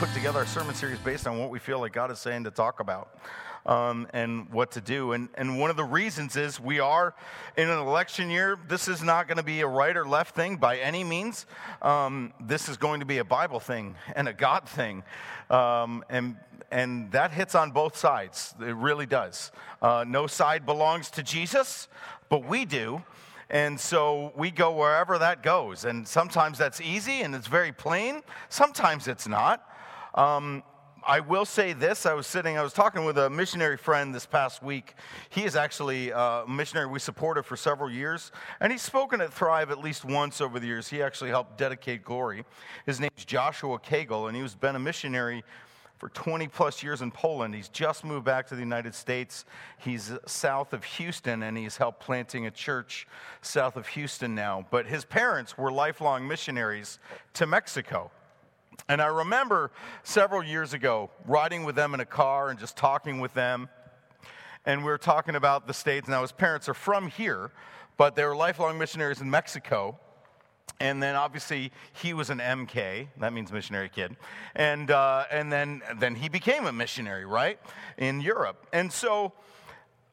put 0.00 0.14
together 0.14 0.40
a 0.40 0.46
sermon 0.46 0.74
series 0.74 0.98
based 1.00 1.26
on 1.26 1.38
what 1.38 1.50
we 1.50 1.58
feel 1.58 1.78
like 1.78 1.92
God 1.92 2.10
is 2.10 2.18
saying 2.18 2.44
to 2.44 2.50
talk 2.50 2.80
about 2.80 3.18
um, 3.66 4.06
and 4.14 4.48
what 4.48 4.70
to 4.70 4.80
do. 4.80 5.12
And, 5.12 5.28
and 5.34 5.60
one 5.60 5.68
of 5.68 5.76
the 5.76 5.84
reasons 5.84 6.36
is 6.36 6.58
we 6.58 6.80
are 6.80 7.14
in 7.58 7.68
an 7.68 7.78
election 7.78 8.30
year. 8.30 8.58
This 8.66 8.88
is 8.88 9.02
not 9.02 9.28
going 9.28 9.36
to 9.36 9.42
be 9.42 9.60
a 9.60 9.66
right 9.66 9.94
or 9.94 10.08
left 10.08 10.34
thing 10.34 10.56
by 10.56 10.78
any 10.78 11.04
means. 11.04 11.44
Um, 11.82 12.32
this 12.40 12.66
is 12.70 12.78
going 12.78 13.00
to 13.00 13.06
be 13.06 13.18
a 13.18 13.24
Bible 13.24 13.60
thing 13.60 13.94
and 14.16 14.26
a 14.26 14.32
God 14.32 14.66
thing. 14.66 15.02
Um, 15.50 16.02
and 16.08 16.36
and 16.70 17.12
that 17.12 17.32
hits 17.32 17.54
on 17.54 17.70
both 17.70 17.94
sides. 17.94 18.54
It 18.58 18.76
really 18.76 19.04
does. 19.04 19.52
Uh, 19.82 20.06
no 20.08 20.26
side 20.26 20.64
belongs 20.64 21.10
to 21.10 21.22
Jesus, 21.22 21.88
but 22.30 22.46
we 22.46 22.64
do. 22.64 23.02
And 23.50 23.78
so 23.78 24.32
we 24.34 24.50
go 24.50 24.72
wherever 24.72 25.18
that 25.18 25.42
goes. 25.42 25.84
And 25.84 26.08
sometimes 26.08 26.56
that's 26.56 26.80
easy 26.80 27.20
and 27.20 27.34
it's 27.34 27.48
very 27.48 27.72
plain, 27.72 28.22
sometimes 28.48 29.06
it's 29.06 29.28
not. 29.28 29.66
Um, 30.14 30.62
I 31.06 31.20
will 31.20 31.46
say 31.46 31.72
this. 31.72 32.04
I 32.04 32.12
was 32.12 32.26
sitting, 32.26 32.58
I 32.58 32.62
was 32.62 32.72
talking 32.72 33.04
with 33.04 33.16
a 33.16 33.30
missionary 33.30 33.76
friend 33.76 34.14
this 34.14 34.26
past 34.26 34.62
week. 34.62 34.94
He 35.30 35.44
is 35.44 35.56
actually 35.56 36.10
a 36.10 36.44
missionary 36.46 36.86
we 36.86 36.98
supported 36.98 37.44
for 37.44 37.56
several 37.56 37.90
years, 37.90 38.32
and 38.60 38.70
he's 38.70 38.82
spoken 38.82 39.20
at 39.20 39.32
Thrive 39.32 39.70
at 39.70 39.78
least 39.78 40.04
once 40.04 40.40
over 40.40 40.60
the 40.60 40.66
years. 40.66 40.88
He 40.88 41.02
actually 41.02 41.30
helped 41.30 41.56
dedicate 41.56 42.04
glory. 42.04 42.44
His 42.84 43.00
name's 43.00 43.24
Joshua 43.24 43.78
Kagel, 43.78 44.28
and 44.28 44.36
he's 44.36 44.54
been 44.54 44.76
a 44.76 44.80
missionary 44.80 45.42
for 45.96 46.08
20 46.10 46.48
plus 46.48 46.82
years 46.82 47.02
in 47.02 47.10
Poland. 47.10 47.54
He's 47.54 47.68
just 47.68 48.04
moved 48.04 48.24
back 48.24 48.46
to 48.48 48.54
the 48.54 48.62
United 48.62 48.94
States. 48.94 49.44
He's 49.78 50.12
south 50.26 50.72
of 50.72 50.84
Houston, 50.84 51.42
and 51.42 51.56
he's 51.56 51.76
helped 51.76 52.00
planting 52.00 52.46
a 52.46 52.50
church 52.50 53.06
south 53.42 53.76
of 53.76 53.86
Houston 53.88 54.34
now. 54.34 54.66
But 54.70 54.86
his 54.86 55.04
parents 55.04 55.56
were 55.56 55.70
lifelong 55.70 56.26
missionaries 56.26 56.98
to 57.34 57.46
Mexico. 57.46 58.10
And 58.88 59.00
I 59.00 59.06
remember 59.06 59.70
several 60.02 60.42
years 60.42 60.72
ago 60.72 61.10
riding 61.26 61.64
with 61.64 61.74
them 61.74 61.94
in 61.94 62.00
a 62.00 62.06
car 62.06 62.50
and 62.50 62.58
just 62.58 62.76
talking 62.76 63.20
with 63.20 63.34
them. 63.34 63.68
And 64.66 64.84
we 64.84 64.90
were 64.90 64.98
talking 64.98 65.36
about 65.36 65.66
the 65.66 65.74
States. 65.74 66.08
Now, 66.08 66.22
his 66.22 66.32
parents 66.32 66.68
are 66.68 66.74
from 66.74 67.08
here, 67.08 67.50
but 67.96 68.14
they 68.16 68.24
were 68.24 68.36
lifelong 68.36 68.78
missionaries 68.78 69.20
in 69.20 69.30
Mexico. 69.30 69.98
And 70.80 71.02
then 71.02 71.14
obviously 71.14 71.72
he 71.92 72.14
was 72.14 72.30
an 72.30 72.38
MK, 72.38 73.08
that 73.18 73.32
means 73.32 73.52
missionary 73.52 73.90
kid. 73.90 74.16
And, 74.54 74.90
uh, 74.90 75.24
and 75.30 75.52
then, 75.52 75.82
then 75.98 76.14
he 76.14 76.28
became 76.28 76.66
a 76.66 76.72
missionary, 76.72 77.26
right, 77.26 77.58
in 77.98 78.20
Europe. 78.20 78.66
And 78.72 78.90
so 78.90 79.34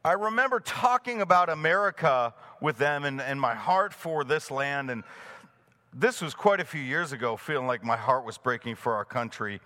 I 0.04 0.12
remember 0.12 0.60
talking 0.60 1.22
about 1.22 1.48
America 1.48 2.34
with 2.60 2.76
them 2.76 3.04
and, 3.04 3.20
and 3.20 3.40
my 3.40 3.54
heart 3.54 3.94
for 3.94 4.24
this 4.24 4.50
land 4.50 4.90
and 4.90 5.04
this 5.92 6.20
was 6.20 6.34
quite 6.34 6.60
a 6.60 6.64
few 6.64 6.80
years 6.80 7.12
ago, 7.12 7.36
feeling 7.36 7.66
like 7.66 7.84
my 7.84 7.96
heart 7.96 8.24
was 8.24 8.38
breaking 8.38 8.76
for 8.76 8.94
our 8.94 9.04
country. 9.04 9.60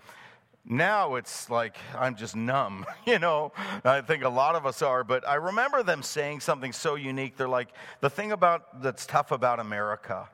Now 0.64 1.16
it's 1.16 1.50
like 1.50 1.76
I'm 1.98 2.14
just 2.14 2.36
numb, 2.36 2.86
you 3.06 3.18
know. 3.18 3.52
I 3.84 4.00
think 4.00 4.24
a 4.24 4.28
lot 4.28 4.54
of 4.54 4.64
us 4.64 4.82
are, 4.82 5.02
but 5.04 5.26
I 5.28 5.34
remember 5.34 5.82
them 5.82 6.02
saying 6.02 6.40
something 6.40 6.72
so 6.72 6.94
unique. 6.94 7.36
They're 7.36 7.48
like, 7.48 7.68
the 8.00 8.10
thing 8.10 8.32
about 8.32 8.82
that's 8.82 9.06
tough 9.06 9.32
about 9.32 9.58
America 9.58 10.28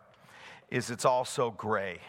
is 0.70 0.90
it's 0.90 1.04
all 1.04 1.24
so 1.24 1.50
gray 1.50 2.00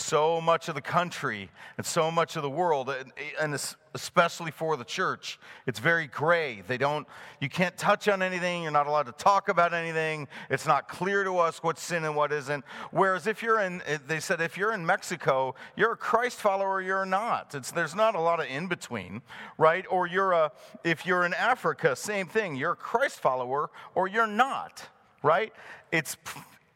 so 0.00 0.40
much 0.40 0.68
of 0.68 0.74
the 0.74 0.80
country 0.80 1.50
and 1.76 1.86
so 1.86 2.10
much 2.10 2.36
of 2.36 2.42
the 2.42 2.50
world, 2.50 2.94
and 3.40 3.54
especially 3.94 4.50
for 4.50 4.76
the 4.76 4.84
church, 4.84 5.38
it's 5.66 5.78
very 5.78 6.06
gray. 6.06 6.62
They 6.66 6.78
don't, 6.78 7.06
you 7.40 7.48
can't 7.48 7.76
touch 7.76 8.08
on 8.08 8.22
anything. 8.22 8.62
You're 8.62 8.72
not 8.72 8.86
allowed 8.86 9.06
to 9.06 9.12
talk 9.12 9.48
about 9.48 9.74
anything. 9.74 10.28
It's 10.48 10.66
not 10.66 10.88
clear 10.88 11.24
to 11.24 11.38
us 11.38 11.62
what's 11.62 11.82
sin 11.82 12.04
and 12.04 12.16
what 12.16 12.32
isn't. 12.32 12.64
Whereas 12.90 13.26
if 13.26 13.42
you're 13.42 13.60
in, 13.60 13.82
they 14.06 14.20
said, 14.20 14.40
if 14.40 14.56
you're 14.56 14.72
in 14.72 14.84
Mexico, 14.84 15.54
you're 15.76 15.92
a 15.92 15.96
Christ 15.96 16.38
follower, 16.40 16.80
you're 16.80 17.06
not. 17.06 17.54
It's, 17.54 17.70
there's 17.70 17.94
not 17.94 18.14
a 18.14 18.20
lot 18.20 18.40
of 18.40 18.46
in 18.46 18.66
between, 18.66 19.22
right? 19.58 19.84
Or 19.90 20.06
you're 20.06 20.32
a, 20.32 20.52
if 20.84 21.04
you're 21.04 21.24
in 21.24 21.34
Africa, 21.34 21.94
same 21.94 22.26
thing. 22.26 22.56
You're 22.56 22.72
a 22.72 22.76
Christ 22.76 23.20
follower 23.20 23.70
or 23.94 24.08
you're 24.08 24.26
not, 24.26 24.88
right? 25.22 25.52
It's 25.92 26.16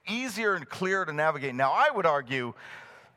easier 0.06 0.54
and 0.54 0.68
clearer 0.68 1.06
to 1.06 1.12
navigate. 1.12 1.54
Now, 1.54 1.72
I 1.72 1.90
would 1.90 2.06
argue 2.06 2.54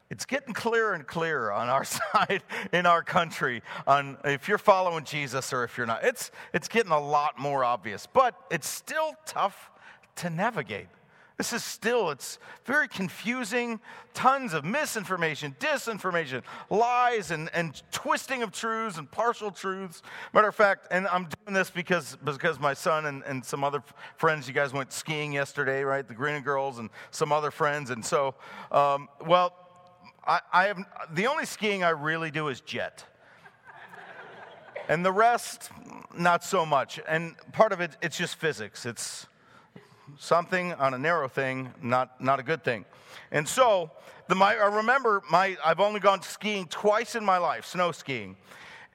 it's 0.10 0.26
getting 0.26 0.54
clearer 0.54 0.94
and 0.94 1.06
clearer 1.06 1.52
on 1.52 1.70
our 1.70 1.84
side 2.14 2.44
in 2.72 2.86
our 2.86 3.04
country 3.04 3.62
on 3.86 4.18
if 4.24 4.48
you're 4.48 4.58
following 4.58 5.04
Jesus 5.04 5.54
or 5.54 5.64
if 5.64 5.78
you're 5.78 5.88
not. 5.88 6.04
It's, 6.04 6.32
it's 6.54 6.68
getting 6.68 6.92
a 6.92 7.00
lot 7.00 7.40
more 7.40 7.64
obvious, 7.64 8.08
but 8.12 8.36
it's 8.50 8.68
still 8.68 9.16
tough 9.26 9.72
to 10.18 10.30
navigate. 10.30 10.88
This 11.38 11.54
is 11.54 11.64
still, 11.64 12.10
it's 12.10 12.40
very 12.66 12.88
confusing. 12.88 13.80
Tons 14.16 14.56
of 14.56 14.66
misinformation, 14.66 15.56
disinformation, 15.60 16.42
lies, 16.72 17.30
and, 17.30 17.52
and 17.54 17.80
twisting 17.92 18.42
of 18.42 18.52
truths 18.52 18.98
and 18.98 19.10
partial 19.10 19.52
truths. 19.52 20.02
Matter 20.34 20.48
of 20.48 20.56
fact, 20.56 20.88
and 20.90 21.08
I'm 21.08 21.28
doing 21.46 21.54
this 21.54 21.70
because, 21.70 22.18
because 22.24 22.60
my 22.60 22.74
son 22.74 23.06
and, 23.06 23.22
and 23.24 23.46
some 23.46 23.64
other 23.64 23.84
friends, 24.16 24.48
you 24.48 24.54
guys 24.56 24.74
went 24.74 24.92
skiing 24.92 25.32
yesterday, 25.32 25.84
right? 25.84 26.08
The 26.08 26.16
Green 26.16 26.42
Girls 26.42 26.80
and 26.80 26.90
some 27.12 27.32
other 27.32 27.52
friends. 27.52 27.92
And 27.92 28.04
so, 28.04 28.34
um, 28.72 29.08
well, 29.24 29.67
I, 30.28 30.42
I 30.52 30.64
have, 30.66 30.84
the 31.14 31.28
only 31.28 31.46
skiing 31.46 31.84
I 31.84 31.90
really 31.90 32.32
do 32.32 32.50
is 32.50 32.60
jet. 32.60 33.06
and 34.90 35.06
the 35.06 35.12
rest, 35.12 35.72
not 36.18 36.44
so 36.44 36.66
much. 36.66 37.00
And 37.08 37.36
part 37.54 37.72
of 37.72 37.80
it, 37.80 37.92
it's 38.02 38.18
just 38.18 38.36
physics. 38.36 38.86
It's 38.86 39.26
something 40.20 40.74
on 40.74 40.94
a 40.94 40.98
narrow 40.98 41.30
thing, 41.30 41.74
not, 41.82 42.22
not 42.22 42.40
a 42.42 42.44
good 42.44 42.64
thing. 42.64 42.84
And 43.32 43.48
so, 43.48 43.92
the, 44.28 44.36
my, 44.36 44.56
I 44.56 44.76
remember 44.76 45.22
my, 45.32 45.56
I've 45.64 45.80
only 45.80 46.02
gone 46.02 46.22
skiing 46.22 46.66
twice 46.66 47.16
in 47.16 47.24
my 47.24 47.38
life, 47.38 47.66
snow 47.66 47.94
skiing. 47.94 48.36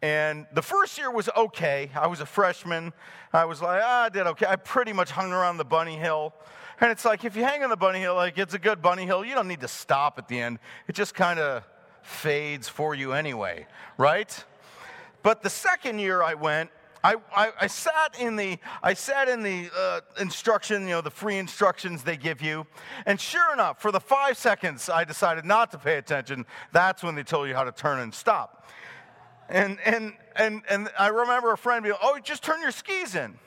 And 0.02 0.46
the 0.52 0.62
first 0.62 0.98
year 0.98 1.12
was 1.12 1.28
okay. 1.36 1.90
I 1.94 2.08
was 2.08 2.20
a 2.20 2.26
freshman. 2.26 2.92
I 3.32 3.44
was 3.44 3.62
like, 3.62 3.80
ah, 3.82 4.04
I 4.04 4.08
did 4.08 4.26
okay. 4.26 4.46
I 4.46 4.56
pretty 4.56 4.92
much 4.92 5.12
hung 5.12 5.32
around 5.32 5.58
the 5.58 5.64
bunny 5.64 5.96
hill. 5.96 6.34
And 6.80 6.90
it's 6.90 7.04
like 7.04 7.24
if 7.24 7.36
you 7.36 7.44
hang 7.44 7.62
on 7.62 7.70
the 7.70 7.76
bunny 7.76 8.00
hill, 8.00 8.16
like 8.16 8.36
it's 8.36 8.54
a 8.54 8.58
good 8.58 8.82
bunny 8.82 9.06
hill, 9.06 9.24
you 9.24 9.34
don't 9.34 9.46
need 9.46 9.60
to 9.60 9.68
stop 9.68 10.18
at 10.18 10.26
the 10.26 10.40
end. 10.40 10.58
It 10.88 10.96
just 10.96 11.14
kind 11.14 11.38
of 11.38 11.62
fades 12.02 12.68
for 12.68 12.96
you 12.96 13.12
anyway, 13.12 13.68
right? 13.96 14.44
But 15.22 15.42
the 15.42 15.50
second 15.50 16.00
year 16.00 16.20
I 16.20 16.34
went, 16.34 16.70
I, 17.04 17.16
I, 17.34 17.52
I, 17.62 17.66
sat 17.68 18.18
in 18.20 18.36
the 18.36 18.58
I 18.82 18.94
sat 18.94 19.28
in 19.28 19.42
the 19.42 19.70
uh, 19.76 20.00
instruction, 20.20 20.82
you 20.82 20.90
know, 20.90 21.00
the 21.00 21.10
free 21.10 21.36
instructions 21.36 22.04
they 22.04 22.16
give 22.16 22.40
you, 22.40 22.66
and 23.06 23.20
sure 23.20 23.52
enough, 23.52 23.82
for 23.82 23.90
the 23.90 23.98
five 23.98 24.36
seconds 24.36 24.88
I 24.88 25.02
decided 25.02 25.44
not 25.44 25.72
to 25.72 25.78
pay 25.78 25.98
attention. 25.98 26.46
That's 26.72 27.02
when 27.02 27.16
they 27.16 27.24
told 27.24 27.48
you 27.48 27.54
how 27.54 27.64
to 27.64 27.72
turn 27.72 27.98
and 28.00 28.14
stop. 28.14 28.68
And 29.48 29.78
and 29.84 30.14
and 30.36 30.62
and 30.68 30.88
I 30.98 31.08
remember 31.08 31.52
a 31.52 31.58
friend 31.58 31.82
being, 31.82 31.96
"Oh, 32.02 32.18
just 32.22 32.42
turn 32.42 32.60
your 32.60 32.70
skis 32.70 33.14
in." 33.14 33.38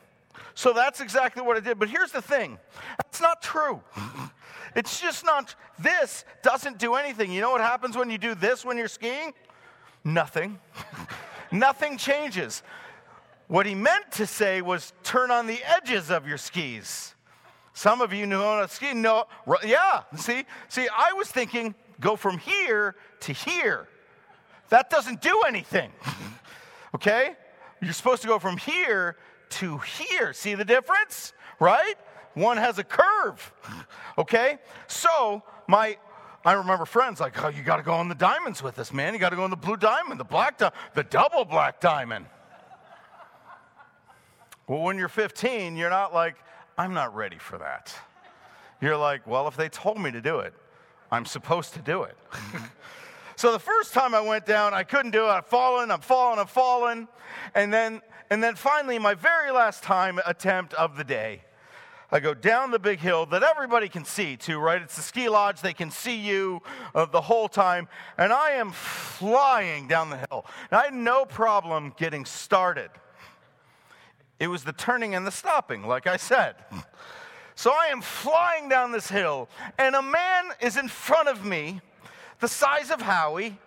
So 0.54 0.72
that's 0.72 1.02
exactly 1.02 1.42
what 1.42 1.58
I 1.58 1.60
did. 1.60 1.80
But 1.80 1.90
here's 1.90 2.12
the 2.12 2.22
thing 2.22 2.60
that's 2.98 3.22
not 3.22 3.42
true. 3.42 3.82
It's 4.76 5.00
just 5.00 5.24
not, 5.24 5.56
this 5.80 6.26
doesn't 6.44 6.78
do 6.78 6.96
anything. 6.96 7.32
You 7.32 7.40
know 7.40 7.52
what 7.52 7.62
happens 7.62 7.96
when 7.96 8.10
you 8.10 8.18
do 8.18 8.36
this 8.36 8.66
when 8.66 8.78
you're 8.78 8.90
skiing? 8.90 9.34
Nothing. 10.04 10.60
Nothing 11.52 11.98
changes. 11.98 12.62
What 13.48 13.66
he 13.66 13.74
meant 13.74 14.12
to 14.14 14.28
say 14.28 14.62
was 14.62 14.92
turn 15.02 15.32
on 15.32 15.48
the 15.48 15.60
edges 15.64 16.12
of 16.12 16.28
your 16.28 16.38
skis. 16.38 17.16
Some 17.74 18.02
of 18.02 18.12
you 18.12 18.26
know 18.26 18.42
how 18.42 18.62
to 18.62 18.68
ski. 18.68 18.94
No, 18.94 19.26
yeah. 19.64 20.04
See, 20.18 20.44
see, 20.68 20.88
I 20.96 21.14
was 21.14 21.30
thinking 21.30 21.74
go 22.02 22.16
from 22.18 22.38
here 22.38 22.96
to 23.22 23.34
here. 23.34 23.88
That 24.70 24.90
doesn't 24.90 25.22
do 25.22 25.44
anything. 25.48 25.92
okay? 26.96 27.36
You're 27.82 27.94
supposed 27.94 28.22
to 28.24 28.28
go 28.28 28.40
from 28.40 28.58
here 28.58 29.18
to 29.52 29.78
here. 29.80 30.34
See 30.34 30.56
the 30.56 30.66
difference? 30.66 31.34
Right? 31.60 31.96
One 32.34 32.58
has 32.58 32.80
a 32.80 32.84
curve. 32.84 33.54
Okay? 34.18 34.60
So, 34.88 35.44
my 35.68 35.98
I 36.46 36.54
remember 36.54 36.86
friends 36.86 37.20
like, 37.20 37.44
"Oh, 37.44 37.50
you 37.50 37.64
got 37.64 37.78
to 37.78 37.84
go 37.84 37.94
on 37.94 38.08
the 38.08 38.16
diamonds 38.16 38.64
with 38.64 38.80
us, 38.80 38.94
man. 38.94 39.14
You 39.14 39.20
got 39.20 39.32
to 39.32 39.36
go 39.36 39.44
on 39.44 39.50
the 39.50 39.58
blue 39.58 39.76
diamond, 39.76 40.20
the 40.20 40.24
black 40.24 40.58
diamond, 40.58 40.78
the 40.94 41.04
double 41.04 41.44
black 41.44 41.82
diamond." 41.82 42.28
Well, 44.66 44.84
when 44.84 44.98
you're 44.98 45.10
15, 45.10 45.76
you're 45.76 45.90
not 45.90 46.14
like, 46.14 46.38
"I'm 46.78 46.94
not 46.94 47.14
ready 47.14 47.40
for 47.40 47.58
that." 47.58 47.94
You're 48.80 48.96
like, 48.96 49.28
"Well, 49.28 49.50
if 49.50 49.58
they 49.58 49.68
told 49.68 50.00
me 50.00 50.12
to 50.12 50.22
do 50.22 50.40
it, 50.40 50.54
I'm 51.12 51.26
supposed 51.26 51.74
to 51.74 51.80
do 51.80 52.04
it. 52.04 52.18
so 53.36 53.52
the 53.52 53.60
first 53.60 53.94
time 53.94 54.16
I 54.16 54.22
went 54.22 54.46
down, 54.46 54.74
I 54.74 54.84
couldn't 54.84 55.12
do 55.12 55.26
it. 55.26 55.30
I'm 55.30 55.44
falling, 55.44 55.92
I'm 55.92 56.02
falling, 56.02 56.40
I'm 56.40 56.48
falling. 56.48 57.08
And 57.54 57.74
then, 57.74 58.02
and 58.30 58.44
then 58.44 58.56
finally, 58.56 58.98
my 59.00 59.14
very 59.14 59.52
last 59.52 59.84
time 59.84 60.20
attempt 60.26 60.74
of 60.76 60.98
the 60.98 61.04
day, 61.04 61.42
I 62.12 62.20
go 62.20 62.34
down 62.34 62.72
the 62.72 62.80
big 62.80 63.00
hill 63.00 63.26
that 63.28 63.44
everybody 63.44 63.90
can 63.90 64.06
see 64.06 64.38
too, 64.38 64.60
right? 64.60 64.82
It's 64.82 64.96
the 64.96 65.02
ski 65.02 65.28
lodge. 65.28 65.62
They 65.62 65.74
can 65.74 65.92
see 65.92 66.16
you 66.16 66.62
uh, 66.94 67.06
the 67.06 67.22
whole 67.22 67.50
time. 67.50 67.88
And 68.18 68.32
I 68.32 68.52
am 68.52 68.72
flying 68.72 69.88
down 69.88 70.12
the 70.12 70.18
hill. 70.18 70.46
And 70.72 70.80
I 70.80 70.86
had 70.86 70.94
no 70.94 71.26
problem 71.26 71.94
getting 71.98 72.24
started. 72.24 72.90
It 74.40 74.48
was 74.48 74.64
the 74.64 74.74
turning 74.74 75.16
and 75.16 75.26
the 75.26 75.32
stopping, 75.32 75.86
like 75.88 76.08
I 76.08 76.18
said. 76.18 76.56
So 77.58 77.72
I 77.72 77.86
am 77.86 78.02
flying 78.02 78.68
down 78.68 78.92
this 78.92 79.08
hill, 79.08 79.48
and 79.78 79.96
a 79.96 80.02
man 80.02 80.44
is 80.60 80.76
in 80.76 80.90
front 80.90 81.30
of 81.30 81.46
me, 81.46 81.80
the 82.40 82.48
size 82.48 82.92
of 82.92 83.02
Howie. 83.02 83.58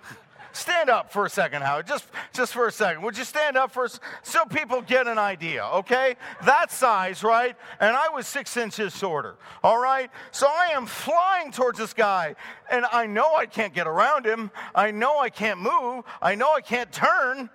Stand 0.53 0.91
up 0.91 1.13
for 1.13 1.25
a 1.25 1.31
second, 1.31 1.63
Howie. 1.63 1.85
Just, 1.85 2.07
just 2.33 2.53
for 2.53 2.67
a 2.67 2.73
second. 2.73 3.03
Would 3.03 3.17
you 3.17 3.25
stand 3.25 3.57
up 3.57 3.71
for 3.71 3.87
so 4.23 4.45
people 4.47 4.83
get 4.83 5.07
an 5.07 5.19
idea, 5.19 5.65
okay? 5.67 6.17
That 6.45 6.73
size, 6.73 7.23
right? 7.23 7.55
And 7.81 7.95
I 7.95 8.09
was 8.09 8.27
six 8.27 8.57
inches 8.57 8.97
shorter, 8.97 9.37
all 9.63 9.81
right? 9.81 10.11
So 10.33 10.49
I 10.49 10.71
am 10.73 10.87
flying 10.87 11.53
towards 11.53 11.79
this 11.79 11.95
guy, 11.95 12.35
and 12.71 12.87
I 12.91 13.07
know 13.07 13.37
I 13.37 13.47
can't 13.47 13.73
get 13.73 13.87
around 13.87 14.27
him. 14.27 14.51
I 14.75 14.91
know 14.91 15.21
I 15.21 15.31
can't 15.31 15.61
move. 15.61 16.05
I 16.21 16.35
know 16.35 16.53
I 16.53 16.61
can't 16.61 16.91
turn. 16.91 17.51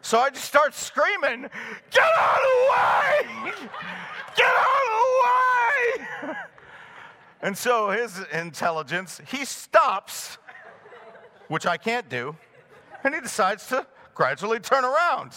So 0.00 0.18
I 0.18 0.30
just 0.30 0.44
start 0.44 0.74
screaming, 0.74 1.42
Get 1.90 2.02
out 2.18 2.38
of 2.38 2.42
the 2.44 2.58
way! 2.72 3.52
Get 4.36 4.46
out 4.46 4.66
of 4.84 6.24
the 6.24 6.28
way! 6.28 6.36
And 7.40 7.56
so 7.56 7.90
his 7.90 8.20
intelligence, 8.32 9.20
he 9.28 9.44
stops, 9.44 10.38
which 11.48 11.66
I 11.66 11.76
can't 11.76 12.08
do, 12.08 12.36
and 13.04 13.14
he 13.14 13.20
decides 13.20 13.66
to 13.68 13.86
gradually 14.14 14.60
turn 14.60 14.84
around. 14.84 15.32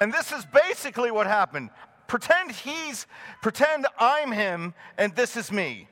And 0.00 0.12
this 0.12 0.32
is 0.32 0.44
basically 0.46 1.10
what 1.10 1.26
happened. 1.26 1.70
Pretend 2.06 2.52
he's, 2.52 3.06
pretend 3.42 3.86
I'm 3.98 4.30
him 4.30 4.74
and 4.96 5.14
this 5.14 5.36
is 5.36 5.50
me. 5.50 5.88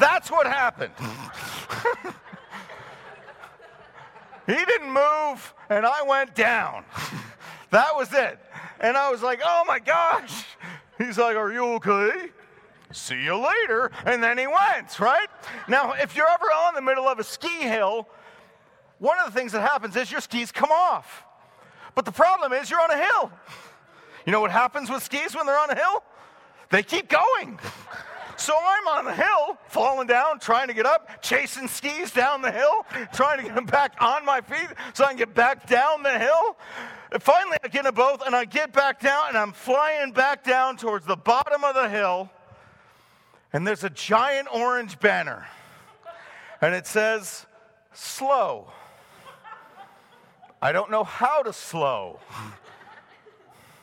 That's 0.00 0.30
what 0.30 0.46
happened. 0.46 0.94
He 4.46 4.52
didn't 4.52 4.92
move, 4.92 5.54
and 5.70 5.86
I 5.86 6.02
went 6.02 6.34
down. 6.34 6.84
that 7.70 7.94
was 7.94 8.12
it. 8.12 8.38
And 8.80 8.96
I 8.96 9.10
was 9.10 9.22
like, 9.22 9.40
oh 9.42 9.64
my 9.66 9.78
gosh. 9.78 10.44
He's 10.98 11.16
like, 11.18 11.36
are 11.36 11.52
you 11.52 11.64
okay? 11.74 12.28
See 12.94 13.22
you 13.22 13.36
later. 13.36 13.90
And 14.06 14.22
then 14.22 14.38
he 14.38 14.46
went, 14.46 15.00
right? 15.00 15.28
Now, 15.68 15.92
if 15.92 16.16
you're 16.16 16.30
ever 16.30 16.46
on 16.46 16.74
the 16.74 16.80
middle 16.80 17.08
of 17.08 17.18
a 17.18 17.24
ski 17.24 17.48
hill, 17.48 18.08
one 18.98 19.18
of 19.18 19.26
the 19.26 19.38
things 19.38 19.52
that 19.52 19.62
happens 19.62 19.96
is 19.96 20.10
your 20.10 20.20
skis 20.20 20.52
come 20.52 20.70
off. 20.70 21.24
But 21.94 22.04
the 22.04 22.12
problem 22.12 22.52
is 22.52 22.70
you're 22.70 22.80
on 22.80 22.90
a 22.90 22.96
hill. 22.96 23.32
You 24.24 24.32
know 24.32 24.40
what 24.40 24.52
happens 24.52 24.90
with 24.90 25.02
skis 25.02 25.34
when 25.34 25.44
they're 25.46 25.58
on 25.58 25.70
a 25.70 25.74
hill? 25.74 26.02
They 26.70 26.82
keep 26.82 27.08
going. 27.08 27.58
So 28.36 28.54
I'm 28.56 28.88
on 28.88 29.04
the 29.04 29.14
hill, 29.14 29.58
falling 29.68 30.06
down, 30.06 30.38
trying 30.38 30.68
to 30.68 30.74
get 30.74 30.86
up, 30.86 31.22
chasing 31.22 31.68
skis 31.68 32.10
down 32.10 32.42
the 32.42 32.50
hill, 32.50 32.86
trying 33.12 33.38
to 33.38 33.44
get 33.44 33.54
them 33.54 33.66
back 33.66 33.94
on 34.00 34.24
my 34.24 34.40
feet 34.40 34.68
so 34.92 35.04
I 35.04 35.08
can 35.08 35.16
get 35.16 35.34
back 35.34 35.68
down 35.68 36.02
the 36.02 36.18
hill. 36.18 36.56
And 37.12 37.22
finally, 37.22 37.56
I 37.62 37.68
get 37.68 37.84
them 37.84 37.94
both, 37.94 38.22
and 38.26 38.34
I 38.34 38.44
get 38.44 38.72
back 38.72 39.00
down, 39.00 39.28
and 39.28 39.36
I'm 39.36 39.52
flying 39.52 40.12
back 40.12 40.42
down 40.42 40.76
towards 40.76 41.06
the 41.06 41.16
bottom 41.16 41.62
of 41.62 41.74
the 41.74 41.88
hill. 41.88 42.30
And 43.54 43.64
there's 43.64 43.84
a 43.84 43.90
giant 43.90 44.48
orange 44.52 44.98
banner, 44.98 45.46
and 46.60 46.74
it 46.74 46.88
says, 46.88 47.46
Slow. 47.92 48.66
I 50.60 50.72
don't 50.72 50.90
know 50.90 51.04
how 51.04 51.42
to 51.42 51.52
slow. 51.52 52.18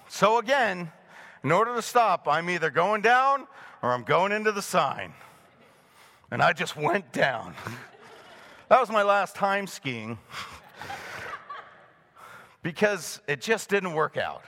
So, 0.09 0.39
again, 0.39 0.91
in 1.41 1.53
order 1.53 1.73
to 1.73 1.81
stop, 1.81 2.27
I'm 2.27 2.49
either 2.49 2.69
going 2.69 3.01
down 3.01 3.47
or 3.81 3.93
I'm 3.93 4.03
going 4.03 4.33
into 4.33 4.51
the 4.51 4.61
sign. 4.61 5.13
And 6.31 6.41
I 6.41 6.51
just 6.51 6.75
went 6.75 7.13
down. 7.13 7.53
that 8.67 8.77
was 8.81 8.89
my 8.89 9.03
last 9.03 9.35
time 9.35 9.67
skiing 9.67 10.17
because 12.61 13.21
it 13.25 13.39
just 13.39 13.69
didn't 13.69 13.93
work 13.93 14.17
out. 14.17 14.43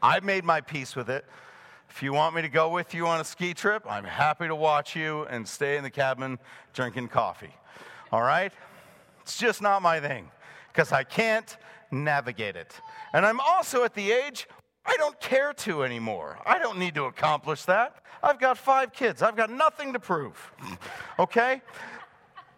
I 0.00 0.20
made 0.20 0.44
my 0.44 0.60
peace 0.60 0.94
with 0.94 1.10
it. 1.10 1.24
If 1.94 2.02
you 2.02 2.12
want 2.12 2.34
me 2.34 2.42
to 2.42 2.48
go 2.48 2.70
with 2.70 2.92
you 2.92 3.06
on 3.06 3.20
a 3.20 3.24
ski 3.24 3.54
trip, 3.54 3.84
I'm 3.88 4.02
happy 4.02 4.48
to 4.48 4.54
watch 4.56 4.96
you 4.96 5.26
and 5.26 5.46
stay 5.46 5.76
in 5.76 5.84
the 5.84 5.90
cabin 5.90 6.40
drinking 6.72 7.06
coffee. 7.06 7.54
All 8.10 8.20
right? 8.20 8.52
It's 9.20 9.38
just 9.38 9.62
not 9.62 9.80
my 9.80 10.00
thing 10.00 10.28
because 10.72 10.90
I 10.90 11.04
can't 11.04 11.56
navigate 11.92 12.56
it. 12.56 12.74
And 13.12 13.24
I'm 13.24 13.38
also 13.38 13.84
at 13.84 13.94
the 13.94 14.10
age 14.10 14.48
I 14.84 14.96
don't 14.96 15.18
care 15.20 15.52
to 15.52 15.84
anymore. 15.84 16.40
I 16.44 16.58
don't 16.58 16.78
need 16.78 16.96
to 16.96 17.04
accomplish 17.04 17.64
that. 17.66 18.02
I've 18.24 18.40
got 18.40 18.58
five 18.58 18.92
kids. 18.92 19.22
I've 19.22 19.36
got 19.36 19.50
nothing 19.50 19.92
to 19.92 20.00
prove. 20.00 20.50
Okay? 21.20 21.62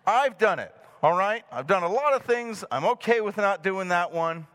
I've 0.06 0.38
done 0.38 0.60
it. 0.60 0.74
All 1.02 1.14
right? 1.14 1.44
I've 1.52 1.66
done 1.66 1.82
a 1.82 1.92
lot 1.92 2.14
of 2.14 2.22
things. 2.22 2.64
I'm 2.70 2.86
okay 2.86 3.20
with 3.20 3.36
not 3.36 3.62
doing 3.62 3.88
that 3.88 4.14
one, 4.14 4.46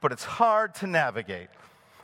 but 0.00 0.10
it's 0.10 0.24
hard 0.24 0.74
to 0.76 0.86
navigate. 0.86 1.48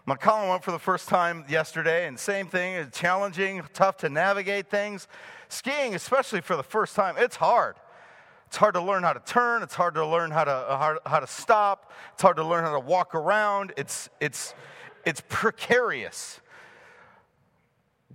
My 0.09 0.17
Colin 0.17 0.49
went 0.49 0.65
for 0.65 0.73
the 0.73 0.79
first 0.79 1.07
time 1.07 1.45
yesterday, 1.51 2.07
and 2.07 2.19
same 2.19 2.47
thing. 2.47 2.89
Challenging, 2.93 3.61
tough 3.75 3.99
to 3.99 4.09
navigate 4.09 4.71
things. 4.71 5.07
Skiing, 5.51 5.95
especially 5.95 6.41
for 6.41 6.57
the 6.57 6.63
first 6.63 6.97
time, 6.97 7.17
it's 7.19 7.37
hard. 7.37 7.77
It's 8.47 8.57
hard 8.57 8.73
to 8.73 8.81
learn 8.81 9.03
how 9.03 9.13
to 9.13 9.21
turn. 9.21 9.63
It's 9.63 9.75
hard 9.75 9.93
to 9.97 10.07
learn 10.07 10.31
how 10.31 10.45
to, 10.45 10.51
uh, 10.51 10.79
how, 10.79 10.99
how 11.05 11.21
to 11.21 11.27
stop. 11.27 11.93
It's 12.15 12.23
hard 12.23 12.39
to 12.39 12.43
learn 12.43 12.65
how 12.65 12.73
to 12.73 12.81
walk 12.81 13.15
around. 13.15 13.75
It's, 13.77 14.09
it's, 14.19 14.55
it's 15.05 15.23
precarious. 15.29 16.41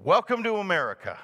Welcome 0.04 0.42
to 0.46 0.56
America 0.56 1.20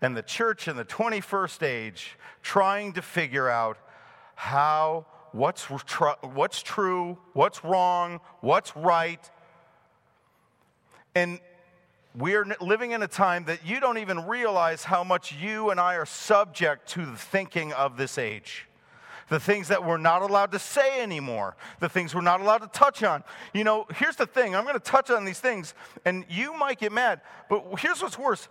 and 0.00 0.16
the 0.16 0.22
church 0.22 0.68
in 0.68 0.76
the 0.76 0.86
21st 0.86 1.62
age 1.64 2.16
trying 2.40 2.94
to 2.94 3.02
figure 3.02 3.50
out 3.50 3.76
how, 4.36 5.04
what's, 5.32 5.66
tr- 5.86 6.08
what's 6.22 6.62
true, 6.62 7.18
what's 7.32 7.64
wrong, 7.64 8.20
what's 8.40 8.76
right. 8.76 9.30
And 11.14 11.40
we're 12.14 12.46
living 12.60 12.92
in 12.92 13.02
a 13.02 13.08
time 13.08 13.44
that 13.44 13.66
you 13.66 13.80
don't 13.80 13.98
even 13.98 14.26
realize 14.26 14.84
how 14.84 15.04
much 15.04 15.34
you 15.34 15.70
and 15.70 15.78
I 15.78 15.94
are 15.94 16.06
subject 16.06 16.88
to 16.90 17.04
the 17.04 17.16
thinking 17.16 17.72
of 17.72 17.96
this 17.96 18.18
age 18.18 18.68
the 19.28 19.38
things 19.38 19.68
that 19.68 19.84
we're 19.84 19.98
not 19.98 20.22
allowed 20.22 20.52
to 20.52 20.58
say 20.58 21.00
anymore, 21.00 21.56
the 21.80 21.88
things 21.88 22.14
we're 22.14 22.20
not 22.20 22.40
allowed 22.40 22.58
to 22.58 22.68
touch 22.68 23.02
on. 23.02 23.22
You 23.52 23.64
know, 23.64 23.86
here's 23.94 24.16
the 24.16 24.26
thing 24.26 24.56
I'm 24.56 24.64
going 24.64 24.74
to 24.74 24.80
touch 24.80 25.10
on 25.10 25.24
these 25.24 25.40
things, 25.40 25.74
and 26.04 26.24
you 26.28 26.56
might 26.56 26.78
get 26.78 26.92
mad, 26.92 27.20
but 27.48 27.64
here's 27.78 28.02
what's 28.02 28.18
worse 28.18 28.48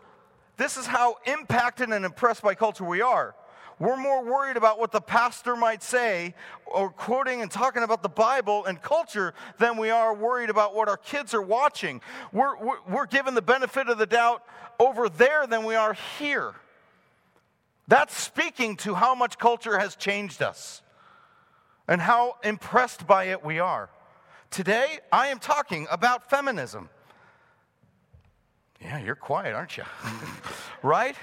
this 0.58 0.76
is 0.76 0.88
how 0.88 1.18
impacted 1.26 1.90
and 1.90 2.04
impressed 2.04 2.42
by 2.42 2.56
culture 2.56 2.84
we 2.84 3.02
are. 3.02 3.36
We're 3.80 3.98
more 3.98 4.24
worried 4.24 4.58
about 4.58 4.80
what 4.80 4.92
the 4.92 5.02
pastor 5.02 5.56
might 5.56 5.84
say 5.84 6.34
or 6.66 6.90
quoting 6.90 7.42
and 7.42 7.52
talking 7.52 7.84
about 7.84 8.02
the 8.02 8.10
Bible 8.10 8.66
and 8.66 8.82
culture 8.82 9.36
than 9.60 9.78
we 9.78 9.92
are 9.92 10.16
worried 10.16 10.50
about 10.50 10.74
what 10.74 10.90
our 10.90 10.98
kids 10.98 11.34
are 11.36 11.42
watching. 11.42 12.02
We're, 12.32 12.58
we're, 12.58 12.78
we're 12.90 13.06
given 13.06 13.36
the 13.36 13.42
benefit 13.42 13.88
of 13.88 14.00
the 14.00 14.08
doubt 14.08 14.44
over 14.80 15.10
there 15.10 15.46
than 15.46 15.64
we 15.64 15.76
are 15.76 15.94
here. 16.18 16.56
That's 17.88 18.18
speaking 18.18 18.78
to 18.78 18.96
how 18.96 19.14
much 19.14 19.38
culture 19.38 19.78
has 19.78 19.96
changed 19.96 20.42
us 20.42 20.82
and 21.88 22.02
how 22.02 22.38
impressed 22.44 23.06
by 23.06 23.26
it 23.26 23.46
we 23.46 23.60
are. 23.60 23.90
Today, 24.50 25.00
I 25.12 25.28
am 25.28 25.40
talking 25.40 25.88
about 25.92 26.30
feminism. 26.30 26.90
Yeah, 28.82 29.00
you're 29.00 29.16
quiet, 29.16 29.54
aren't 29.54 29.78
you? 29.78 29.84
right? 30.84 31.16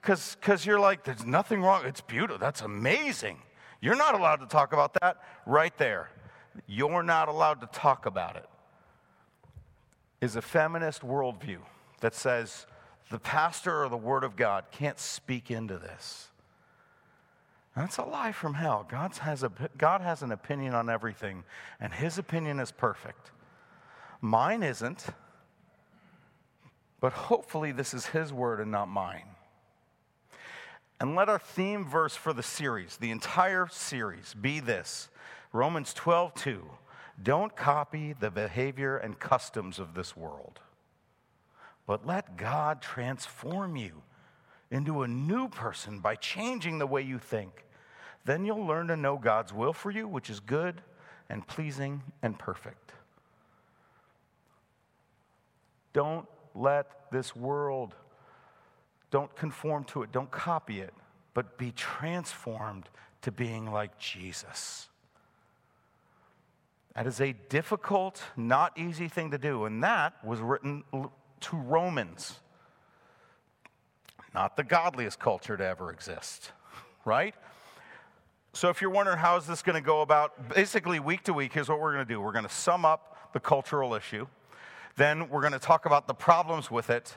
Because 0.00 0.64
you're 0.64 0.80
like, 0.80 1.04
there's 1.04 1.26
nothing 1.26 1.62
wrong. 1.62 1.84
It's 1.84 2.00
beautiful. 2.00 2.38
That's 2.38 2.62
amazing. 2.62 3.38
You're 3.80 3.96
not 3.96 4.14
allowed 4.14 4.36
to 4.36 4.46
talk 4.46 4.72
about 4.72 4.94
that 5.00 5.18
right 5.46 5.76
there. 5.78 6.10
You're 6.66 7.02
not 7.02 7.28
allowed 7.28 7.60
to 7.60 7.66
talk 7.66 8.06
about 8.06 8.36
it. 8.36 8.46
Is 10.20 10.36
a 10.36 10.42
feminist 10.42 11.02
worldview 11.02 11.58
that 12.00 12.14
says 12.14 12.66
the 13.10 13.18
pastor 13.18 13.84
or 13.84 13.88
the 13.88 13.96
Word 13.96 14.24
of 14.24 14.36
God 14.36 14.64
can't 14.70 14.98
speak 14.98 15.50
into 15.50 15.78
this. 15.78 16.28
That's 17.76 17.98
a 17.98 18.02
lie 18.02 18.32
from 18.32 18.54
hell. 18.54 18.84
God's 18.88 19.18
has 19.18 19.44
a, 19.44 19.52
God 19.76 20.00
has 20.00 20.22
an 20.22 20.32
opinion 20.32 20.74
on 20.74 20.90
everything, 20.90 21.44
and 21.80 21.92
His 21.92 22.18
opinion 22.18 22.58
is 22.58 22.72
perfect. 22.72 23.30
Mine 24.20 24.64
isn't, 24.64 25.06
but 27.00 27.12
hopefully 27.12 27.70
this 27.70 27.94
is 27.94 28.06
His 28.06 28.32
word 28.32 28.58
and 28.58 28.72
not 28.72 28.88
mine. 28.88 29.28
And 31.00 31.14
let 31.14 31.28
our 31.28 31.38
theme 31.38 31.84
verse 31.84 32.16
for 32.16 32.32
the 32.32 32.42
series, 32.42 32.96
the 32.96 33.10
entire 33.10 33.68
series, 33.70 34.34
be 34.34 34.60
this 34.60 35.08
Romans 35.52 35.94
12 35.94 36.34
2. 36.34 36.64
Don't 37.22 37.56
copy 37.56 38.12
the 38.12 38.30
behavior 38.30 38.96
and 38.96 39.18
customs 39.18 39.78
of 39.78 39.94
this 39.94 40.16
world 40.16 40.60
but 41.88 42.06
let 42.06 42.36
God 42.36 42.82
transform 42.82 43.74
you 43.74 44.02
into 44.70 45.02
a 45.02 45.08
new 45.08 45.48
person 45.48 46.00
by 46.00 46.16
changing 46.16 46.78
the 46.78 46.86
way 46.86 47.00
you 47.00 47.18
think, 47.18 47.64
then 48.26 48.44
you'll 48.44 48.66
learn 48.66 48.88
to 48.88 48.96
know 48.96 49.16
God's 49.16 49.54
will 49.54 49.72
for 49.72 49.90
you, 49.90 50.06
which 50.06 50.28
is 50.28 50.38
good 50.38 50.82
and 51.30 51.48
pleasing 51.48 52.02
and 52.22 52.38
perfect. 52.38 52.92
Don't 55.94 56.28
let 56.54 57.10
this 57.10 57.34
world, 57.34 57.94
don't 59.10 59.34
conform 59.36 59.84
to 59.84 60.02
it, 60.02 60.12
don't 60.12 60.30
copy 60.30 60.80
it, 60.80 60.94
but 61.34 61.58
be 61.58 61.72
transformed 61.72 62.88
to 63.22 63.32
being 63.32 63.70
like 63.70 63.98
Jesus. 63.98 64.88
That 66.94 67.06
is 67.06 67.20
a 67.20 67.32
difficult, 67.48 68.22
not 68.36 68.76
easy 68.78 69.08
thing 69.08 69.30
to 69.30 69.38
do, 69.38 69.64
and 69.66 69.84
that 69.84 70.14
was 70.24 70.40
written 70.40 70.82
to 70.92 71.56
Romans. 71.56 72.40
Not 74.34 74.56
the 74.56 74.64
godliest 74.64 75.18
culture 75.18 75.56
to 75.56 75.64
ever 75.64 75.90
exist, 75.90 76.52
right? 77.04 77.34
So 78.52 78.68
if 78.68 78.80
you're 78.80 78.90
wondering 78.90 79.18
how 79.18 79.36
is 79.36 79.46
this 79.46 79.62
going 79.62 79.80
to 79.80 79.86
go 79.86 80.00
about, 80.00 80.48
basically 80.54 80.98
week 80.98 81.22
to 81.24 81.32
week, 81.32 81.52
here's 81.52 81.68
what 81.68 81.80
we're 81.80 81.92
going 81.92 82.04
to 82.04 82.12
do. 82.12 82.20
We're 82.20 82.32
going 82.32 82.46
to 82.46 82.50
sum 82.50 82.84
up 82.84 83.32
the 83.32 83.40
cultural 83.40 83.94
issue. 83.94 84.26
Then 84.96 85.28
we're 85.28 85.42
going 85.42 85.52
to 85.52 85.60
talk 85.60 85.86
about 85.86 86.08
the 86.08 86.14
problems 86.14 86.70
with 86.70 86.90
it. 86.90 87.16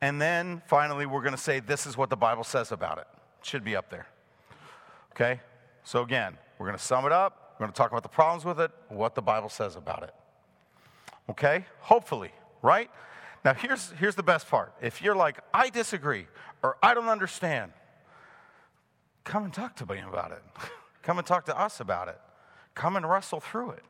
And 0.00 0.20
then 0.20 0.62
finally, 0.66 1.06
we're 1.06 1.22
going 1.22 1.34
to 1.34 1.40
say, 1.40 1.60
this 1.60 1.86
is 1.86 1.96
what 1.96 2.10
the 2.10 2.16
Bible 2.16 2.44
says 2.44 2.72
about 2.72 2.98
it. 2.98 3.06
it 3.40 3.46
should 3.46 3.64
be 3.64 3.74
up 3.74 3.90
there. 3.90 4.06
Okay? 5.12 5.40
So 5.84 6.02
again, 6.02 6.36
we're 6.58 6.66
going 6.66 6.78
to 6.78 6.84
sum 6.84 7.06
it 7.06 7.12
up. 7.12 7.54
We're 7.58 7.66
going 7.66 7.72
to 7.72 7.76
talk 7.76 7.90
about 7.90 8.02
the 8.02 8.10
problems 8.10 8.44
with 8.44 8.60
it, 8.60 8.70
what 8.88 9.14
the 9.14 9.22
Bible 9.22 9.48
says 9.48 9.76
about 9.76 10.02
it. 10.02 10.14
Okay? 11.30 11.64
Hopefully, 11.80 12.30
right? 12.60 12.90
Now, 13.44 13.54
here's, 13.54 13.92
here's 13.92 14.14
the 14.14 14.22
best 14.22 14.48
part. 14.48 14.74
If 14.82 15.00
you're 15.00 15.16
like, 15.16 15.38
I 15.54 15.70
disagree 15.70 16.26
or 16.62 16.76
I 16.82 16.92
don't 16.94 17.08
understand, 17.08 17.72
come 19.24 19.44
and 19.44 19.54
talk 19.54 19.76
to 19.76 19.86
me 19.86 20.00
about 20.06 20.32
it. 20.32 20.42
come 21.02 21.18
and 21.18 21.26
talk 21.26 21.46
to 21.46 21.58
us 21.58 21.80
about 21.80 22.08
it. 22.08 22.20
Come 22.74 22.96
and 22.96 23.08
wrestle 23.08 23.40
through 23.40 23.70
it. 23.70 23.84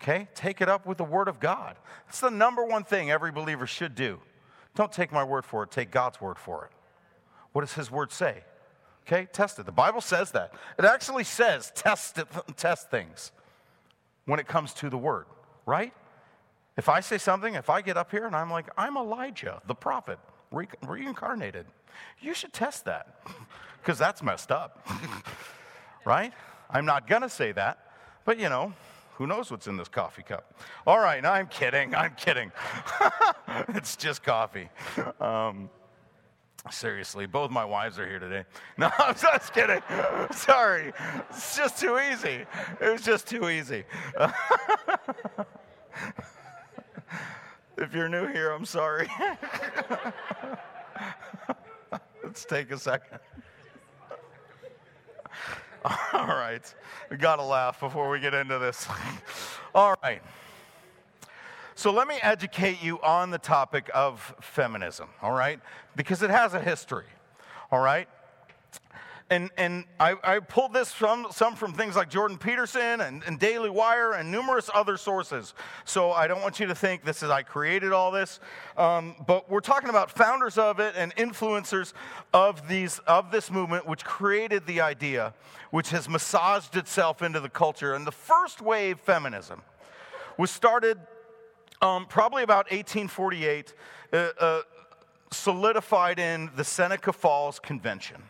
Okay? 0.00 0.28
Take 0.34 0.60
it 0.60 0.68
up 0.68 0.86
with 0.86 0.98
the 0.98 1.04
Word 1.04 1.26
of 1.26 1.40
God. 1.40 1.76
It's 2.08 2.20
the 2.20 2.30
number 2.30 2.64
one 2.64 2.84
thing 2.84 3.10
every 3.10 3.32
believer 3.32 3.66
should 3.66 3.96
do. 3.96 4.20
Don't 4.78 4.92
take 4.92 5.10
my 5.10 5.24
word 5.24 5.44
for 5.44 5.64
it, 5.64 5.72
take 5.72 5.90
God's 5.90 6.20
word 6.20 6.38
for 6.38 6.66
it. 6.66 6.70
What 7.50 7.62
does 7.62 7.72
His 7.72 7.90
word 7.90 8.12
say? 8.12 8.44
Okay, 9.04 9.26
test 9.32 9.58
it. 9.58 9.66
The 9.66 9.72
Bible 9.72 10.00
says 10.00 10.30
that. 10.30 10.54
It 10.78 10.84
actually 10.84 11.24
says 11.24 11.72
test, 11.74 12.16
it, 12.16 12.28
test 12.56 12.88
things 12.88 13.32
when 14.26 14.38
it 14.38 14.46
comes 14.46 14.72
to 14.74 14.88
the 14.88 14.96
word, 14.96 15.26
right? 15.66 15.92
If 16.76 16.88
I 16.88 17.00
say 17.00 17.18
something, 17.18 17.54
if 17.54 17.68
I 17.68 17.80
get 17.82 17.96
up 17.96 18.12
here 18.12 18.24
and 18.24 18.36
I'm 18.36 18.52
like, 18.52 18.68
I'm 18.78 18.96
Elijah, 18.96 19.60
the 19.66 19.74
prophet, 19.74 20.20
re- 20.52 20.68
reincarnated, 20.86 21.66
you 22.20 22.32
should 22.32 22.52
test 22.52 22.84
that 22.84 23.20
because 23.82 23.98
that's 23.98 24.22
messed 24.22 24.52
up, 24.52 24.86
right? 26.04 26.32
I'm 26.70 26.86
not 26.86 27.08
going 27.08 27.22
to 27.22 27.28
say 27.28 27.50
that, 27.50 27.80
but 28.24 28.38
you 28.38 28.48
know, 28.48 28.72
who 29.18 29.26
knows 29.26 29.50
what's 29.50 29.66
in 29.66 29.76
this 29.76 29.88
coffee 29.88 30.22
cup? 30.22 30.54
All 30.86 31.00
right, 31.00 31.24
I'm 31.24 31.48
kidding. 31.48 31.92
I'm 31.92 32.14
kidding. 32.14 32.52
it's 33.68 33.96
just 33.96 34.22
coffee. 34.22 34.68
Um, 35.20 35.68
Seriously, 36.70 37.26
both 37.26 37.50
my 37.50 37.64
wives 37.64 37.98
are 37.98 38.06
here 38.06 38.18
today. 38.18 38.44
No, 38.78 38.90
I'm 38.98 39.14
just 39.14 39.52
kidding. 39.52 39.80
Sorry. 40.30 40.92
It's 41.30 41.56
just 41.56 41.78
too 41.78 41.98
easy. 41.98 42.44
It 42.80 42.92
was 42.92 43.02
just 43.02 43.26
too 43.26 43.48
easy. 43.48 43.84
if 47.76 47.92
you're 47.92 48.08
new 48.08 48.28
here, 48.28 48.50
I'm 48.50 48.64
sorry. 48.64 49.08
Let's 52.22 52.44
take 52.44 52.70
a 52.70 52.78
second. 52.78 53.18
All 56.12 56.26
right. 56.26 56.74
We 57.10 57.16
got 57.16 57.36
to 57.36 57.44
laugh 57.44 57.80
before 57.80 58.10
we 58.10 58.20
get 58.20 58.34
into 58.34 58.58
this. 58.58 58.86
All 59.74 59.94
right. 60.02 60.22
So 61.78 61.92
let 61.92 62.08
me 62.08 62.16
educate 62.22 62.82
you 62.82 63.00
on 63.02 63.30
the 63.30 63.38
topic 63.38 63.88
of 63.94 64.34
feminism, 64.40 65.08
all 65.22 65.30
right? 65.30 65.60
Because 65.94 66.24
it 66.24 66.30
has 66.30 66.52
a 66.52 66.60
history, 66.60 67.04
all 67.70 67.78
right? 67.78 68.08
And, 69.30 69.50
and 69.58 69.84
I, 70.00 70.14
I 70.24 70.38
pulled 70.38 70.72
this 70.72 70.90
from 70.90 71.26
some 71.30 71.54
from 71.54 71.74
things 71.74 71.96
like 71.96 72.08
Jordan 72.08 72.38
Peterson 72.38 73.02
and, 73.02 73.22
and, 73.24 73.38
Daily 73.38 73.68
Wire 73.68 74.12
and 74.12 74.32
numerous 74.32 74.70
other 74.74 74.96
sources. 74.96 75.52
So 75.84 76.12
I 76.12 76.26
don't 76.26 76.40
want 76.40 76.58
you 76.60 76.66
to 76.66 76.74
think 76.74 77.04
this 77.04 77.22
is 77.22 77.28
I 77.28 77.42
created 77.42 77.92
all 77.92 78.10
this. 78.10 78.40
Um, 78.78 79.16
but 79.26 79.50
we're 79.50 79.60
talking 79.60 79.90
about 79.90 80.10
founders 80.10 80.56
of 80.56 80.80
it 80.80 80.94
and 80.96 81.14
influencers 81.16 81.92
of 82.32 82.68
these 82.68 83.00
of 83.00 83.30
this 83.30 83.50
movement, 83.50 83.86
which 83.86 84.02
created 84.02 84.66
the 84.66 84.80
idea, 84.80 85.34
which 85.72 85.90
has 85.90 86.08
massaged 86.08 86.74
itself 86.76 87.20
into 87.20 87.38
the 87.38 87.50
culture. 87.50 87.92
And 87.94 88.06
the 88.06 88.12
first 88.12 88.62
wave 88.62 88.98
feminism 88.98 89.60
was 90.38 90.50
started 90.50 90.98
um, 91.82 92.06
probably 92.06 92.42
about 92.42 92.70
1848, 92.70 93.74
uh, 94.12 94.16
uh, 94.16 94.60
solidified 95.30 96.18
in 96.18 96.50
the 96.56 96.64
Seneca 96.64 97.12
Falls 97.12 97.58
Convention. 97.58 98.22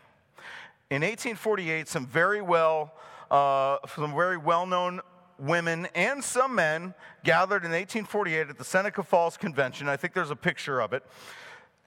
In 0.89 1.03
1848, 1.03 1.87
some 1.87 2.07
very 2.07 2.41
well, 2.41 2.93
uh, 3.29 3.77
some 3.95 4.15
very 4.15 4.37
well-known 4.37 5.01
women 5.37 5.87
and 5.93 6.23
some 6.23 6.55
men 6.55 6.95
gathered 7.23 7.63
in 7.63 7.69
1848 7.69 8.49
at 8.49 8.57
the 8.57 8.63
Seneca 8.63 9.03
Falls 9.03 9.37
Convention. 9.37 9.87
I 9.87 9.97
think 9.97 10.15
there's 10.15 10.31
a 10.31 10.35
picture 10.35 10.79
of 10.79 10.93
it, 10.93 11.03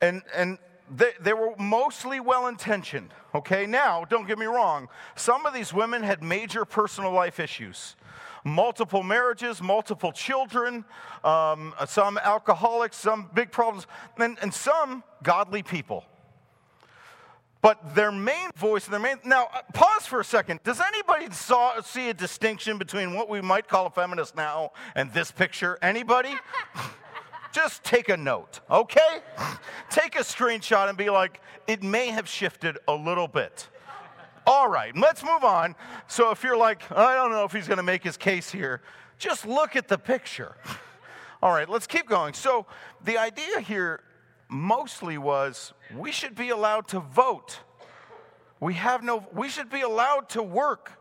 and 0.01 0.23
and 0.33 0.57
they, 0.89 1.11
they 1.21 1.33
were 1.33 1.53
mostly 1.59 2.21
well 2.21 2.47
intentioned. 2.47 3.13
Okay, 3.35 3.67
now 3.67 4.05
don't 4.05 4.29
get 4.29 4.39
me 4.39 4.47
wrong. 4.47 4.89
Some 5.17 5.47
of 5.47 5.53
these 5.53 5.73
women 5.73 6.05
had 6.05 6.23
major 6.23 6.65
personal 6.65 7.11
life 7.11 7.41
issues 7.41 7.97
multiple 8.45 9.03
marriages, 9.03 9.61
multiple 9.61 10.13
children, 10.13 10.85
um, 11.25 11.75
some 11.87 12.19
alcoholics, 12.19 12.97
some 12.97 13.31
big 13.35 13.51
problems, 13.51 13.87
and, 14.19 14.39
and 14.43 14.55
some 14.55 15.03
godly 15.23 15.63
people. 15.63 16.05
But 17.63 17.95
their 17.95 18.11
main 18.11 18.51
voice, 18.57 18.87
their 18.87 18.99
main. 18.99 19.19
Now, 19.25 19.49
uh, 19.55 19.61
pause 19.73 20.05
for 20.05 20.19
a 20.19 20.25
second. 20.25 20.61
Does 20.65 20.81
anybody 20.81 21.31
saw, 21.31 21.81
see 21.81 22.11
a 22.11 22.15
distinction 22.15 22.77
between 22.77 23.15
what 23.15 23.29
we 23.29 23.41
might 23.41 23.69
call 23.69 23.87
a 23.87 23.91
feminist 23.91 24.37
now 24.37 24.73
and 24.97 25.13
this 25.13 25.31
picture? 25.31 25.79
Anybody? 25.81 26.35
Just 27.53 27.85
take 27.85 28.09
a 28.09 28.17
note, 28.17 28.61
okay? 28.71 29.21
Take 29.91 30.17
a 30.17 30.21
screenshot 30.21 30.89
and 30.89 30.99
be 30.99 31.11
like, 31.11 31.41
it 31.67 31.83
may 31.83 32.09
have 32.09 32.27
shifted 32.27 32.79
a 32.89 32.95
little 32.95 33.29
bit. 33.29 33.69
All 34.47 34.69
right, 34.69 34.97
let's 34.97 35.23
move 35.23 35.45
on. 35.45 35.77
So 36.09 36.31
if 36.31 36.43
you're 36.43 36.57
like, 36.57 36.91
I 36.91 37.15
don't 37.15 37.31
know 37.31 37.45
if 37.45 37.53
he's 37.53 37.69
going 37.69 37.77
to 37.77 37.85
make 37.85 38.03
his 38.03 38.17
case 38.17 38.51
here, 38.51 38.81
just 39.19 39.47
look 39.47 39.77
at 39.77 39.87
the 39.87 39.99
picture. 39.99 40.57
All 41.43 41.53
right, 41.53 41.69
let's 41.69 41.87
keep 41.87 42.09
going. 42.09 42.35
So 42.35 42.67
the 43.05 43.19
idea 43.19 43.61
here 43.61 44.01
mostly 44.53 45.19
was 45.19 45.73
we 45.97 46.13
should 46.13 46.35
be 46.35 46.51
allowed 46.51 46.89
to 46.89 47.01
vote. 47.01 47.61
We 48.61 48.75
have 48.75 49.03
no 49.03 49.27
we 49.33 49.49
should 49.49 49.71
be 49.71 49.81
allowed 49.81 50.29
to 50.31 50.43
work. 50.43 50.93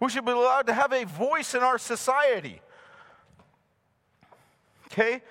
We 0.00 0.08
should 0.08 0.24
be 0.24 0.32
allowed 0.32 0.68
to 0.68 0.72
have 0.72 0.92
a 0.92 1.04
voice 1.04 1.54
in 1.54 1.62
our 1.62 1.78
society. 1.78 2.62
Okay? 4.86 5.22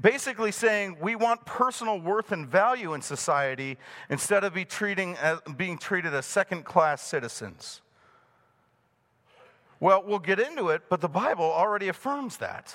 basically 0.00 0.50
saying 0.50 0.96
we 1.00 1.14
want 1.14 1.44
personal 1.44 2.00
worth 2.00 2.32
and 2.32 2.46
value 2.46 2.94
in 2.94 3.02
society 3.02 3.76
instead 4.08 4.44
of 4.44 4.54
be 4.54 4.64
treating 4.64 5.16
as, 5.16 5.40
being 5.56 5.78
treated 5.78 6.14
as 6.14 6.26
second 6.26 6.64
class 6.64 7.02
citizens. 7.02 7.82
Well, 9.78 10.02
we'll 10.06 10.18
get 10.18 10.40
into 10.40 10.68
it, 10.68 10.82
but 10.88 11.00
the 11.00 11.08
Bible 11.08 11.44
already 11.44 11.88
affirms 11.88 12.38
that. 12.38 12.74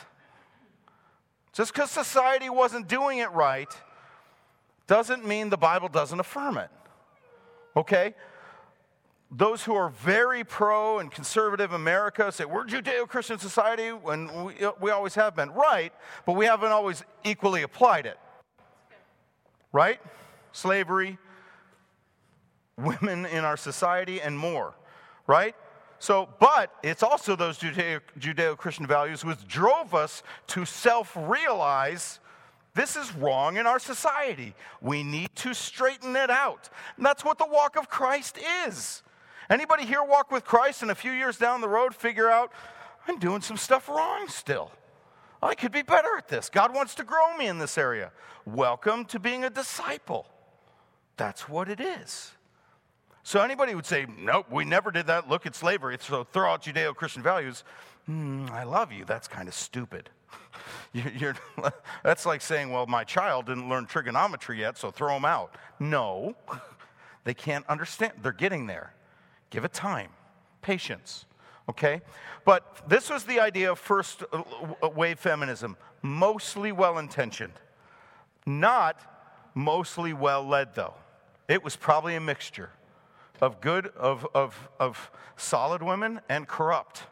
Just 1.53 1.74
because 1.74 1.91
society 1.91 2.50
wasn't 2.50 2.88
doing 2.88 3.20
it 3.20 3.32
right 3.32 3.70
doesn't 4.88 5.25
mean 5.25 5.50
the 5.50 5.58
Bible 5.58 5.89
doesn't 5.89 6.20
affirm 6.20 6.58
it. 6.58 6.70
Okay? 7.75 8.13
those 9.32 9.63
who 9.63 9.75
are 9.75 9.89
very 9.89 10.44
pro 10.44 11.00
and 11.00 11.12
conservative 11.12 11.74
America 11.74 12.32
say 12.32 12.46
we're 12.46 12.65
Judeo 12.65 13.08
Christian 13.08 13.39
society 13.39 13.89
when 13.89 14.46
we, 14.46 14.54
we 14.80 14.92
always 14.92 15.15
have 15.15 15.36
been. 15.36 15.51
Right, 15.51 15.94
but 16.25 16.34
we 16.34 16.46
haven't 16.46 16.72
always 16.72 17.04
equally 17.24 17.63
applied 17.63 18.06
it. 18.06 18.18
Right? 19.72 20.00
Slavery, 20.51 21.18
women 22.77 23.25
in 23.25 23.44
our 23.44 23.58
society, 23.58 24.22
and 24.22 24.38
more. 24.38 24.74
Right? 25.27 25.56
So, 26.00 26.30
but 26.39 26.72
it's 26.84 27.04
also 27.04 27.36
those 27.36 27.58
Judeo 27.58 28.58
Christian 28.58 28.86
values 28.86 29.25
which 29.25 29.46
drove 29.48 29.94
us 29.94 30.24
to 30.48 30.65
self 30.65 31.15
realize 31.15 32.20
this 32.75 32.96
is 32.96 33.15
wrong 33.15 33.58
in 33.58 33.65
our 33.65 33.79
society. 33.79 34.53
We 34.82 35.01
need 35.01 35.34
to 35.38 35.53
straighten 35.53 36.15
it 36.15 36.29
out. 36.29 36.70
And 36.98 37.05
that's 37.05 37.24
what 37.25 37.38
the 37.38 37.48
walk 37.48 37.77
of 37.77 37.89
Christ 37.89 38.38
is. 38.67 39.01
Anybody 39.50 39.86
here 39.86 40.03
walk 40.03 40.32
with 40.32 40.44
Christ 40.44 40.82
and 40.82 40.91
a 40.91 40.96
few 40.96 41.12
years 41.12 41.38
down 41.38 41.62
the 41.62 41.70
road 41.70 41.96
figure 41.96 42.29
out, 42.29 42.51
I'm 43.08 43.17
doing 43.17 43.41
some 43.41 43.58
stuff 43.58 43.88
wrong 43.88 44.27
still? 44.27 44.72
I 45.41 45.55
could 45.55 45.72
be 45.72 45.84
better 45.84 46.17
at 46.17 46.27
this. 46.27 46.50
God 46.50 46.74
wants 46.74 46.96
to 46.96 47.03
grow 47.03 47.38
me 47.38 47.48
in 47.48 47.60
this 47.60 47.77
area. 47.77 48.12
Welcome 48.46 49.05
to 49.05 49.20
being 49.20 49.44
a 49.44 49.50
disciple. 49.50 50.27
That's 51.17 51.48
what 51.48 51.70
it 51.70 51.79
is. 51.79 52.32
So 53.24 53.41
anybody 53.41 53.74
would 53.74 53.86
say, 53.86 54.05
nope, 54.20 54.48
we 54.51 54.65
never 54.65 54.91
did 54.91 55.08
that. 55.08 55.29
Look 55.29 55.46
at 55.46 55.55
slavery. 55.55 55.98
So 56.00 56.24
throw 56.25 56.51
out 56.51 56.63
Judeo 56.63 56.96
Christian 56.96 57.24
values. 57.24 57.63
Mm, 58.10 58.51
I 58.51 58.63
love 58.63 58.91
you. 58.91 59.05
That's 59.05 59.27
kind 59.27 59.48
of 59.48 59.53
stupid. 59.53 60.10
You're, 60.94 61.36
that's 62.04 62.25
like 62.25 62.42
saying, 62.42 62.72
well, 62.72 62.86
my 62.88 63.04
child 63.04 63.48
didn't 63.48 63.68
learn 63.70 63.86
trigonometry 63.86 64.60
yet, 64.60 64.77
so 64.77 64.92
throw 64.92 65.13
them 65.13 65.25
out. 65.25 65.56
No, 65.80 66.36
they 67.24 67.34
can't 67.34 67.65
understand. 67.68 68.13
They're 68.22 68.32
getting 68.32 68.68
there. 68.68 68.94
Give 69.50 69.65
it 69.65 69.74
time, 69.74 70.10
patience, 70.62 71.25
okay? 71.70 72.01
But 72.46 72.88
this 72.88 73.10
was 73.10 73.24
the 73.24 73.39
idea 73.39 73.72
of 73.72 73.80
first 73.80 74.24
uh, 74.32 74.89
wave 74.89 75.20
feminism 75.20 75.77
mostly 76.01 76.72
well 76.72 76.98
intentioned, 76.98 77.54
not 78.46 79.00
mostly 79.54 80.13
well 80.13 80.46
led, 80.46 80.75
though. 80.75 80.94
It 81.48 81.63
was 81.63 81.75
probably 81.75 82.15
a 82.15 82.22
mixture 82.22 82.72
of 83.42 83.62
good, 83.62 83.88
of, 83.98 84.25
of, 84.34 84.70
of 84.80 85.12
solid 85.36 85.84
women 85.84 86.22
and 86.30 86.48
corrupt. 86.48 87.04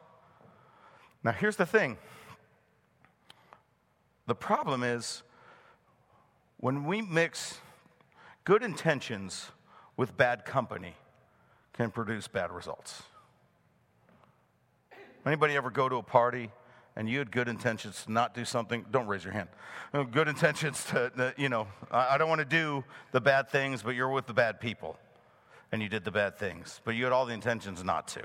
Now, 1.24 1.32
here's 1.32 1.56
the 1.56 1.65
thing 1.65 1.98
the 4.27 4.36
problem 4.36 4.84
is 4.84 5.24
when 6.58 6.86
we 6.86 7.01
mix 7.01 7.60
good 8.44 8.63
intentions 8.63 9.51
with 9.98 10.15
bad 10.18 10.46
company 10.46 10.96
can 11.74 11.92
produce 11.92 12.27
bad 12.27 12.51
results. 12.51 13.03
Anybody 15.25 15.56
ever 15.56 15.70
go 15.70 15.89
to 15.89 15.96
a 15.98 16.03
party 16.03 16.51
and 16.96 17.10
you 17.10 17.18
had 17.18 17.32
good 17.32 17.48
intentions 17.48 18.03
to 18.06 18.12
not 18.12 18.34
do 18.34 18.46
something? 18.46 18.86
Don't 18.92 19.08
raise 19.08 19.24
your 19.24 19.34
hand. 19.34 19.50
Uh, 19.94 20.03
good 20.03 20.27
intentions 20.27 20.86
to, 20.86 21.34
you 21.38 21.50
know, 21.50 21.68
I 21.92 22.18
don't 22.18 22.30
want 22.30 22.39
to 22.39 22.46
do 22.46 22.84
the 23.12 23.22
bad 23.22 23.50
things, 23.50 23.82
but 23.82 23.92
you're 23.92 24.10
with 24.10 24.27
the 24.27 24.34
bad 24.34 24.60
people 24.60 24.98
and 25.72 25.82
you 25.82 25.89
did 25.89 26.03
the 26.03 26.12
bad 26.12 26.38
things, 26.38 26.82
but 26.84 26.96
you 26.96 27.03
had 27.03 27.13
all 27.13 27.25
the 27.25 27.34
intentions 27.34 27.84
not 27.84 28.08
to, 28.10 28.22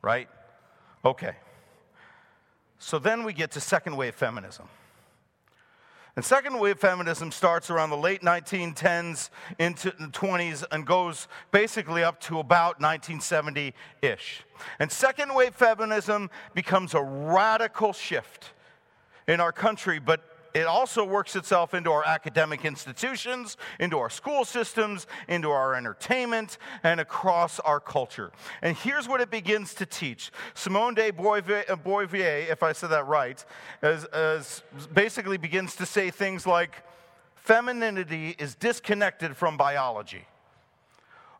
right? 0.00 0.28
Okay. 1.04 1.32
So 2.78 2.98
then 2.98 3.24
we 3.24 3.32
get 3.32 3.50
to 3.52 3.60
second 3.60 3.96
wave 3.96 4.14
feminism. 4.14 4.68
And 6.18 6.24
second 6.24 6.58
wave 6.58 6.80
feminism 6.80 7.30
starts 7.30 7.70
around 7.70 7.90
the 7.90 7.96
late 7.96 8.22
1910s 8.22 9.30
into 9.60 9.92
the 9.92 10.08
20s 10.08 10.64
and 10.72 10.84
goes 10.84 11.28
basically 11.52 12.02
up 12.02 12.18
to 12.22 12.40
about 12.40 12.80
1970 12.80 13.72
ish. 14.02 14.42
And 14.80 14.90
second 14.90 15.32
wave 15.32 15.54
feminism 15.54 16.28
becomes 16.54 16.94
a 16.94 17.00
radical 17.00 17.92
shift 17.92 18.50
in 19.28 19.38
our 19.38 19.52
country, 19.52 20.00
but 20.00 20.27
it 20.54 20.66
also 20.66 21.04
works 21.04 21.36
itself 21.36 21.74
into 21.74 21.90
our 21.90 22.04
academic 22.04 22.64
institutions, 22.64 23.56
into 23.78 23.98
our 23.98 24.10
school 24.10 24.44
systems, 24.44 25.06
into 25.28 25.50
our 25.50 25.74
entertainment, 25.74 26.58
and 26.82 27.00
across 27.00 27.60
our 27.60 27.80
culture. 27.80 28.32
And 28.62 28.76
here's 28.76 29.08
what 29.08 29.20
it 29.20 29.30
begins 29.30 29.74
to 29.74 29.86
teach 29.86 30.30
Simone 30.54 30.94
de 30.94 31.12
Beauvoir, 31.12 31.68
uh, 31.68 32.52
if 32.52 32.62
I 32.62 32.72
said 32.72 32.90
that 32.90 33.06
right, 33.06 33.44
as 33.82 34.62
basically 34.92 35.36
begins 35.36 35.76
to 35.76 35.86
say 35.86 36.10
things 36.10 36.46
like 36.46 36.82
femininity 37.34 38.36
is 38.38 38.54
disconnected 38.54 39.36
from 39.36 39.56
biology. 39.56 40.24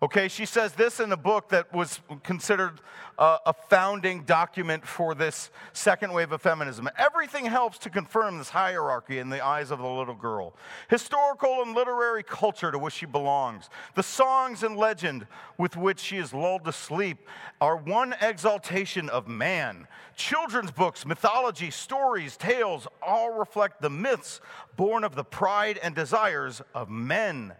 Okay, 0.00 0.28
she 0.28 0.46
says 0.46 0.74
this 0.74 1.00
in 1.00 1.10
a 1.10 1.16
book 1.16 1.48
that 1.48 1.72
was 1.74 1.98
considered 2.22 2.80
uh, 3.18 3.38
a 3.46 3.52
founding 3.52 4.22
document 4.22 4.86
for 4.86 5.12
this 5.12 5.50
second 5.72 6.12
wave 6.12 6.30
of 6.30 6.40
feminism. 6.40 6.88
Everything 6.96 7.44
helps 7.44 7.78
to 7.78 7.90
confirm 7.90 8.38
this 8.38 8.48
hierarchy 8.48 9.18
in 9.18 9.28
the 9.28 9.44
eyes 9.44 9.72
of 9.72 9.80
the 9.80 9.88
little 9.88 10.14
girl. 10.14 10.54
Historical 10.88 11.62
and 11.62 11.74
literary 11.74 12.22
culture 12.22 12.70
to 12.70 12.78
which 12.78 12.94
she 12.94 13.06
belongs, 13.06 13.70
the 13.96 14.02
songs 14.04 14.62
and 14.62 14.76
legend 14.76 15.26
with 15.56 15.76
which 15.76 15.98
she 15.98 16.18
is 16.18 16.32
lulled 16.32 16.64
to 16.64 16.72
sleep 16.72 17.26
are 17.60 17.76
one 17.76 18.14
exaltation 18.20 19.08
of 19.08 19.26
man. 19.26 19.88
Children's 20.14 20.70
books, 20.70 21.04
mythology, 21.06 21.72
stories, 21.72 22.36
tales 22.36 22.86
all 23.02 23.32
reflect 23.32 23.82
the 23.82 23.90
myths 23.90 24.40
born 24.76 25.02
of 25.02 25.16
the 25.16 25.24
pride 25.24 25.80
and 25.82 25.92
desires 25.96 26.62
of 26.72 26.88
men. 26.88 27.52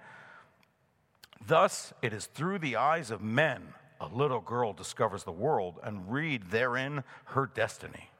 Thus, 1.48 1.94
it 2.02 2.12
is 2.12 2.26
through 2.26 2.58
the 2.58 2.76
eyes 2.76 3.10
of 3.10 3.22
men 3.22 3.72
a 4.02 4.06
little 4.06 4.40
girl 4.40 4.74
discovers 4.74 5.24
the 5.24 5.32
world 5.32 5.80
and 5.82 6.12
read 6.12 6.50
therein 6.50 7.04
her 7.24 7.46
destiny. 7.46 8.10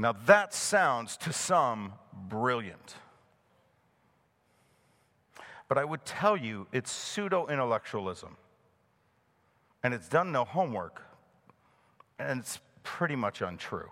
Now, 0.00 0.12
that 0.26 0.52
sounds 0.52 1.16
to 1.18 1.32
some 1.32 1.92
brilliant. 2.12 2.96
But 5.68 5.78
I 5.78 5.84
would 5.84 6.04
tell 6.04 6.36
you 6.36 6.66
it's 6.72 6.90
pseudo 6.90 7.46
intellectualism. 7.46 8.36
And 9.84 9.94
it's 9.94 10.08
done 10.08 10.32
no 10.32 10.44
homework. 10.44 11.02
And 12.18 12.40
it's 12.40 12.58
pretty 12.82 13.14
much 13.14 13.42
untrue. 13.42 13.90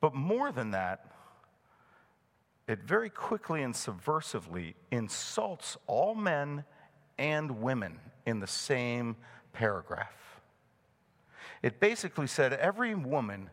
But 0.00 0.14
more 0.16 0.50
than 0.50 0.72
that, 0.72 1.11
it 2.68 2.80
very 2.84 3.10
quickly 3.10 3.62
and 3.62 3.74
subversively 3.74 4.74
insults 4.90 5.76
all 5.86 6.14
men 6.14 6.64
and 7.18 7.62
women 7.62 7.98
in 8.26 8.40
the 8.40 8.46
same 8.46 9.16
paragraph. 9.52 10.40
It 11.62 11.80
basically 11.80 12.26
said 12.26 12.52
every 12.52 12.94
woman 12.94 13.50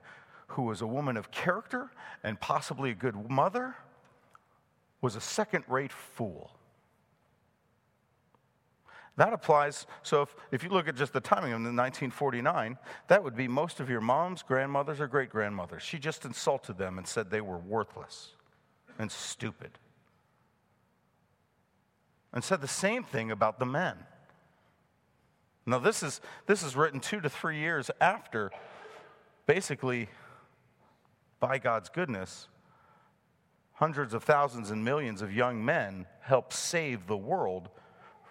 who 0.48 0.64
was 0.64 0.82
a 0.82 0.88
woman 0.88 1.18
of 1.18 1.32
character 1.32 1.92
and 2.24 2.40
possibly 2.40 2.92
a 2.92 2.96
good 2.96 3.30
mother 3.30 3.76
was 5.02 5.16
a 5.16 5.22
second 5.22 5.64
rate 5.68 5.92
fool. 5.92 6.52
That 9.16 9.34
applies. 9.34 9.86
So, 10.02 10.22
if, 10.22 10.36
if 10.52 10.64
you 10.64 10.70
look 10.70 10.88
at 10.88 10.96
just 10.96 11.12
the 11.12 11.20
timing 11.20 11.52
of 11.52 11.60
1949, 11.60 12.78
that 13.10 13.22
would 13.22 13.36
be 13.36 13.50
most 13.50 13.82
of 13.82 13.90
your 13.90 14.00
moms, 14.00 14.44
grandmothers, 14.44 15.02
or 15.02 15.08
great 15.08 15.30
grandmothers. 15.30 15.84
She 15.84 16.00
just 16.00 16.24
insulted 16.24 16.78
them 16.78 16.98
and 16.98 17.06
said 17.06 17.30
they 17.30 17.42
were 17.42 17.58
worthless 17.58 18.36
and 19.00 19.12
stupid. 19.12 19.72
And 22.32 22.44
said 22.44 22.62
the 22.62 22.68
same 22.68 23.04
thing 23.04 23.32
about 23.32 23.58
the 23.58 23.66
men. 23.66 23.96
Now, 25.66 25.80
this 25.80 26.04
is, 26.04 26.22
this 26.46 26.62
is 26.62 26.76
written 26.76 27.00
two 27.00 27.22
to 27.22 27.30
three 27.30 27.58
years 27.58 27.90
after, 28.02 28.52
basically, 29.48 30.10
by 31.40 31.58
God's 31.58 31.90
goodness, 31.90 32.48
hundreds 33.74 34.14
of 34.14 34.24
thousands 34.24 34.72
and 34.72 34.84
millions 34.84 35.22
of 35.22 35.34
young 35.34 35.64
men 35.64 36.06
helped 36.22 36.54
save 36.54 37.08
the 37.08 37.18
world 37.18 37.70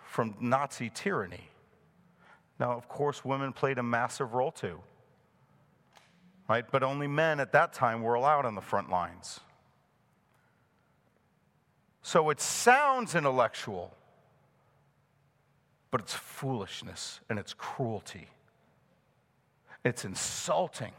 from 0.04 0.37
Nazi 0.40 0.90
tyranny. 0.90 1.48
Now, 2.61 2.72
of 2.72 2.88
course, 2.88 3.24
women 3.24 3.52
played 3.52 3.78
a 3.78 3.83
massive 3.83 4.35
role 4.35 4.50
too, 4.50 4.81
right? 6.48 6.64
But 6.70 6.83
only 6.83 7.07
men 7.07 7.40
at 7.40 7.52
that 7.52 7.72
time 7.72 8.02
were 8.02 8.14
allowed 8.14 8.46
on 8.46 8.54
the 8.54 8.61
front 8.61 8.90
lines. 8.90 9.40
So 12.09 12.31
it 12.31 12.40
sounds 12.40 13.14
intellectual, 13.14 13.94
but 15.90 16.01
it's 16.01 16.14
foolishness 16.14 17.21
and 17.29 17.38
it's 17.38 17.53
cruelty. 17.53 18.29
It's 19.85 20.07
insulting. 20.07 20.92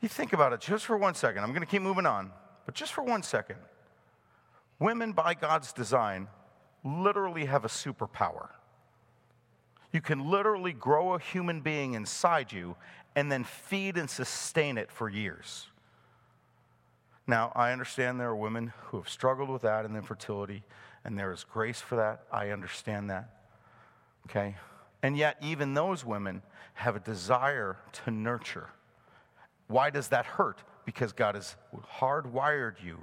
You 0.00 0.08
think 0.08 0.32
about 0.32 0.52
it 0.52 0.60
just 0.60 0.84
for 0.84 0.96
one 0.96 1.14
second. 1.14 1.44
I'm 1.44 1.50
going 1.50 1.60
to 1.60 1.66
keep 1.66 1.80
moving 1.80 2.06
on, 2.06 2.32
but 2.66 2.74
just 2.74 2.92
for 2.92 3.04
one 3.04 3.22
second. 3.22 3.60
Women, 4.80 5.12
by 5.12 5.34
God's 5.34 5.72
design, 5.72 6.26
literally 6.82 7.44
have 7.44 7.64
a 7.64 7.68
superpower. 7.68 8.48
You 9.92 10.00
can 10.00 10.28
literally 10.28 10.72
grow 10.72 11.14
a 11.14 11.20
human 11.20 11.60
being 11.60 11.94
inside 11.94 12.50
you 12.50 12.74
and 13.14 13.30
then 13.30 13.44
feed 13.44 13.96
and 13.96 14.10
sustain 14.10 14.76
it 14.76 14.90
for 14.90 15.08
years. 15.08 15.68
Now, 17.30 17.52
I 17.54 17.70
understand 17.70 18.18
there 18.18 18.30
are 18.30 18.36
women 18.36 18.72
who 18.86 18.96
have 18.96 19.08
struggled 19.08 19.50
with 19.50 19.62
that 19.62 19.84
and 19.84 19.96
infertility, 19.96 20.64
and 21.04 21.16
there 21.16 21.30
is 21.30 21.44
grace 21.44 21.80
for 21.80 21.94
that. 21.94 22.24
I 22.32 22.50
understand 22.50 23.08
that. 23.10 23.30
Okay? 24.28 24.56
And 25.00 25.16
yet, 25.16 25.36
even 25.40 25.74
those 25.74 26.04
women 26.04 26.42
have 26.74 26.96
a 26.96 26.98
desire 26.98 27.76
to 27.92 28.10
nurture. 28.10 28.70
Why 29.68 29.90
does 29.90 30.08
that 30.08 30.26
hurt? 30.26 30.58
Because 30.84 31.12
God 31.12 31.36
has 31.36 31.54
hardwired 32.00 32.82
you 32.84 32.98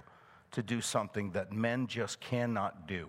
to 0.51 0.61
do 0.61 0.81
something 0.81 1.31
that 1.31 1.53
men 1.53 1.87
just 1.87 2.19
cannot 2.19 2.85
do. 2.85 3.07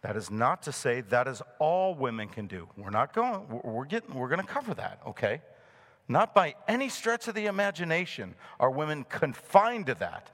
That 0.00 0.16
is 0.16 0.30
not 0.30 0.62
to 0.62 0.72
say 0.72 1.02
that 1.02 1.28
is 1.28 1.42
all 1.58 1.94
women 1.94 2.28
can 2.28 2.46
do. 2.46 2.66
We're 2.78 2.88
not 2.88 3.12
going, 3.12 3.60
we're 3.62 3.84
getting, 3.84 4.14
we're 4.14 4.28
going 4.28 4.40
to 4.40 4.46
cover 4.46 4.72
that, 4.72 5.00
okay? 5.06 5.42
Not 6.08 6.34
by 6.34 6.54
any 6.66 6.88
stretch 6.88 7.28
of 7.28 7.34
the 7.34 7.46
imagination 7.46 8.34
are 8.58 8.70
women 8.70 9.04
confined 9.04 9.86
to 9.86 9.94
that. 9.96 10.30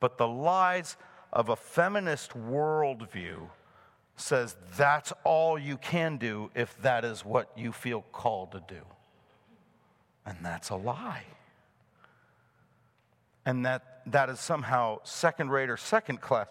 But 0.00 0.18
the 0.18 0.28
lies 0.28 0.96
of 1.32 1.48
a 1.48 1.56
feminist 1.56 2.30
worldview 2.32 3.48
says 4.16 4.56
that's 4.76 5.12
all 5.24 5.58
you 5.58 5.76
can 5.76 6.18
do 6.18 6.50
if 6.54 6.80
that 6.82 7.04
is 7.04 7.24
what 7.24 7.50
you 7.56 7.72
feel 7.72 8.04
called 8.12 8.52
to 8.52 8.62
do. 8.68 8.82
And 10.26 10.38
that's 10.42 10.70
a 10.70 10.76
lie. 10.76 11.24
and 13.46 13.64
that 13.66 14.02
that 14.06 14.28
is 14.28 14.40
somehow 14.40 14.98
second 15.04 15.50
rate 15.50 15.70
or 15.70 15.76
second 15.76 16.20
class. 16.20 16.46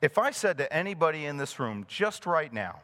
If 0.00 0.18
I 0.18 0.30
said 0.30 0.58
to 0.58 0.72
anybody 0.72 1.26
in 1.26 1.36
this 1.36 1.58
room 1.58 1.84
just 1.88 2.26
right 2.26 2.52
now, 2.52 2.80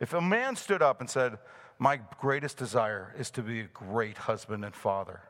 if 0.00 0.12
a 0.14 0.20
man 0.20 0.56
stood 0.56 0.82
up 0.82 1.00
and 1.00 1.08
said, 1.10 1.38
My 1.82 1.98
greatest 2.18 2.58
desire 2.58 3.14
is 3.18 3.30
to 3.30 3.42
be 3.42 3.60
a 3.60 3.64
great 3.64 4.18
husband 4.18 4.66
and 4.66 4.74
father, 4.74 5.22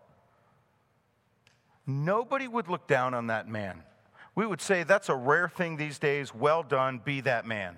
nobody 1.87 2.49
would 2.49 2.67
look 2.67 2.89
down 2.89 3.15
on 3.15 3.29
that 3.29 3.49
man. 3.49 3.85
We 4.35 4.47
would 4.47 4.61
say, 4.61 4.83
That's 4.83 5.09
a 5.09 5.15
rare 5.15 5.49
thing 5.49 5.77
these 5.77 6.01
days. 6.01 6.35
Well 6.35 6.65
done, 6.65 7.01
be 7.05 7.21
that 7.21 7.47
man. 7.47 7.77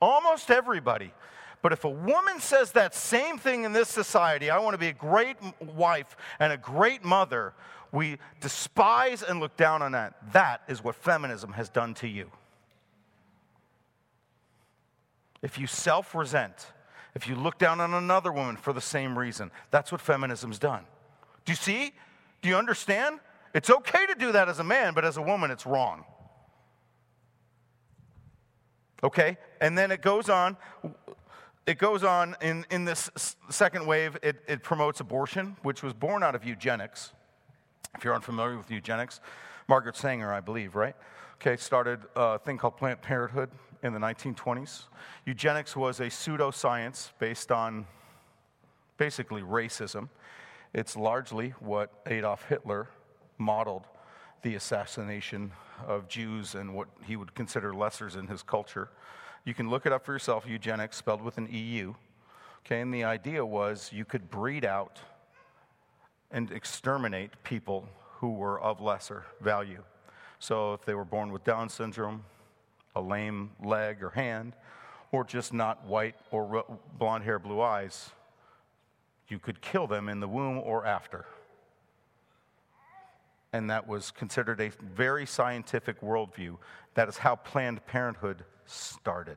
Almost 0.00 0.50
everybody. 0.50 1.12
But 1.60 1.72
if 1.72 1.84
a 1.84 1.90
woman 1.90 2.40
says 2.40 2.72
that 2.72 2.94
same 2.94 3.36
thing 3.36 3.64
in 3.64 3.74
this 3.74 3.90
society, 3.90 4.48
I 4.48 4.58
want 4.58 4.72
to 4.72 4.78
be 4.78 4.88
a 4.88 4.94
great 4.94 5.36
wife 5.60 6.16
and 6.40 6.50
a 6.50 6.56
great 6.56 7.04
mother, 7.04 7.52
we 7.92 8.16
despise 8.40 9.22
and 9.22 9.38
look 9.38 9.56
down 9.58 9.82
on 9.82 9.92
that. 9.92 10.32
That 10.32 10.62
is 10.66 10.82
what 10.82 10.94
feminism 10.94 11.52
has 11.52 11.68
done 11.68 11.92
to 11.96 12.08
you. 12.08 12.30
If 15.42 15.58
you 15.58 15.66
self 15.66 16.14
resent, 16.14 16.72
if 17.14 17.28
you 17.28 17.34
look 17.34 17.58
down 17.58 17.80
on 17.80 17.92
another 17.94 18.32
woman 18.32 18.56
for 18.56 18.72
the 18.72 18.80
same 18.80 19.18
reason, 19.18 19.50
that's 19.70 19.92
what 19.92 20.00
feminism's 20.00 20.58
done. 20.58 20.84
Do 21.44 21.52
you 21.52 21.56
see? 21.56 21.92
Do 22.40 22.48
you 22.48 22.56
understand? 22.56 23.20
It's 23.54 23.68
okay 23.68 24.06
to 24.06 24.14
do 24.14 24.32
that 24.32 24.48
as 24.48 24.58
a 24.58 24.64
man, 24.64 24.94
but 24.94 25.04
as 25.04 25.16
a 25.16 25.22
woman, 25.22 25.50
it's 25.50 25.66
wrong. 25.66 26.04
Okay? 29.04 29.36
And 29.60 29.76
then 29.76 29.90
it 29.90 30.00
goes 30.00 30.28
on. 30.28 30.56
It 31.66 31.78
goes 31.78 32.02
on 32.02 32.34
in, 32.40 32.64
in 32.70 32.84
this 32.84 33.10
second 33.48 33.86
wave, 33.86 34.16
it, 34.22 34.42
it 34.48 34.62
promotes 34.62 35.00
abortion, 35.00 35.56
which 35.62 35.82
was 35.82 35.92
born 35.92 36.22
out 36.22 36.34
of 36.34 36.44
eugenics. 36.44 37.12
If 37.94 38.04
you're 38.04 38.14
unfamiliar 38.14 38.56
with 38.56 38.70
eugenics, 38.70 39.20
Margaret 39.68 39.96
Sanger, 39.96 40.32
I 40.32 40.40
believe, 40.40 40.74
right? 40.74 40.96
Okay, 41.34 41.56
started 41.56 42.00
a 42.16 42.38
thing 42.38 42.58
called 42.58 42.76
Planned 42.78 43.02
Parenthood 43.02 43.50
in 43.82 43.92
the 43.92 43.98
1920s. 43.98 44.84
Eugenics 45.26 45.76
was 45.76 46.00
a 46.00 46.06
pseudoscience 46.06 47.10
based 47.18 47.50
on 47.50 47.86
basically 48.96 49.42
racism. 49.42 50.08
It's 50.72 50.96
largely 50.96 51.50
what 51.60 51.90
Adolf 52.06 52.44
Hitler 52.48 52.88
modeled 53.38 53.86
the 54.42 54.54
assassination 54.54 55.52
of 55.86 56.08
Jews 56.08 56.54
and 56.54 56.74
what 56.74 56.88
he 57.04 57.16
would 57.16 57.34
consider 57.34 57.72
lessers 57.72 58.16
in 58.16 58.26
his 58.28 58.42
culture. 58.42 58.88
You 59.44 59.54
can 59.54 59.68
look 59.68 59.86
it 59.86 59.92
up 59.92 60.04
for 60.04 60.12
yourself, 60.12 60.44
eugenics, 60.46 60.96
spelled 60.96 61.22
with 61.22 61.38
an 61.38 61.48
EU. 61.50 61.94
Okay, 62.64 62.80
and 62.80 62.94
the 62.94 63.04
idea 63.04 63.44
was 63.44 63.90
you 63.92 64.04
could 64.04 64.30
breed 64.30 64.64
out 64.64 65.00
and 66.30 66.50
exterminate 66.52 67.30
people 67.42 67.88
who 68.18 68.30
were 68.30 68.60
of 68.60 68.80
lesser 68.80 69.24
value. 69.40 69.82
So 70.38 70.74
if 70.74 70.84
they 70.84 70.94
were 70.94 71.04
born 71.04 71.32
with 71.32 71.44
Down 71.44 71.68
syndrome, 71.68 72.24
a 72.94 73.00
lame 73.00 73.50
leg 73.62 74.02
or 74.02 74.10
hand, 74.10 74.54
or 75.10 75.24
just 75.24 75.52
not 75.52 75.84
white 75.86 76.14
or 76.30 76.64
blonde 76.98 77.24
hair, 77.24 77.38
blue 77.38 77.60
eyes, 77.60 78.10
you 79.28 79.38
could 79.38 79.60
kill 79.60 79.86
them 79.86 80.08
in 80.08 80.20
the 80.20 80.28
womb 80.28 80.58
or 80.58 80.84
after. 80.84 81.26
And 83.52 83.68
that 83.70 83.86
was 83.86 84.10
considered 84.10 84.60
a 84.60 84.70
very 84.94 85.26
scientific 85.26 86.00
worldview. 86.00 86.56
That 86.94 87.08
is 87.08 87.18
how 87.18 87.36
Planned 87.36 87.84
Parenthood 87.86 88.44
started. 88.64 89.36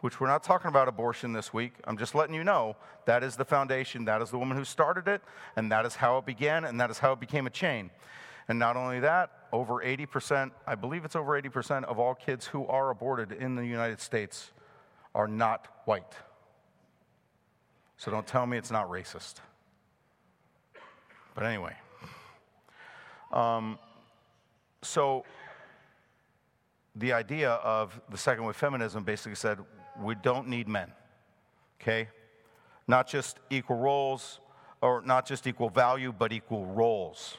Which 0.00 0.20
we're 0.20 0.28
not 0.28 0.42
talking 0.42 0.68
about 0.68 0.88
abortion 0.88 1.32
this 1.32 1.52
week. 1.52 1.74
I'm 1.84 1.98
just 1.98 2.14
letting 2.14 2.34
you 2.34 2.44
know 2.44 2.76
that 3.06 3.22
is 3.22 3.36
the 3.36 3.44
foundation. 3.44 4.04
That 4.04 4.22
is 4.22 4.30
the 4.30 4.38
woman 4.38 4.56
who 4.56 4.64
started 4.64 5.08
it, 5.08 5.20
and 5.56 5.70
that 5.72 5.84
is 5.84 5.96
how 5.96 6.18
it 6.18 6.26
began, 6.26 6.64
and 6.64 6.80
that 6.80 6.90
is 6.90 6.98
how 6.98 7.12
it 7.12 7.20
became 7.20 7.46
a 7.46 7.50
chain. 7.50 7.90
And 8.48 8.58
not 8.58 8.76
only 8.76 9.00
that, 9.00 9.30
over 9.52 9.82
80%, 9.82 10.50
I 10.66 10.74
believe 10.74 11.04
it's 11.04 11.16
over 11.16 11.40
80% 11.40 11.84
of 11.84 11.98
all 11.98 12.14
kids 12.14 12.46
who 12.46 12.66
are 12.66 12.90
aborted 12.90 13.32
in 13.32 13.54
the 13.54 13.66
United 13.66 14.00
States 14.00 14.52
are 15.14 15.26
not 15.28 15.66
white. 15.84 16.14
So 17.96 18.10
don't 18.10 18.26
tell 18.26 18.46
me 18.46 18.56
it's 18.56 18.70
not 18.70 18.88
racist. 18.88 19.34
But 21.34 21.44
anyway. 21.44 21.74
Um, 23.32 23.78
so 24.82 25.24
the 26.96 27.12
idea 27.12 27.50
of 27.50 28.00
the 28.10 28.18
second 28.18 28.44
wave 28.44 28.56
feminism 28.56 29.04
basically 29.04 29.36
said 29.36 29.58
we 30.00 30.14
don't 30.14 30.48
need 30.48 30.68
men, 30.68 30.92
okay? 31.80 32.08
Not 32.88 33.06
just 33.06 33.38
equal 33.50 33.76
roles, 33.76 34.40
or 34.80 35.02
not 35.02 35.26
just 35.26 35.46
equal 35.46 35.68
value, 35.68 36.12
but 36.16 36.32
equal 36.32 36.66
roles 36.66 37.36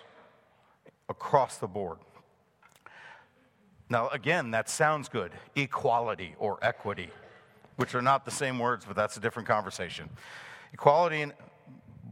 across 1.12 1.58
the 1.58 1.67
board. 1.67 2.00
Now, 3.89 4.08
again, 4.10 4.52
that 4.52 4.69
sounds 4.69 5.10
good 5.10 5.32
equality 5.56 6.34
or 6.39 6.58
equity, 6.62 7.10
which 7.76 7.93
are 7.93 8.02
not 8.02 8.26
the 8.26 8.32
same 8.32 8.58
words, 8.58 8.86
but 8.86 8.95
that's 8.95 9.17
a 9.17 9.19
different 9.19 9.47
conversation. 9.47 10.10
Equality, 10.74 11.21
and, 11.21 11.34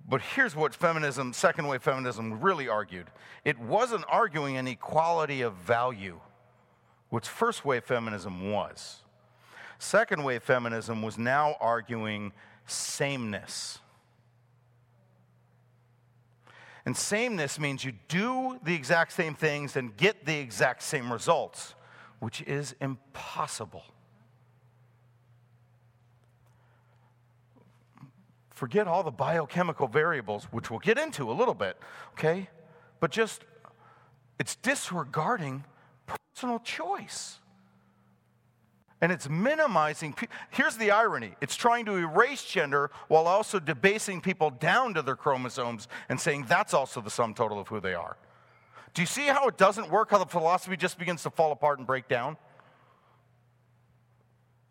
but 0.08 0.22
here's 0.22 0.56
what 0.56 0.76
feminism, 0.76 1.32
second 1.32 1.68
wave 1.68 1.82
feminism, 1.82 2.40
really 2.42 2.68
argued 2.68 3.08
it 3.46 3.58
wasn't 3.58 4.04
arguing 4.10 4.58
an 4.58 4.68
equality 4.68 5.42
of 5.42 5.54
value, 5.56 6.20
which 7.10 7.28
first 7.28 7.64
wave 7.64 7.86
feminism 7.86 8.52
was. 8.52 8.98
Second 9.80 10.26
wave 10.26 10.44
feminism 10.44 11.02
was 11.02 11.18
now 11.18 11.56
arguing 11.62 12.34
sameness. 12.68 13.80
And 16.86 16.96
sameness 16.96 17.60
means 17.60 17.84
you 17.84 17.94
do 18.08 18.60
the 18.64 18.74
exact 18.74 19.12
same 19.12 19.36
things 19.36 19.76
and 19.76 19.96
get 19.96 20.26
the 20.26 20.38
exact 20.38 20.82
same 20.82 21.12
results, 21.12 21.76
which 22.20 22.42
is 22.42 22.76
impossible. 22.80 23.84
Forget 28.50 28.88
all 28.88 29.04
the 29.04 29.12
biochemical 29.12 29.88
variables, 29.88 30.46
which 30.46 30.70
we'll 30.70 30.80
get 30.80 30.98
into 30.98 31.32
a 31.32 31.34
little 31.34 31.54
bit, 31.54 31.78
okay? 32.14 32.50
But 33.00 33.12
just, 33.12 33.44
it's 34.38 34.56
disregarding 34.56 35.64
personal 36.36 36.60
choice 36.60 37.39
and 39.02 39.12
it's 39.12 39.30
minimizing. 39.30 40.16
Here's 40.50 40.78
the 40.78 40.92
irony 40.92 41.36
it's 41.42 41.56
trying 41.56 41.86
to 41.86 41.96
erase 41.96 42.44
gender 42.44 42.92
while 43.08 43.28
also 43.28 43.60
debasing 43.60 44.22
people 44.22 44.50
down 44.50 44.94
to 44.96 45.02
their 45.02 45.16
chromosomes 45.16 45.88
and 46.10 46.20
saying 46.20 46.46
that's 46.48 46.74
also 46.74 47.02
the 47.02 47.10
sum 47.10 47.34
total 47.34 47.60
of 47.60 47.68
who 47.68 47.80
they 47.80 47.94
are. 47.94 48.18
Do 48.94 49.02
you 49.02 49.06
see 49.06 49.28
how 49.28 49.48
it 49.48 49.58
doesn't 49.58 49.90
work, 49.90 50.12
how 50.12 50.18
the 50.18 50.26
philosophy 50.26 50.76
just 50.76 50.98
begins 50.98 51.24
to 51.24 51.30
fall 51.30 51.52
apart 51.52 51.78
and 51.78 51.88
break 51.88 52.08
down? 52.08 52.38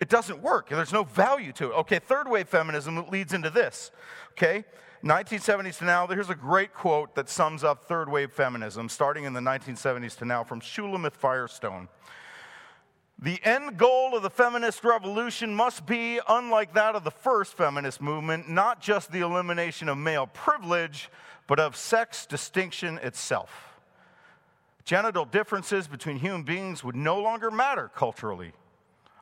It 0.01 0.09
doesn't 0.09 0.43
work. 0.43 0.69
There's 0.69 0.93
no 0.93 1.05
value 1.05 1.53
to 1.55 1.71
it. 1.71 1.75
Okay, 1.79 1.99
third 1.99 2.29
wave 2.29 2.49
feminism 2.49 3.09
leads 3.11 3.33
into 3.33 3.51
this. 3.51 3.91
Okay, 4.33 4.65
1970s 5.05 5.79
to 5.79 5.85
now, 5.85 6.07
here's 6.07 6.31
a 6.31 6.35
great 6.35 6.73
quote 6.73 7.15
that 7.15 7.29
sums 7.29 7.65
up 7.65 7.85
third 7.85 8.09
wave 8.09 8.33
feminism, 8.33 8.89
starting 8.89 9.25
in 9.25 9.33
the 9.33 9.41
1970s 9.41 10.17
to 10.19 10.25
now, 10.25 10.45
from 10.45 10.61
Shulamith 10.61 11.15
Firestone. 11.15 11.89
The 13.21 13.41
end 13.43 13.77
goal 13.77 14.17
of 14.17 14.23
the 14.23 14.31
feminist 14.31 14.85
revolution 14.85 15.53
must 15.53 15.87
be, 15.87 16.21
unlike 16.29 16.75
that 16.75 16.95
of 16.95 17.03
the 17.03 17.11
first 17.11 17.55
feminist 17.55 18.01
movement, 18.01 18.49
not 18.49 18.81
just 18.81 19.11
the 19.11 19.21
elimination 19.21 19.89
of 19.89 19.99
male 19.99 20.29
privilege, 20.29 21.11
but 21.49 21.59
of 21.59 21.75
sex 21.75 22.27
distinction 22.27 22.99
itself. 22.99 23.81
Genital 24.85 25.25
differences 25.25 25.89
between 25.89 26.19
human 26.19 26.45
beings 26.45 26.85
would 26.85 26.95
no 26.95 27.21
longer 27.21 27.51
matter 27.51 27.91
culturally. 27.95 28.53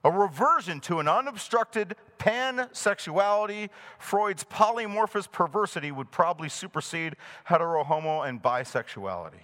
A 0.04 0.10
reversion 0.10 0.78
to 0.80 1.00
an 1.00 1.08
unobstructed 1.08 1.96
pansexuality, 2.18 3.70
Freud's 3.98 4.44
polymorphous 4.44 5.30
perversity 5.30 5.90
would 5.90 6.10
probably 6.10 6.50
supersede 6.50 7.16
hetero, 7.44 7.82
homo, 7.82 8.22
and 8.22 8.42
bisexuality. 8.42 9.40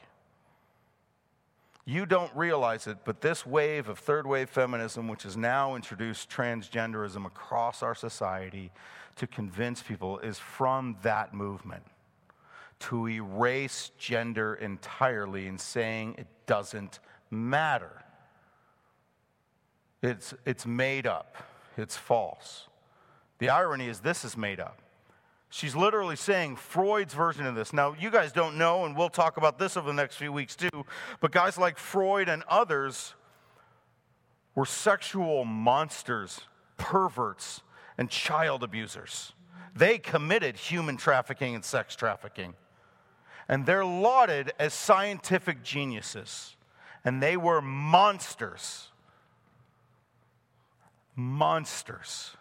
You 1.85 2.07
don't 2.07 2.35
realize 2.37 2.87
it, 2.87 2.99
but 3.05 3.21
this 3.21 3.45
wave 3.45 3.89
of 3.89 3.99
third 3.99 4.27
wave 4.27 4.49
feminism, 4.49 5.09
which 5.09 5.25
has 5.25 5.37
now 5.37 5.75
introduced 5.75 6.31
transgenderism 6.31 7.27
across 7.27 7.83
our 7.83 7.95
society 7.95 8.71
to 9.17 9.27
convince 9.27 9.83
people, 9.83 10.19
is 10.21 10.39
from 10.39 10.97
that 11.03 11.35
movement 11.35 11.83
to 12.79 13.09
erase 13.09 13.93
gender 13.97 14.55
entirely 14.55 15.47
and 15.47 15.61
saying 15.61 16.17
it 16.19 16.27
doesn't 16.47 16.99
matter. 17.31 18.03
It's, 20.03 20.35
it's 20.45 20.67
made 20.67 21.07
up, 21.07 21.37
it's 21.77 21.97
false. 21.97 22.67
The 23.39 23.51
irony 23.51 23.89
is, 23.89 24.01
this 24.01 24.25
is 24.25 24.37
made 24.37 24.59
up. 24.59 24.82
She's 25.55 25.77
literally 25.77 26.17
saying 26.17 26.57
Freud's 26.57 27.13
version 27.13 27.45
of 27.45 27.55
this. 27.55 27.75
Now, 27.75 27.95
you 28.01 28.11
guys 28.11 28.33
don't 28.33 28.57
know, 28.57 28.87
and 28.87 28.97
we'll 28.97 29.11
talk 29.11 29.37
about 29.37 29.59
this 29.59 29.77
over 29.77 29.87
the 29.87 29.93
next 29.93 30.17
few 30.17 30.33
weeks 30.33 30.57
too, 30.57 30.87
but 31.21 31.31
guys 31.31 31.59
like 31.59 31.77
Freud 31.77 32.31
and 32.31 32.43
others 32.49 33.13
were 34.55 34.65
sexual 34.65 35.45
monsters, 35.45 36.41
perverts, 36.79 37.61
and 37.99 38.09
child 38.09 38.63
abusers. 38.63 39.35
They 39.77 39.99
committed 39.99 40.57
human 40.57 40.97
trafficking 40.97 41.55
and 41.55 41.63
sex 41.63 41.97
trafficking. 41.97 42.55
And 43.47 43.67
they're 43.67 43.85
lauded 43.85 44.53
as 44.59 44.73
scientific 44.73 45.63
geniuses. 45.63 46.57
And 47.05 47.23
they 47.23 47.37
were 47.37 47.61
monsters. 47.61 48.89
Monsters. 51.15 52.39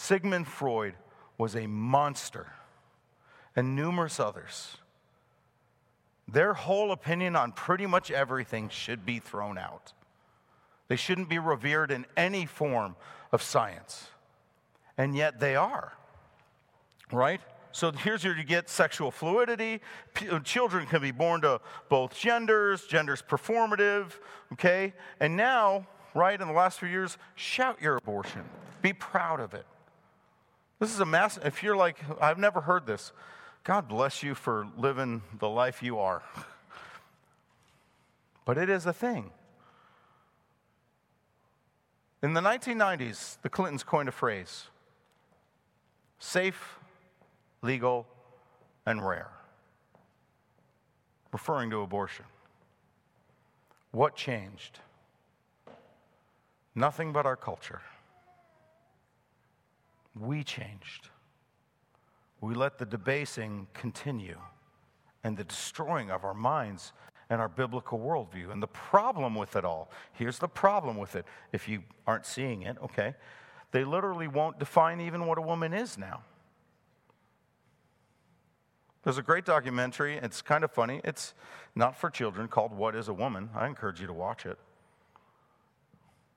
Sigmund 0.00 0.46
Freud 0.46 0.94
was 1.38 1.56
a 1.56 1.66
monster, 1.66 2.46
and 3.56 3.74
numerous 3.74 4.20
others. 4.20 4.76
Their 6.28 6.54
whole 6.54 6.92
opinion 6.92 7.34
on 7.34 7.50
pretty 7.50 7.84
much 7.84 8.10
everything 8.12 8.68
should 8.68 9.04
be 9.04 9.18
thrown 9.18 9.58
out. 9.58 9.92
They 10.86 10.94
shouldn't 10.94 11.28
be 11.28 11.40
revered 11.40 11.90
in 11.90 12.06
any 12.16 12.46
form 12.46 12.94
of 13.32 13.42
science. 13.42 14.06
And 14.96 15.16
yet 15.16 15.40
they 15.40 15.56
are, 15.56 15.92
right? 17.10 17.40
So 17.72 17.90
here's 17.90 18.24
where 18.24 18.36
you 18.36 18.44
get 18.44 18.70
sexual 18.70 19.10
fluidity. 19.10 19.80
P- 20.14 20.30
uh, 20.30 20.38
children 20.40 20.86
can 20.86 21.02
be 21.02 21.10
born 21.10 21.40
to 21.40 21.60
both 21.88 22.16
genders, 22.16 22.86
gender's 22.86 23.20
performative, 23.20 24.12
okay? 24.52 24.94
And 25.18 25.36
now, 25.36 25.86
right, 26.14 26.40
in 26.40 26.46
the 26.46 26.54
last 26.54 26.78
few 26.78 26.88
years, 26.88 27.18
shout 27.34 27.82
your 27.82 27.96
abortion. 27.96 28.44
Be 28.80 28.92
proud 28.92 29.40
of 29.40 29.54
it. 29.54 29.66
This 30.78 30.94
is 30.94 31.00
a 31.00 31.06
mass. 31.06 31.38
If 31.44 31.62
you're 31.62 31.76
like, 31.76 31.98
I've 32.20 32.38
never 32.38 32.60
heard 32.60 32.86
this, 32.86 33.12
God 33.64 33.88
bless 33.88 34.22
you 34.22 34.34
for 34.34 34.68
living 34.76 35.22
the 35.38 35.48
life 35.48 35.82
you 35.82 35.98
are. 35.98 36.22
But 38.44 38.56
it 38.56 38.70
is 38.70 38.86
a 38.86 38.92
thing. 38.92 39.30
In 42.22 42.32
the 42.32 42.40
1990s, 42.40 43.38
the 43.42 43.48
Clintons 43.48 43.84
coined 43.84 44.08
a 44.08 44.12
phrase 44.12 44.68
safe, 46.18 46.78
legal, 47.62 48.06
and 48.86 49.06
rare, 49.06 49.30
referring 51.32 51.70
to 51.70 51.80
abortion. 51.80 52.24
What 53.90 54.16
changed? 54.16 54.80
Nothing 56.74 57.12
but 57.12 57.26
our 57.26 57.36
culture 57.36 57.82
we 60.20 60.44
changed. 60.44 61.08
We 62.40 62.54
let 62.54 62.78
the 62.78 62.86
debasing 62.86 63.66
continue 63.74 64.38
and 65.24 65.36
the 65.36 65.44
destroying 65.44 66.10
of 66.10 66.24
our 66.24 66.34
minds 66.34 66.92
and 67.30 67.40
our 67.40 67.48
biblical 67.48 67.98
worldview. 67.98 68.50
And 68.50 68.62
the 68.62 68.68
problem 68.68 69.34
with 69.34 69.56
it 69.56 69.64
all 69.64 69.90
here's 70.12 70.38
the 70.38 70.48
problem 70.48 70.96
with 70.96 71.16
it. 71.16 71.24
If 71.52 71.68
you 71.68 71.82
aren't 72.06 72.26
seeing 72.26 72.62
it, 72.62 72.76
okay, 72.82 73.14
they 73.72 73.84
literally 73.84 74.28
won't 74.28 74.58
define 74.58 75.00
even 75.00 75.26
what 75.26 75.38
a 75.38 75.42
woman 75.42 75.72
is 75.72 75.98
now. 75.98 76.22
There's 79.02 79.18
a 79.18 79.22
great 79.22 79.44
documentary, 79.44 80.16
it's 80.16 80.42
kind 80.42 80.64
of 80.64 80.72
funny. 80.72 81.00
It's 81.04 81.34
not 81.74 81.96
for 81.96 82.10
children 82.10 82.48
called 82.48 82.72
What 82.72 82.94
is 82.94 83.08
a 83.08 83.12
Woman? 83.12 83.50
I 83.54 83.66
encourage 83.66 84.00
you 84.00 84.06
to 84.06 84.12
watch 84.12 84.44
it. 84.44 84.58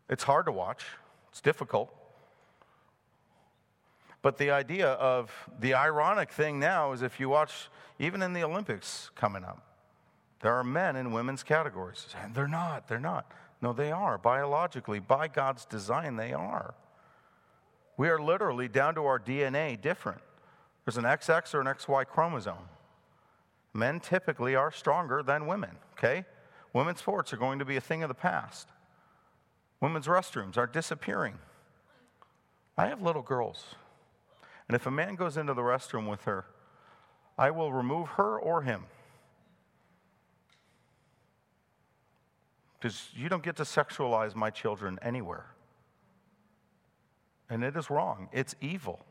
It's 0.10 0.24
hard 0.24 0.46
to 0.46 0.52
watch, 0.52 0.86
it's 1.30 1.42
difficult. 1.42 1.94
But 4.22 4.38
the 4.38 4.52
idea 4.52 4.88
of 4.88 5.32
the 5.60 5.74
ironic 5.74 6.32
thing 6.32 6.60
now 6.60 6.92
is 6.92 7.02
if 7.02 7.20
you 7.20 7.30
watch, 7.30 7.70
even 8.00 8.22
in 8.22 8.34
the 8.34 8.44
Olympics 8.44 9.10
coming 9.16 9.44
up, 9.44 9.66
there 10.42 10.54
are 10.54 10.64
men 10.64 10.96
in 10.96 11.12
women's 11.12 11.44
categories. 11.44 12.08
And 12.22 12.36
they're 12.36 12.48
not, 12.48 12.88
they're 12.88 13.00
not. 13.00 13.32
No, 13.62 13.74
they 13.74 13.92
are. 13.92 14.18
Biologically, 14.18 15.00
by 15.00 15.28
God's 15.28 15.66
design, 15.66 16.16
they 16.16 16.34
are. 16.34 16.74
We 17.98 18.10
are 18.10 18.20
literally 18.20 18.68
down 18.68 18.96
to 18.96 19.06
our 19.06 19.20
DNA 19.20 19.80
different. 19.80 20.22
There's 20.86 20.98
an 20.98 21.04
XX 21.04 21.54
or 21.54 21.62
an 21.62 21.68
XY 21.68 22.08
chromosome. 22.08 22.70
Men 23.74 24.00
typically 24.00 24.56
are 24.56 24.72
stronger 24.72 25.24
than 25.24 25.46
women, 25.46 25.78
okay? 25.94 26.26
Women's 26.74 27.00
sports 27.00 27.34
are 27.34 27.38
going 27.38 27.60
to 27.60 27.66
be 27.66 27.76
a 27.76 27.82
thing 27.82 28.04
of 28.04 28.08
the 28.08 28.16
past. 28.16 28.68
Women's 29.80 30.08
restrooms 30.08 30.58
are 30.58 30.68
disappearing. 30.68 31.36
I 32.78 32.88
have 32.88 33.02
little 33.02 33.22
girls. 33.22 33.76
And 34.72 34.76
if 34.78 34.88
a 34.88 34.92
man 34.92 35.16
goes 35.16 35.36
into 35.36 35.54
the 35.54 35.62
restroom 35.62 36.10
with 36.10 36.24
her, 36.24 36.46
I 37.38 37.52
will 37.52 37.74
remove 37.74 38.08
her 38.12 38.40
or 38.40 38.62
him. 38.62 38.86
Because 42.80 43.10
you 43.14 43.28
don't 43.28 43.44
get 43.44 43.58
to 43.58 43.64
sexualize 43.64 44.34
my 44.34 44.50
children 44.50 44.98
anywhere. 45.02 45.48
And 47.50 47.66
it 47.66 47.76
is 47.76 47.90
wrong, 47.90 48.30
it's 48.32 48.56
evil. 48.62 49.06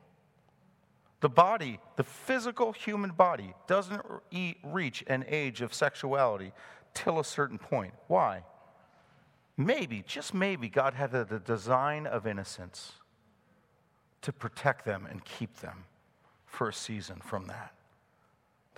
The 1.21 1.29
body, 1.29 1.79
the 1.97 2.05
physical 2.05 2.73
human 2.73 3.11
body, 3.11 3.53
doesn't 3.67 4.01
reach 4.65 5.05
an 5.09 5.27
age 5.29 5.61
of 5.61 5.75
sexuality 5.75 6.53
till 6.95 7.19
a 7.19 7.25
certain 7.25 7.59
point. 7.59 7.93
Why? 8.07 8.45
Maybe, 9.59 10.05
just 10.07 10.33
maybe, 10.33 10.71
God 10.71 10.95
had 10.95 11.15
a 11.15 11.39
design 11.39 12.07
of 12.07 12.27
innocence 12.27 12.93
to 14.23 14.33
protect 14.33 14.85
them 14.85 15.07
and 15.11 15.25
keep 15.25 15.61
them 15.61 15.85
for 16.47 16.69
a 16.69 16.73
season 16.73 17.21
from 17.25 17.47
that. 17.47 17.73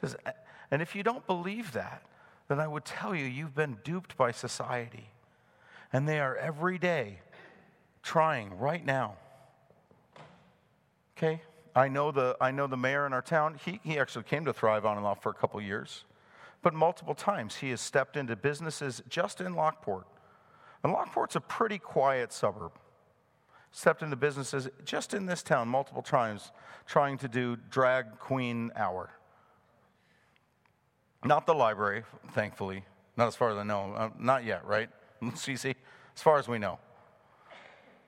Does, 0.00 0.16
uh, 0.26 0.32
and 0.70 0.82
if 0.82 0.94
you 0.94 1.02
don't 1.02 1.26
believe 1.26 1.72
that, 1.72 2.02
then 2.48 2.60
I 2.60 2.66
would 2.66 2.84
tell 2.84 3.14
you 3.14 3.24
you've 3.24 3.54
been 3.54 3.78
duped 3.84 4.16
by 4.16 4.30
society. 4.30 5.08
And 5.92 6.08
they 6.08 6.20
are 6.20 6.36
every 6.36 6.78
day 6.78 7.18
trying 8.02 8.58
right 8.58 8.84
now. 8.84 9.16
Okay? 11.16 11.42
I 11.74 11.88
know 11.88 12.10
the, 12.10 12.36
I 12.40 12.50
know 12.50 12.66
the 12.66 12.76
mayor 12.76 13.06
in 13.06 13.12
our 13.12 13.22
town. 13.22 13.58
He, 13.64 13.80
he 13.84 13.98
actually 13.98 14.24
came 14.24 14.44
to 14.44 14.52
Thrive 14.52 14.84
on 14.84 14.96
and 14.96 15.06
off 15.06 15.22
for 15.22 15.30
a 15.30 15.34
couple 15.34 15.60
years. 15.60 16.04
But 16.62 16.74
multiple 16.74 17.14
times 17.14 17.56
he 17.56 17.70
has 17.70 17.80
stepped 17.80 18.16
into 18.16 18.36
businesses 18.36 19.02
just 19.08 19.40
in 19.40 19.54
Lockport. 19.54 20.06
And 20.82 20.92
Lockport's 20.92 21.36
a 21.36 21.40
pretty 21.40 21.78
quiet 21.78 22.32
suburb 22.32 22.72
stepped 23.72 24.02
into 24.02 24.16
businesses 24.16 24.68
just 24.84 25.14
in 25.14 25.26
this 25.26 25.42
town 25.42 25.66
multiple 25.66 26.02
times 26.02 26.52
trying 26.86 27.18
to 27.18 27.28
do 27.28 27.56
drag 27.70 28.18
queen 28.18 28.70
hour. 28.76 29.10
Not 31.24 31.46
the 31.46 31.54
library, 31.54 32.04
thankfully. 32.32 32.84
Not 33.16 33.28
as 33.28 33.36
far 33.36 33.50
as 33.50 33.56
I 33.56 33.62
know. 33.62 33.94
Uh, 33.96 34.10
not 34.18 34.44
yet, 34.44 34.64
right? 34.66 34.88
CC? 35.22 35.74
As 36.14 36.22
far 36.22 36.38
as 36.38 36.48
we 36.48 36.58
know. 36.58 36.78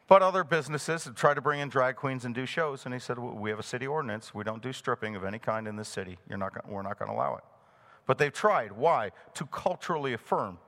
But 0.06 0.22
other 0.22 0.44
businesses 0.44 1.04
have 1.04 1.14
tried 1.14 1.34
to 1.34 1.40
bring 1.40 1.60
in 1.60 1.68
drag 1.68 1.96
queens 1.96 2.24
and 2.24 2.34
do 2.34 2.44
shows, 2.44 2.84
and 2.84 2.92
he 2.92 3.00
said, 3.00 3.18
well, 3.18 3.32
We 3.32 3.50
have 3.50 3.58
a 3.58 3.64
city 3.64 3.86
ordinance. 3.86 4.34
We 4.34 4.44
don't 4.44 4.62
do 4.62 4.72
stripping 4.72 5.16
of 5.16 5.24
any 5.24 5.38
kind 5.38 5.66
in 5.66 5.76
this 5.76 5.88
city. 5.88 6.18
You're 6.28 6.38
not, 6.38 6.68
we're 6.68 6.82
not 6.82 6.98
going 6.98 7.10
to 7.10 7.16
allow 7.16 7.36
it. 7.36 7.44
But 8.06 8.18
they've 8.18 8.32
tried. 8.32 8.72
Why? 8.72 9.12
To 9.34 9.46
culturally 9.46 10.12
affirm. 10.12 10.58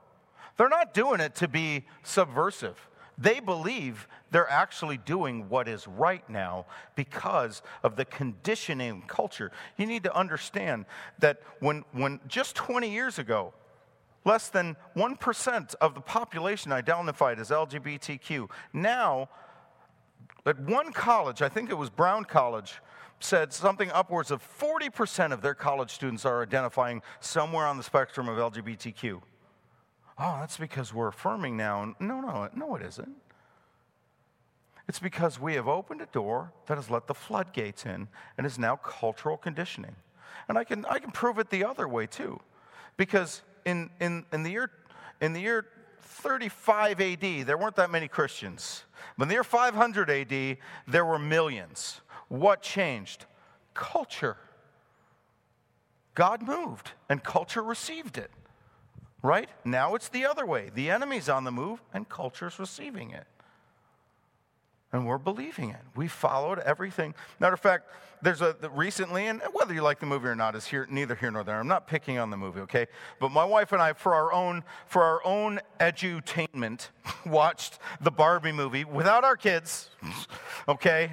They're 0.56 0.70
not 0.70 0.94
doing 0.94 1.20
it 1.20 1.34
to 1.36 1.48
be 1.48 1.84
subversive. 2.02 2.88
They 3.18 3.40
believe 3.40 4.08
they're 4.30 4.50
actually 4.50 4.98
doing 4.98 5.48
what 5.48 5.68
is 5.68 5.88
right 5.88 6.28
now 6.28 6.66
because 6.94 7.62
of 7.82 7.96
the 7.96 8.04
conditioning 8.04 9.02
culture. 9.06 9.50
You 9.78 9.86
need 9.86 10.04
to 10.04 10.14
understand 10.14 10.84
that 11.18 11.40
when, 11.60 11.84
when 11.92 12.20
just 12.28 12.54
20 12.56 12.90
years 12.90 13.18
ago, 13.18 13.54
less 14.24 14.48
than 14.48 14.76
1% 14.96 15.74
of 15.80 15.94
the 15.94 16.00
population 16.00 16.72
identified 16.72 17.38
as 17.38 17.50
LGBTQ. 17.50 18.50
Now, 18.72 19.30
at 20.44 20.58
one 20.60 20.92
college, 20.92 21.40
I 21.42 21.48
think 21.48 21.70
it 21.70 21.74
was 21.74 21.88
Brown 21.88 22.24
College, 22.24 22.80
said 23.18 23.52
something 23.52 23.90
upwards 23.92 24.30
of 24.30 24.42
40% 24.42 25.32
of 25.32 25.40
their 25.40 25.54
college 25.54 25.90
students 25.90 26.26
are 26.26 26.42
identifying 26.42 27.02
somewhere 27.20 27.66
on 27.66 27.78
the 27.78 27.82
spectrum 27.82 28.28
of 28.28 28.36
LGBTQ. 28.36 29.22
Oh, 30.18 30.38
that's 30.40 30.56
because 30.56 30.94
we're 30.94 31.08
affirming 31.08 31.56
now. 31.56 31.94
No, 32.00 32.20
no, 32.20 32.48
no, 32.54 32.76
it 32.76 32.82
isn't. 32.82 33.16
It's 34.88 34.98
because 34.98 35.40
we 35.40 35.54
have 35.54 35.68
opened 35.68 36.00
a 36.00 36.06
door 36.06 36.52
that 36.66 36.76
has 36.76 36.88
let 36.90 37.06
the 37.06 37.14
floodgates 37.14 37.84
in 37.84 38.08
and 38.38 38.46
is 38.46 38.58
now 38.58 38.76
cultural 38.76 39.36
conditioning. 39.36 39.96
And 40.48 40.56
I 40.56 40.64
can, 40.64 40.84
I 40.86 40.98
can 41.00 41.10
prove 41.10 41.38
it 41.38 41.50
the 41.50 41.64
other 41.64 41.88
way 41.88 42.06
too. 42.06 42.40
Because 42.96 43.42
in, 43.64 43.90
in, 44.00 44.24
in, 44.32 44.42
the 44.42 44.50
year, 44.50 44.70
in 45.20 45.32
the 45.32 45.40
year 45.40 45.66
35 46.00 47.00
AD, 47.00 47.46
there 47.46 47.58
weren't 47.58 47.76
that 47.76 47.90
many 47.90 48.08
Christians. 48.08 48.84
But 49.18 49.24
in 49.24 49.28
the 49.28 49.34
year 49.34 49.44
500 49.44 50.08
AD, 50.08 50.56
there 50.86 51.04
were 51.04 51.18
millions. 51.18 52.00
What 52.28 52.62
changed? 52.62 53.26
Culture. 53.74 54.36
God 56.14 56.42
moved 56.42 56.92
and 57.08 57.22
culture 57.22 57.62
received 57.62 58.18
it. 58.18 58.30
Right? 59.26 59.48
Now 59.64 59.96
it's 59.96 60.08
the 60.08 60.24
other 60.24 60.46
way. 60.46 60.70
The 60.72 60.88
enemy's 60.90 61.28
on 61.28 61.42
the 61.42 61.50
move 61.50 61.82
and 61.92 62.08
culture's 62.08 62.58
receiving 62.58 63.10
it 63.10 63.26
and 64.92 65.06
we're 65.06 65.18
believing 65.18 65.70
it. 65.70 65.80
We 65.94 66.08
followed 66.08 66.58
everything. 66.60 67.14
Matter 67.38 67.54
of 67.54 67.60
fact, 67.60 67.90
there's 68.22 68.40
a 68.40 68.56
recently, 68.72 69.26
and 69.26 69.42
whether 69.52 69.74
you 69.74 69.82
like 69.82 70.00
the 70.00 70.06
movie 70.06 70.28
or 70.28 70.34
not 70.34 70.54
is 70.54 70.66
here, 70.66 70.86
neither 70.90 71.14
here 71.14 71.30
nor 71.30 71.44
there. 71.44 71.60
I'm 71.60 71.68
not 71.68 71.86
picking 71.86 72.18
on 72.18 72.30
the 72.30 72.36
movie, 72.36 72.60
okay? 72.60 72.86
But 73.20 73.30
my 73.30 73.44
wife 73.44 73.72
and 73.72 73.82
I, 73.82 73.92
for 73.92 74.14
our 74.14 74.32
own, 74.32 74.64
for 74.86 75.02
our 75.02 75.24
own 75.24 75.60
edutainment, 75.80 76.88
watched 77.26 77.78
the 78.00 78.10
Barbie 78.10 78.52
movie 78.52 78.84
without 78.84 79.22
our 79.24 79.36
kids, 79.36 79.90
okay? 80.68 81.12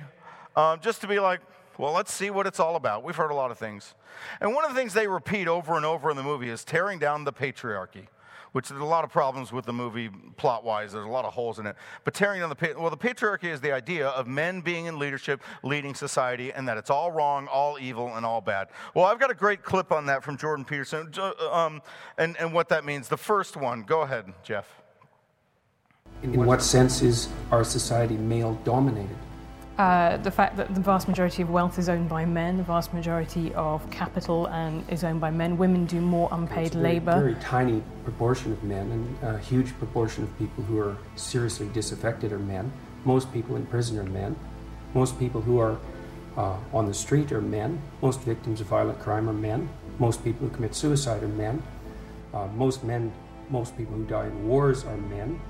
Um, 0.55 0.79
just 0.79 1.01
to 1.01 1.07
be 1.07 1.19
like, 1.19 1.41
Well, 1.77 1.93
let's 1.93 2.13
see 2.13 2.29
what 2.29 2.47
it's 2.47 2.59
all 2.59 2.75
about. 2.75 3.03
We've 3.03 3.15
heard 3.15 3.31
a 3.31 3.35
lot 3.35 3.51
of 3.51 3.57
things. 3.57 3.95
And 4.39 4.53
one 4.53 4.63
of 4.63 4.71
the 4.71 4.75
things 4.75 4.93
they 4.93 5.07
repeat 5.07 5.47
over 5.47 5.75
and 5.75 5.85
over 5.85 6.09
in 6.09 6.17
the 6.17 6.23
movie 6.23 6.49
is 6.49 6.63
tearing 6.63 6.99
down 6.99 7.23
the 7.23 7.33
patriarchy 7.33 8.07
which 8.53 8.69
there's 8.69 8.81
a 8.81 8.85
lot 8.85 9.03
of 9.03 9.11
problems 9.11 9.51
with 9.51 9.65
the 9.65 9.73
movie 9.73 10.09
plot 10.37 10.63
wise. 10.63 10.93
There's 10.93 11.05
a 11.05 11.09
lot 11.09 11.25
of 11.25 11.33
holes 11.33 11.59
in 11.59 11.65
it. 11.65 11.75
But 12.03 12.13
tearing 12.13 12.39
down 12.39 12.49
the 12.49 12.75
well, 12.77 12.89
the 12.89 12.97
patriarchy 12.97 13.45
is 13.45 13.59
the 13.59 13.71
idea 13.71 14.07
of 14.09 14.27
men 14.27 14.61
being 14.61 14.85
in 14.85 14.97
leadership, 14.97 15.41
leading 15.63 15.93
society, 15.93 16.53
and 16.53 16.67
that 16.67 16.77
it's 16.77 16.89
all 16.89 17.11
wrong, 17.11 17.47
all 17.47 17.77
evil, 17.79 18.15
and 18.15 18.25
all 18.25 18.41
bad. 18.41 18.69
Well, 18.93 19.05
I've 19.05 19.19
got 19.19 19.31
a 19.31 19.35
great 19.35 19.63
clip 19.63 19.91
on 19.91 20.05
that 20.05 20.23
from 20.23 20.37
Jordan 20.37 20.65
Peterson, 20.65 21.11
um, 21.51 21.81
and 22.17 22.37
and 22.37 22.53
what 22.53 22.69
that 22.69 22.85
means. 22.85 23.09
The 23.09 23.17
first 23.17 23.57
one. 23.57 23.81
Go 23.83 24.01
ahead, 24.01 24.31
Jeff. 24.43 24.81
In 26.21 26.45
what 26.45 26.61
sense 26.61 27.01
is 27.01 27.27
our 27.51 27.63
society 27.63 28.15
male 28.15 28.53
dominated? 28.63 29.17
Uh, 29.77 30.17
the 30.17 30.29
fact 30.29 30.55
that 30.55 30.75
the 30.75 30.81
vast 30.81 31.07
majority 31.07 31.41
of 31.41 31.49
wealth 31.49 31.79
is 31.79 31.89
owned 31.89 32.07
by 32.07 32.23
men, 32.23 32.57
the 32.57 32.63
vast 32.63 32.93
majority 32.93 33.51
of 33.55 33.89
capital 33.89 34.45
and 34.47 34.87
is 34.91 35.03
owned 35.03 35.19
by 35.19 35.31
men. 35.31 35.57
Women 35.57 35.85
do 35.85 35.99
more 35.99 36.29
unpaid 36.31 36.75
labour. 36.75 37.19
Very 37.19 37.35
tiny 37.35 37.81
proportion 38.03 38.51
of 38.51 38.63
men, 38.63 38.91
and 38.91 39.35
a 39.35 39.39
huge 39.39 39.75
proportion 39.79 40.25
of 40.25 40.37
people 40.37 40.63
who 40.65 40.79
are 40.79 40.95
seriously 41.15 41.67
disaffected 41.73 42.31
are 42.31 42.37
men. 42.37 42.71
Most 43.03 43.33
people 43.33 43.55
in 43.55 43.65
prison 43.65 43.97
are 43.97 44.03
men. 44.03 44.35
Most 44.93 45.17
people 45.17 45.41
who 45.41 45.57
are 45.59 45.79
uh, 46.37 46.55
on 46.71 46.85
the 46.85 46.93
street 46.93 47.31
are 47.31 47.41
men. 47.41 47.81
Most 48.03 48.21
victims 48.21 48.61
of 48.61 48.67
violent 48.67 48.99
crime 48.99 49.27
are 49.27 49.33
men. 49.33 49.67
Most 49.97 50.23
people 50.23 50.47
who 50.47 50.53
commit 50.53 50.75
suicide 50.75 51.23
are 51.23 51.27
men. 51.27 51.63
Uh, 52.31 52.45
most 52.55 52.83
men, 52.83 53.11
most 53.49 53.75
people 53.75 53.95
who 53.95 54.05
die 54.05 54.27
in 54.27 54.47
wars 54.47 54.85
are 54.85 54.97
men. 54.97 55.41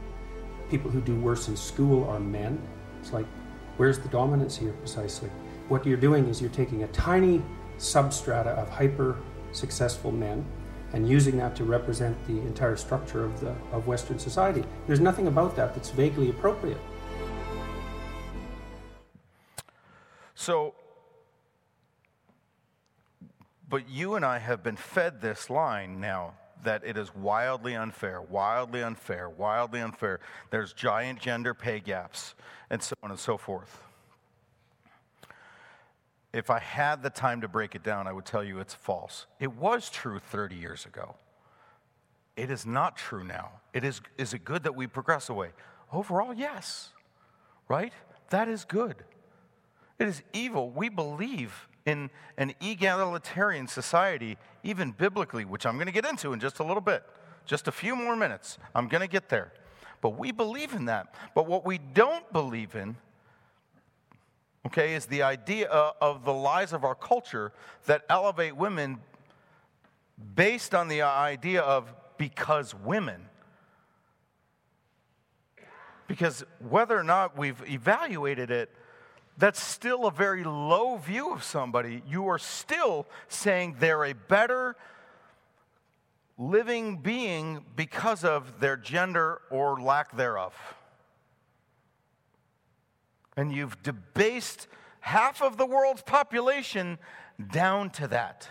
People 0.69 0.89
who 0.89 1.01
do 1.01 1.13
worse 1.19 1.49
in 1.49 1.57
school 1.57 2.07
are 2.09 2.21
men. 2.21 2.57
It's 3.01 3.12
like 3.12 3.25
Where's 3.77 3.97
the 3.97 4.09
dominance 4.09 4.55
here 4.55 4.73
precisely? 4.73 5.29
What 5.67 5.86
you're 5.86 5.97
doing 5.97 6.27
is 6.27 6.39
you're 6.39 6.51
taking 6.51 6.83
a 6.83 6.88
tiny 6.88 7.41
substrata 7.77 8.55
of 8.57 8.69
hyper 8.69 9.17
successful 9.51 10.12
men 10.12 10.45
and 10.93 11.09
using 11.09 11.38
that 11.38 11.55
to 11.55 11.63
represent 11.63 12.15
the 12.27 12.39
entire 12.41 12.75
structure 12.75 13.23
of, 13.23 13.39
the, 13.39 13.55
of 13.71 13.88
Western 13.88 14.19
society. 14.19 14.63
There's 14.86 14.99
nothing 14.99 15.27
about 15.27 15.55
that 15.55 15.73
that's 15.73 15.89
vaguely 15.89 16.29
appropriate. 16.29 16.77
So, 20.36 20.75
but 23.67 23.89
you 23.89 24.15
and 24.15 24.23
I 24.23 24.38
have 24.38 24.62
been 24.62 24.75
fed 24.75 25.19
this 25.19 25.49
line 25.49 25.99
now 25.99 26.33
that 26.63 26.83
it 26.86 26.97
is 26.97 27.13
wildly 27.15 27.75
unfair, 27.75 28.21
wildly 28.21 28.83
unfair, 28.83 29.29
wildly 29.29 29.81
unfair. 29.81 30.19
There's 30.49 30.73
giant 30.73 31.19
gender 31.19 31.53
pay 31.53 31.79
gaps, 31.79 32.36
and 32.73 32.81
so 32.81 32.95
on 33.03 33.12
and 33.12 33.19
so 33.19 33.38
forth. 33.38 33.83
If 36.33 36.49
I 36.49 36.57
had 36.57 37.03
the 37.03 37.12
time 37.12 37.41
to 37.41 37.47
break 37.47 37.75
it 37.75 37.83
down, 37.83 38.07
I 38.07 38.13
would 38.13 38.25
tell 38.25 38.43
you 38.43 38.57
it's 38.57 38.73
false. 38.73 39.27
It 39.39 39.53
was 39.53 39.91
true 39.91 40.17
30 40.17 40.55
years 40.55 40.88
ago. 40.88 41.13
It 42.36 42.49
is 42.49 42.65
not 42.65 42.97
true 42.97 43.23
now. 43.23 43.51
It 43.73 43.83
is, 43.83 44.01
is 44.17 44.33
it 44.33 44.43
good 44.43 44.63
that 44.63 44.75
we 44.75 44.88
progress 44.88 45.29
away? 45.29 45.49
Overall, 45.91 46.33
yes. 46.33 46.89
Right? 47.67 47.93
That 48.31 48.49
is 48.49 48.65
good. 48.65 48.95
It 49.99 50.07
is 50.07 50.23
evil. 50.33 50.71
We 50.71 50.89
believe 50.89 51.67
in 51.86 52.09
an 52.39 52.55
egalitarian 52.59 53.67
society, 53.67 54.36
even 54.63 54.93
biblically, 54.93 55.45
which 55.45 55.67
I'm 55.67 55.75
going 55.75 55.86
to 55.86 55.93
get 55.93 56.07
into 56.07 56.33
in 56.33 56.39
just 56.39 56.57
a 56.57 56.63
little 56.63 56.81
bit. 56.81 57.03
Just 57.45 57.67
a 57.67 57.71
few 57.71 57.95
more 57.95 58.15
minutes. 58.15 58.57
I'm 58.73 58.88
going 58.88 59.01
to 59.01 59.07
get 59.07 59.29
there. 59.29 59.53
But 60.03 60.19
we 60.19 60.33
believe 60.33 60.73
in 60.73 60.85
that. 60.85 61.15
But 61.33 61.47
what 61.47 61.65
we 61.65 61.77
don't 61.77 62.29
believe 62.33 62.75
in, 62.75 62.97
okay, 64.67 64.95
is 64.95 65.05
the 65.05 65.23
idea 65.23 65.69
of 65.69 66.25
the 66.25 66.33
lies 66.33 66.73
of 66.73 66.83
our 66.83 66.93
culture 66.93 67.53
that 67.85 68.03
elevate 68.09 68.57
women 68.57 68.99
based 70.35 70.75
on 70.75 70.89
the 70.89 71.03
idea 71.03 71.61
of 71.61 71.89
because 72.17 72.75
women. 72.75 73.29
Because 76.07 76.43
whether 76.59 76.99
or 76.99 77.05
not 77.05 77.37
we've 77.37 77.63
evaluated 77.65 78.51
it, 78.51 78.75
that's 79.37 79.63
still 79.63 80.05
a 80.05 80.11
very 80.11 80.43
low 80.43 80.97
view 80.97 81.31
of 81.31 81.45
somebody. 81.45 82.03
You 82.05 82.27
are 82.27 82.37
still 82.37 83.07
saying 83.29 83.77
they're 83.79 84.03
a 84.03 84.13
better 84.13 84.75
living 86.37 86.97
being 86.97 87.63
because 87.75 88.23
of 88.23 88.59
their 88.59 88.77
gender 88.77 89.41
or 89.49 89.79
lack 89.79 90.15
thereof. 90.15 90.53
And 93.35 93.51
you've 93.51 93.81
debased 93.83 94.67
half 94.99 95.41
of 95.41 95.57
the 95.57 95.65
world's 95.65 96.01
population 96.01 96.97
down 97.51 97.89
to 97.91 98.07
that. 98.07 98.47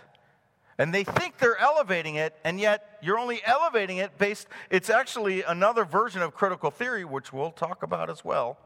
And 0.78 0.92
they 0.92 1.04
think 1.04 1.38
they're 1.38 1.58
elevating 1.58 2.16
it, 2.16 2.34
and 2.44 2.58
yet 2.58 2.98
you're 3.02 3.18
only 3.18 3.40
elevating 3.44 3.98
it 3.98 4.18
based, 4.18 4.48
it's 4.70 4.90
actually 4.90 5.42
another 5.42 5.84
version 5.84 6.22
of 6.22 6.34
critical 6.34 6.70
theory, 6.70 7.04
which 7.04 7.32
we'll 7.32 7.50
talk 7.50 7.82
about 7.82 8.10
as 8.10 8.24
well 8.24 8.58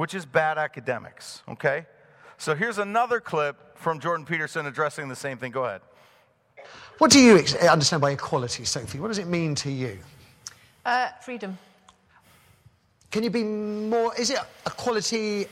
which 0.00 0.14
is 0.14 0.24
bad 0.24 0.56
academics, 0.56 1.42
okay? 1.46 1.84
So 2.38 2.54
here's 2.54 2.78
another 2.78 3.20
clip 3.20 3.76
from 3.76 4.00
Jordan 4.00 4.24
Peterson 4.24 4.64
addressing 4.64 5.08
the 5.08 5.14
same 5.14 5.36
thing. 5.36 5.52
Go 5.52 5.66
ahead. 5.66 5.82
What 7.00 7.10
do 7.10 7.18
you 7.18 7.42
understand 7.66 8.02
by 8.02 8.10
equality, 8.10 8.66
Sophie? 8.66 9.00
What 9.00 9.08
does 9.08 9.16
it 9.16 9.26
mean 9.26 9.54
to 9.54 9.70
you? 9.70 9.98
Uh, 10.84 11.08
freedom. 11.22 11.56
Can 13.10 13.22
you 13.22 13.30
be 13.30 13.42
more? 13.42 14.14
Is 14.18 14.28
it 14.28 14.38
equality 14.66 15.46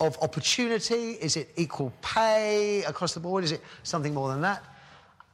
of 0.00 0.16
opportunity? 0.22 1.18
Is 1.20 1.36
it 1.36 1.50
equal 1.56 1.92
pay 2.00 2.82
across 2.84 3.12
the 3.12 3.20
board? 3.20 3.44
Is 3.44 3.52
it 3.52 3.60
something 3.82 4.14
more 4.14 4.30
than 4.30 4.40
that? 4.40 4.64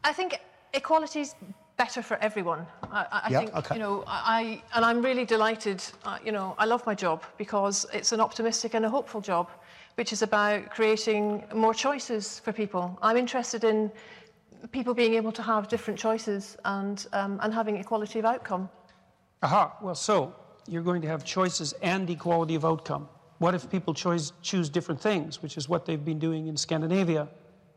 I 0.03 0.13
think 0.13 0.37
equality 0.75 1.21
is 1.21 1.37
better 1.77 2.03
for 2.03 2.17
everyone. 2.17 2.67
I, 2.91 3.07
I 3.13 3.29
yeah, 3.31 3.39
think, 3.39 3.55
okay. 3.55 3.75
you 3.77 3.81
know, 3.81 4.03
I, 4.09 4.61
and 4.75 4.85
I'm 4.85 5.01
really 5.01 5.25
delighted, 5.25 5.81
uh, 6.05 6.19
you 6.25 6.33
know, 6.33 6.57
I 6.59 6.65
love 6.65 6.85
my 6.87 6.95
job 6.97 7.23
because 7.39 7.87
it's 7.93 8.11
an 8.11 8.21
optimistic 8.21 8.75
and 8.75 8.85
a 8.85 8.91
hopeful 8.91 9.21
job, 9.21 9.49
which 9.95 10.13
is 10.13 10.23
about 10.23 10.71
creating 10.71 11.45
more 11.55 11.73
choices 11.73 12.41
for 12.41 12.53
people. 12.53 12.99
I'm 13.01 13.17
interested 13.17 13.63
in 13.63 13.93
people 14.73 14.95
being 14.95 15.15
able 15.15 15.33
to 15.33 15.43
have 15.43 15.69
different 15.69 15.99
choices 15.99 16.57
and, 16.65 17.07
um, 17.13 17.39
and 17.43 17.53
having 17.53 17.77
equality 17.77 18.19
of 18.19 18.25
outcome. 18.25 18.69
Aha, 19.43 19.77
well, 19.81 19.95
so 19.95 20.35
you're 20.69 20.83
going 20.83 21.03
to 21.03 21.09
have 21.09 21.25
choices 21.25 21.73
and 21.83 22.09
equality 22.11 22.55
of 22.55 22.65
outcome. 22.65 23.09
What 23.39 23.55
if 23.55 23.71
people 23.71 23.95
choose, 23.95 24.33
choose 24.43 24.69
different 24.69 25.01
things, 25.01 25.43
which 25.43 25.57
is 25.57 25.69
what 25.69 25.87
they've 25.87 26.05
been 26.05 26.19
doing 26.19 26.47
in 26.47 26.57
Scandinavia? 26.57 27.29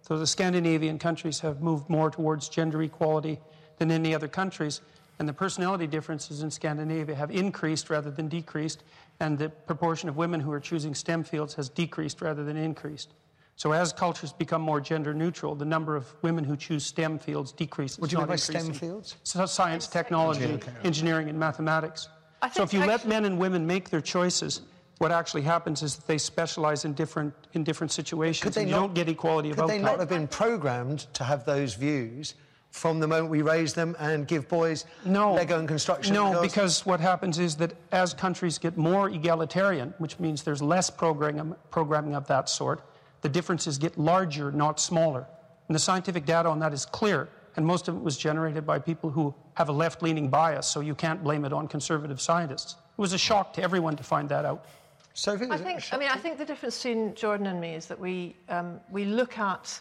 So 0.01 0.17
the 0.17 0.27
Scandinavian 0.27 0.99
countries 0.99 1.39
have 1.39 1.61
moved 1.61 1.89
more 1.89 2.11
towards 2.11 2.49
gender 2.49 2.81
equality 2.83 3.39
than 3.77 3.89
any 3.89 4.13
other 4.13 4.27
countries. 4.27 4.81
And 5.19 5.29
the 5.29 5.33
personality 5.33 5.87
differences 5.87 6.43
in 6.43 6.51
Scandinavia 6.51 7.15
have 7.15 7.31
increased 7.31 7.89
rather 7.89 8.11
than 8.11 8.27
decreased, 8.27 8.83
and 9.19 9.37
the 9.37 9.49
proportion 9.49 10.09
of 10.09 10.17
women 10.17 10.39
who 10.39 10.51
are 10.51 10.59
choosing 10.59 10.93
STEM 10.93 11.23
fields 11.23 11.53
has 11.53 11.69
decreased 11.69 12.21
rather 12.21 12.43
than 12.43 12.57
increased. 12.57 13.13
So 13.55 13.71
as 13.71 13.93
cultures 13.93 14.33
become 14.33 14.61
more 14.61 14.81
gender 14.81 15.13
neutral, 15.13 15.55
the 15.55 15.65
number 15.65 15.95
of 15.95 16.07
women 16.21 16.43
who 16.43 16.57
choose 16.57 16.85
STEM 16.85 17.19
fields 17.19 17.51
decreases. 17.51 17.99
What 17.99 18.09
do 18.09 18.15
you 18.15 18.19
mean 18.19 18.27
by 18.27 18.35
STEM 18.35 18.73
fields? 18.73 19.15
So 19.23 19.45
science, 19.45 19.87
technology, 19.87 20.43
engineering, 20.43 20.75
engineering 20.83 21.29
and 21.29 21.39
mathematics. 21.39 22.09
So 22.51 22.63
if 22.63 22.73
you 22.73 22.83
let 22.85 23.07
men 23.07 23.25
and 23.25 23.37
women 23.37 23.65
make 23.65 23.89
their 23.89 24.01
choices, 24.01 24.61
what 24.97 25.11
actually 25.11 25.43
happens 25.43 25.81
is 25.81 25.95
that 25.95 26.07
they 26.07 26.17
specialize 26.17 26.83
in 26.83 26.93
different 26.93 27.33
in 27.53 27.63
different 27.63 27.91
situations. 27.91 28.57
and 28.57 28.67
you 28.67 28.75
not, 28.75 28.81
don't 28.81 28.93
get 28.93 29.07
equality 29.07 29.49
of 29.49 29.55
could 29.55 29.63
outcome. 29.63 29.77
Could 29.77 29.85
they 29.85 29.91
not 29.91 29.99
have 29.99 30.09
been 30.09 30.27
programmed 30.27 30.99
to 31.13 31.23
have 31.23 31.45
those 31.45 31.75
views 31.75 32.35
from 32.71 32.99
the 32.99 33.07
moment 33.07 33.29
we 33.29 33.43
raise 33.43 33.73
them 33.75 33.95
and 33.99 34.27
give 34.27 34.49
boys 34.49 34.85
no, 35.05 35.33
Lego 35.35 35.59
and 35.59 35.67
construction? 35.67 36.13
No, 36.13 36.41
because 36.41 36.85
what 36.85 36.99
happens 36.99 37.39
is 37.39 37.55
that 37.57 37.73
as 37.91 38.13
countries 38.13 38.57
get 38.57 38.77
more 38.77 39.09
egalitarian, 39.09 39.93
which 39.99 40.19
means 40.19 40.43
there's 40.43 40.61
less 40.61 40.89
programming, 40.89 41.55
programming 41.69 42.15
of 42.15 42.27
that 42.27 42.49
sort, 42.49 42.83
the 43.23 43.29
differences 43.29 43.77
get 43.79 43.97
larger, 43.97 44.51
not 44.51 44.79
smaller. 44.79 45.25
And 45.67 45.75
the 45.75 45.79
scientific 45.79 46.25
data 46.25 46.49
on 46.49 46.59
that 46.59 46.73
is 46.73 46.85
clear, 46.85 47.29
and 47.55 47.65
most 47.65 47.87
of 47.87 47.95
it 47.95 48.01
was 48.01 48.17
generated 48.17 48.67
by 48.67 48.77
people 48.77 49.09
who 49.09 49.33
have 49.55 49.69
a 49.69 49.71
left 49.71 50.03
leaning 50.03 50.29
bias, 50.29 50.67
so 50.67 50.81
you 50.81 50.93
can't 50.93 51.23
blame 51.23 51.45
it 51.45 51.53
on 51.53 51.67
conservative 51.67 52.19
scientists. 52.21 52.73
It 52.73 53.01
was 53.01 53.13
a 53.13 53.17
shock 53.17 53.53
to 53.53 53.63
everyone 53.63 53.95
to 53.95 54.03
find 54.03 54.27
that 54.29 54.45
out. 54.45 54.65
Sophie, 55.13 55.47
I 55.49 55.57
think, 55.57 55.81
I 55.91 55.97
mean, 55.97 56.09
I 56.09 56.17
think 56.17 56.37
the 56.37 56.45
difference 56.45 56.77
between 56.77 57.15
Jordan 57.15 57.47
and 57.47 57.61
me 57.61 57.75
is 57.75 57.85
that 57.85 57.99
we, 57.99 58.35
um, 58.49 58.79
we 58.91 59.05
look 59.05 59.37
at 59.37 59.79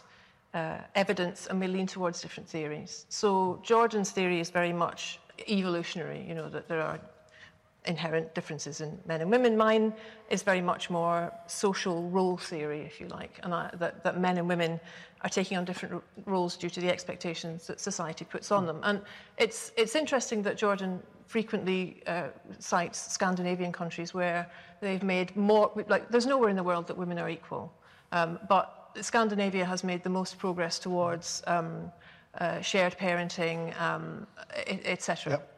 uh, 0.53 0.77
evidence 0.95 1.47
and 1.47 1.59
we 1.59 1.67
lean 1.67 1.87
towards 1.87 2.21
different 2.21 2.47
theories. 2.47 3.05
So 3.09 3.59
Jordan's 3.63 4.11
theory 4.11 4.39
is 4.39 4.51
very 4.51 4.71
much 4.71 5.19
evolutionary, 5.49 6.23
you 6.27 6.35
know, 6.35 6.49
that 6.49 6.67
there 6.69 6.81
are 6.81 6.99
inherent 7.85 8.33
differences 8.33 8.81
in 8.81 8.97
men 9.05 9.21
and 9.21 9.29
women. 9.29 9.57
Mine 9.57 9.93
is 10.29 10.43
very 10.43 10.61
much 10.61 10.89
more 10.89 11.31
social 11.47 12.09
role 12.09 12.37
theory, 12.37 12.81
if 12.81 12.99
you 12.99 13.07
like, 13.07 13.39
and 13.43 13.53
I, 13.53 13.69
that, 13.77 14.03
that 14.03 14.19
men 14.19 14.37
and 14.37 14.47
women 14.47 14.79
are 15.21 15.29
taking 15.29 15.57
on 15.57 15.65
different 15.65 16.03
roles 16.25 16.57
due 16.57 16.69
to 16.69 16.81
the 16.81 16.89
expectations 16.89 17.67
that 17.67 17.79
society 17.79 18.25
puts 18.25 18.51
on 18.51 18.65
them. 18.65 18.79
And 18.83 19.01
it's, 19.37 19.71
it's 19.77 19.95
interesting 19.95 20.43
that 20.43 20.57
Jordan 20.57 21.01
frequently 21.27 22.01
uh, 22.07 22.27
cites 22.59 23.11
Scandinavian 23.11 23.71
countries 23.71 24.13
where 24.13 24.49
they've 24.81 25.03
made 25.03 25.35
more, 25.35 25.71
like, 25.87 26.09
there's 26.09 26.25
nowhere 26.25 26.49
in 26.49 26.55
the 26.55 26.63
world 26.63 26.87
that 26.87 26.97
women 26.97 27.17
are 27.17 27.29
equal. 27.29 27.73
Um, 28.11 28.39
but 28.49 28.91
Scandinavia 29.01 29.65
has 29.65 29.83
made 29.83 30.03
the 30.03 30.09
most 30.09 30.37
progress 30.37 30.77
towards 30.77 31.41
um, 31.47 31.91
uh, 32.39 32.61
shared 32.61 32.97
parenting, 32.97 33.79
um, 33.81 34.27
etc. 34.67 35.33
Yep. 35.33 35.49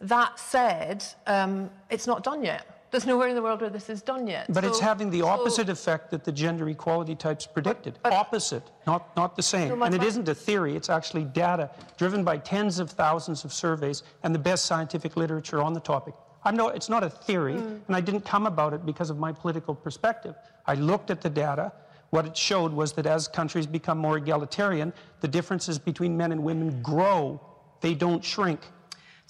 That 0.00 0.38
said, 0.38 1.04
um, 1.26 1.70
it's 1.90 2.06
not 2.06 2.24
done 2.24 2.42
yet. 2.42 2.66
There's 2.90 3.06
nowhere 3.06 3.28
in 3.28 3.36
the 3.36 3.42
world 3.42 3.60
where 3.60 3.70
this 3.70 3.88
is 3.88 4.02
done 4.02 4.26
yet. 4.26 4.46
But 4.52 4.64
so, 4.64 4.70
it's 4.70 4.80
having 4.80 5.10
the 5.10 5.22
opposite 5.22 5.66
so, 5.66 5.72
effect 5.72 6.10
that 6.10 6.24
the 6.24 6.32
gender 6.32 6.68
equality 6.68 7.14
types 7.14 7.46
predicted. 7.46 7.98
But, 8.02 8.10
but, 8.10 8.12
opposite, 8.14 8.64
not, 8.86 9.14
not 9.16 9.36
the 9.36 9.42
same. 9.42 9.78
No, 9.78 9.84
and 9.84 9.94
it 9.94 10.02
isn't 10.02 10.28
a 10.28 10.34
theory, 10.34 10.74
it's 10.74 10.90
actually 10.90 11.24
data 11.24 11.70
driven 11.96 12.24
by 12.24 12.38
tens 12.38 12.80
of 12.80 12.90
thousands 12.90 13.44
of 13.44 13.52
surveys 13.52 14.02
and 14.24 14.34
the 14.34 14.40
best 14.40 14.64
scientific 14.64 15.16
literature 15.16 15.62
on 15.62 15.72
the 15.72 15.80
topic. 15.80 16.14
I'm 16.42 16.56
no, 16.56 16.68
it's 16.68 16.88
not 16.88 17.04
a 17.04 17.10
theory, 17.10 17.54
mm. 17.54 17.80
and 17.86 17.94
I 17.94 18.00
didn't 18.00 18.24
come 18.24 18.46
about 18.46 18.72
it 18.72 18.84
because 18.86 19.10
of 19.10 19.18
my 19.18 19.30
political 19.30 19.74
perspective. 19.74 20.34
I 20.66 20.74
looked 20.74 21.10
at 21.10 21.20
the 21.20 21.30
data. 21.30 21.72
What 22.10 22.26
it 22.26 22.36
showed 22.36 22.72
was 22.72 22.92
that 22.94 23.06
as 23.06 23.28
countries 23.28 23.66
become 23.66 23.98
more 23.98 24.16
egalitarian, 24.16 24.92
the 25.20 25.28
differences 25.28 25.78
between 25.78 26.16
men 26.16 26.32
and 26.32 26.42
women 26.42 26.82
grow, 26.82 27.40
they 27.82 27.94
don't 27.94 28.24
shrink. 28.24 28.60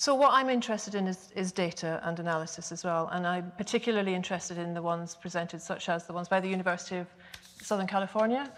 So 0.01 0.15
what 0.15 0.31
I'm 0.33 0.49
interested 0.49 0.95
in 0.95 1.07
is, 1.07 1.29
is, 1.37 1.53
data 1.53 2.01
and 2.05 2.19
analysis 2.19 2.73
as 2.73 2.85
well, 2.85 3.11
and 3.13 3.27
I'm 3.27 3.53
particularly 3.59 4.15
interested 4.15 4.57
in 4.57 4.73
the 4.73 4.81
ones 4.81 5.15
presented, 5.15 5.61
such 5.61 5.91
as 5.91 6.07
the 6.07 6.15
ones 6.15 6.27
by 6.27 6.41
the 6.41 6.49
University 6.49 6.97
of 6.97 7.07
Southern 7.61 7.87
California, 7.87 8.51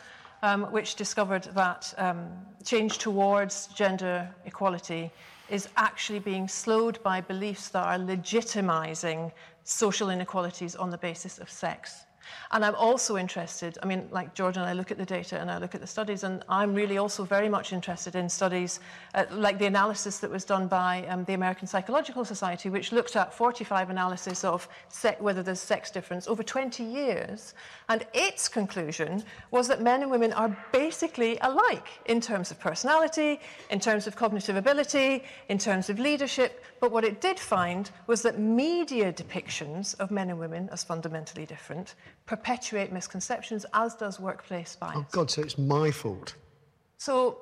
um, 0.44 0.70
which 0.70 0.94
discovered 0.94 1.42
that 1.54 1.92
um, 1.98 2.28
change 2.64 2.98
towards 2.98 3.66
gender 3.74 4.32
equality 4.46 5.10
is 5.48 5.68
actually 5.76 6.20
being 6.20 6.46
slowed 6.46 7.02
by 7.02 7.20
beliefs 7.20 7.70
that 7.70 7.84
are 7.84 7.98
legitimizing 7.98 9.32
social 9.64 10.10
inequalities 10.10 10.76
on 10.76 10.90
the 10.90 10.98
basis 10.98 11.38
of 11.38 11.50
sex. 11.50 12.04
And 12.50 12.64
I'm 12.64 12.74
also 12.74 13.16
interested, 13.16 13.78
I 13.82 13.86
mean, 13.86 14.08
like 14.10 14.34
Jordan, 14.34 14.62
I 14.62 14.72
look 14.72 14.90
at 14.90 14.98
the 14.98 15.06
data 15.06 15.40
and 15.40 15.50
I 15.50 15.58
look 15.58 15.74
at 15.74 15.80
the 15.80 15.86
studies, 15.86 16.24
and 16.24 16.44
I'm 16.48 16.74
really 16.74 16.98
also 16.98 17.24
very 17.24 17.48
much 17.48 17.72
interested 17.72 18.14
in 18.14 18.28
studies 18.28 18.80
uh, 19.14 19.24
like 19.30 19.58
the 19.58 19.66
analysis 19.66 20.18
that 20.18 20.30
was 20.30 20.44
done 20.44 20.68
by 20.68 21.06
um, 21.06 21.24
the 21.24 21.34
American 21.34 21.66
Psychological 21.66 22.24
Society, 22.24 22.70
which 22.70 22.92
looked 22.92 23.16
at 23.16 23.32
45 23.32 23.90
analysis 23.90 24.44
of 24.44 24.68
whether 25.18 25.42
there's 25.42 25.60
sex 25.60 25.90
difference 25.90 26.26
over 26.28 26.42
20 26.42 26.82
years. 26.84 27.54
And 27.88 28.06
its 28.12 28.48
conclusion 28.48 29.24
was 29.50 29.68
that 29.68 29.82
men 29.82 30.02
and 30.02 30.10
women 30.10 30.32
are 30.32 30.56
basically 30.72 31.38
alike 31.40 31.88
in 32.06 32.20
terms 32.20 32.50
of 32.50 32.60
personality, 32.60 33.40
in 33.70 33.80
terms 33.80 34.06
of 34.06 34.16
cognitive 34.16 34.56
ability, 34.56 35.24
in 35.48 35.58
terms 35.58 35.90
of 35.90 35.98
leadership. 35.98 36.64
But 36.80 36.92
what 36.92 37.04
it 37.04 37.20
did 37.20 37.38
find 37.38 37.90
was 38.06 38.22
that 38.22 38.38
media 38.38 39.12
depictions 39.12 39.98
of 39.98 40.10
men 40.10 40.30
and 40.30 40.38
women 40.38 40.68
as 40.72 40.84
fundamentally 40.84 41.46
different 41.46 41.94
perpetuate 42.26 42.92
misconceptions, 42.92 43.66
as 43.74 43.94
does 43.94 44.20
workplace 44.20 44.76
bias. 44.76 44.94
Oh, 44.96 45.06
God, 45.10 45.30
so 45.30 45.42
it's 45.42 45.58
my 45.58 45.90
fault. 45.90 46.34
So, 46.98 47.38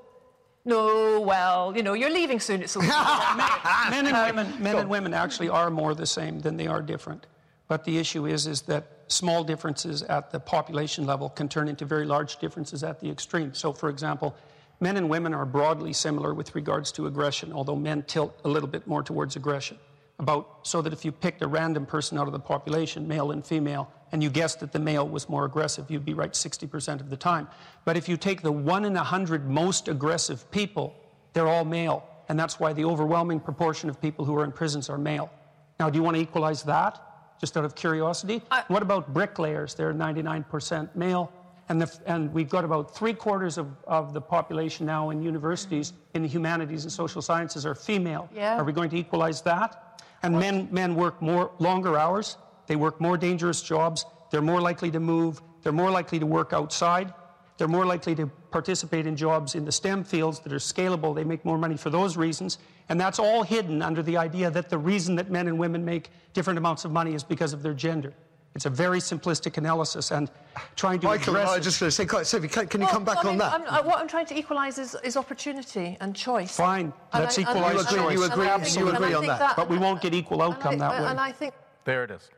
no, 0.64 1.20
well, 1.20 1.76
you 1.76 1.82
know, 1.82 1.92
you're 1.94 2.10
leaving 2.10 2.40
soon. 2.40 2.62
It's 2.62 2.72
so 2.72 2.80
men 3.90 4.06
and 4.06 4.16
women, 4.26 4.52
um, 4.52 4.62
men 4.62 4.76
and 4.76 4.88
women 4.88 5.14
actually 5.14 5.48
are 5.48 5.70
more 5.70 5.94
the 5.94 6.06
same 6.06 6.40
than 6.40 6.56
they 6.56 6.66
are 6.66 6.82
different. 6.82 7.26
But 7.68 7.84
the 7.84 7.98
issue 7.98 8.26
is, 8.26 8.46
is 8.46 8.62
that 8.62 9.04
small 9.06 9.44
differences 9.44 10.02
at 10.02 10.30
the 10.30 10.40
population 10.40 11.06
level 11.06 11.28
can 11.28 11.48
turn 11.48 11.68
into 11.68 11.84
very 11.84 12.04
large 12.04 12.38
differences 12.38 12.82
at 12.82 13.00
the 13.00 13.08
extreme. 13.08 13.54
So, 13.54 13.72
for 13.72 13.88
example, 13.88 14.34
men 14.80 14.96
and 14.96 15.08
women 15.08 15.34
are 15.34 15.46
broadly 15.46 15.92
similar 15.92 16.34
with 16.34 16.54
regards 16.54 16.90
to 16.92 17.06
aggression, 17.06 17.52
although 17.52 17.76
men 17.76 18.02
tilt 18.02 18.38
a 18.44 18.48
little 18.48 18.68
bit 18.68 18.86
more 18.86 19.02
towards 19.02 19.36
aggression. 19.36 19.78
About 20.18 20.58
so 20.64 20.82
that 20.82 20.92
if 20.92 21.04
you 21.04 21.12
picked 21.12 21.42
a 21.42 21.46
random 21.46 21.86
person 21.86 22.18
out 22.18 22.26
of 22.26 22.32
the 22.32 22.40
population, 22.40 23.08
male 23.08 23.30
and 23.30 23.44
female, 23.44 23.90
and 24.12 24.22
you 24.22 24.30
guessed 24.30 24.60
that 24.60 24.72
the 24.72 24.78
male 24.78 25.08
was 25.08 25.28
more 25.28 25.44
aggressive, 25.44 25.90
you'd 25.90 26.04
be 26.04 26.14
right 26.14 26.32
60% 26.32 27.00
of 27.00 27.10
the 27.10 27.16
time. 27.16 27.48
But 27.84 27.96
if 27.96 28.08
you 28.08 28.16
take 28.16 28.42
the 28.42 28.52
one 28.52 28.84
in 28.84 28.96
a 28.96 29.04
hundred 29.04 29.48
most 29.48 29.88
aggressive 29.88 30.50
people, 30.50 30.94
they're 31.32 31.48
all 31.48 31.64
male. 31.64 32.04
And 32.28 32.38
that's 32.38 32.60
why 32.60 32.72
the 32.72 32.84
overwhelming 32.84 33.40
proportion 33.40 33.90
of 33.90 34.00
people 34.00 34.24
who 34.24 34.36
are 34.36 34.44
in 34.44 34.52
prisons 34.52 34.88
are 34.88 34.98
male. 34.98 35.30
Now, 35.78 35.90
do 35.90 35.98
you 35.98 36.02
want 36.02 36.16
to 36.16 36.22
equalize 36.22 36.62
that? 36.64 37.00
Just 37.40 37.56
out 37.56 37.64
of 37.64 37.74
curiosity? 37.74 38.42
I, 38.50 38.64
what 38.68 38.82
about 38.82 39.14
bricklayers? 39.14 39.74
They're 39.74 39.94
99% 39.94 40.94
male. 40.94 41.32
And, 41.68 41.80
the, 41.80 41.98
and, 42.06 42.32
we've 42.34 42.48
got 42.48 42.64
about 42.64 42.94
three 42.94 43.14
quarters 43.14 43.56
of, 43.56 43.68
of, 43.86 44.12
the 44.12 44.20
population 44.20 44.86
now 44.86 45.10
in 45.10 45.22
universities 45.22 45.92
in 46.14 46.22
the 46.22 46.28
humanities 46.28 46.82
and 46.82 46.92
social 46.92 47.22
sciences 47.22 47.64
are 47.64 47.76
female. 47.76 48.28
Yeah. 48.34 48.56
Are 48.56 48.64
we 48.64 48.72
going 48.72 48.90
to 48.90 48.96
equalize 48.96 49.40
that? 49.42 50.02
And 50.24 50.38
men, 50.38 50.68
men 50.72 50.96
work 50.96 51.22
more 51.22 51.52
longer 51.60 51.96
hours. 51.96 52.36
They 52.70 52.76
work 52.76 53.00
more 53.00 53.16
dangerous 53.16 53.62
jobs. 53.62 54.06
They're 54.30 54.40
more 54.40 54.60
likely 54.60 54.92
to 54.92 55.00
move. 55.00 55.42
They're 55.64 55.72
more 55.72 55.90
likely 55.90 56.20
to 56.20 56.24
work 56.24 56.52
outside. 56.52 57.12
They're 57.58 57.66
more 57.66 57.84
likely 57.84 58.14
to 58.14 58.28
participate 58.52 59.08
in 59.08 59.16
jobs 59.16 59.56
in 59.56 59.64
the 59.64 59.72
STEM 59.72 60.04
fields 60.04 60.38
that 60.38 60.52
are 60.52 60.58
scalable. 60.58 61.12
They 61.12 61.24
make 61.24 61.44
more 61.44 61.58
money 61.58 61.76
for 61.76 61.90
those 61.90 62.16
reasons. 62.16 62.58
And 62.88 63.00
that's 63.00 63.18
all 63.18 63.42
hidden 63.42 63.82
under 63.82 64.04
the 64.04 64.16
idea 64.16 64.52
that 64.52 64.70
the 64.70 64.78
reason 64.78 65.16
that 65.16 65.32
men 65.32 65.48
and 65.48 65.58
women 65.58 65.84
make 65.84 66.10
different 66.32 66.58
amounts 66.58 66.84
of 66.84 66.92
money 66.92 67.12
is 67.12 67.24
because 67.24 67.52
of 67.52 67.64
their 67.64 67.74
gender. 67.74 68.14
It's 68.54 68.66
a 68.66 68.70
very 68.70 69.00
simplistic 69.00 69.58
analysis, 69.58 70.12
and 70.12 70.30
trying 70.76 71.00
to 71.00 71.06
Michael, 71.06 71.34
address. 71.34 71.50
I 71.50 71.56
was 71.56 71.64
just 71.64 71.80
going 71.80 71.90
to 71.90 72.22
say, 72.22 72.24
Sophie, 72.24 72.46
can, 72.46 72.68
can 72.68 72.80
well, 72.80 72.88
you 72.88 72.92
come 72.92 73.04
back 73.04 73.18
I 73.18 73.22
mean, 73.22 73.32
on 73.32 73.38
that? 73.38 73.52
I'm, 73.52 73.66
uh, 73.66 73.82
what 73.82 73.98
I'm 73.98 74.08
trying 74.08 74.26
to 74.26 74.34
equalise 74.36 74.78
is, 74.78 74.96
is, 75.04 75.16
opportunity 75.16 75.96
and 76.00 76.14
choice. 76.14 76.56
Fine, 76.56 76.92
and 77.12 77.24
let's 77.24 77.38
equalise 77.38 77.84
choice. 77.84 77.92
You 77.92 78.24
agree, 78.24 78.46
you 78.46 78.54
agree, 78.54 78.70
you 78.76 78.88
agree 78.90 79.14
on 79.14 79.26
that. 79.26 79.38
that. 79.38 79.56
But 79.56 79.68
we 79.68 79.78
won't 79.78 80.00
get 80.00 80.14
equal 80.14 80.42
outcome 80.42 80.74
I, 80.74 80.78
that 80.78 81.02
way. 81.02 81.08
And 81.08 81.20
I 81.20 81.30
think 81.30 81.54
there 81.84 82.02
it 82.02 82.10
is. 82.10 82.28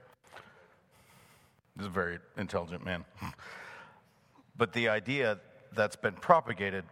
He's 1.77 1.87
a 1.87 1.91
very 1.91 2.19
intelligent 2.37 2.85
man. 2.85 3.05
but 4.57 4.73
the 4.73 4.89
idea 4.89 5.39
that's 5.75 5.97
been 5.97 6.15
propagated 6.15 6.85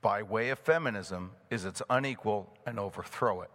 by 0.00 0.22
way 0.22 0.50
of 0.50 0.58
feminism 0.58 1.32
is 1.50 1.64
it's 1.64 1.82
unequal 1.90 2.52
and 2.66 2.78
overthrow 2.78 3.42
it. 3.42 3.50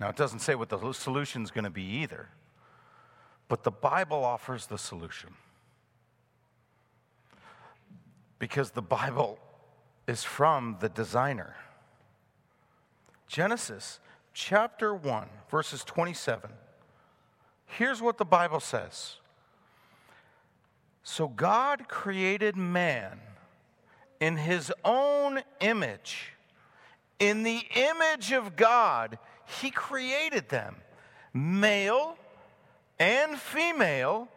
Now, 0.00 0.08
it 0.08 0.16
doesn't 0.16 0.40
say 0.40 0.54
what 0.54 0.68
the 0.68 0.92
solution 0.92 1.42
is 1.42 1.50
going 1.50 1.64
to 1.64 1.70
be 1.70 1.82
either, 1.82 2.28
but 3.48 3.64
the 3.64 3.70
Bible 3.70 4.24
offers 4.24 4.66
the 4.66 4.78
solution. 4.78 5.30
Because 8.38 8.70
the 8.70 8.82
Bible 8.82 9.40
is 10.06 10.22
from 10.22 10.76
the 10.80 10.88
designer. 10.88 11.56
Genesis 13.26 13.98
chapter 14.32 14.94
1, 14.94 15.28
verses 15.50 15.82
27 15.82 16.50
Here's 17.68 18.02
what 18.02 18.18
the 18.18 18.24
Bible 18.24 18.60
says 18.60 19.16
So 21.02 21.28
God 21.28 21.88
created 21.88 22.56
man 22.56 23.20
in 24.20 24.36
his 24.36 24.72
own 24.84 25.40
image. 25.60 26.32
In 27.18 27.42
the 27.42 27.62
image 27.74 28.32
of 28.32 28.56
God, 28.56 29.18
he 29.60 29.70
created 29.70 30.48
them. 30.48 30.76
Male 31.34 32.16
and 32.98 33.38
female, 33.38 34.28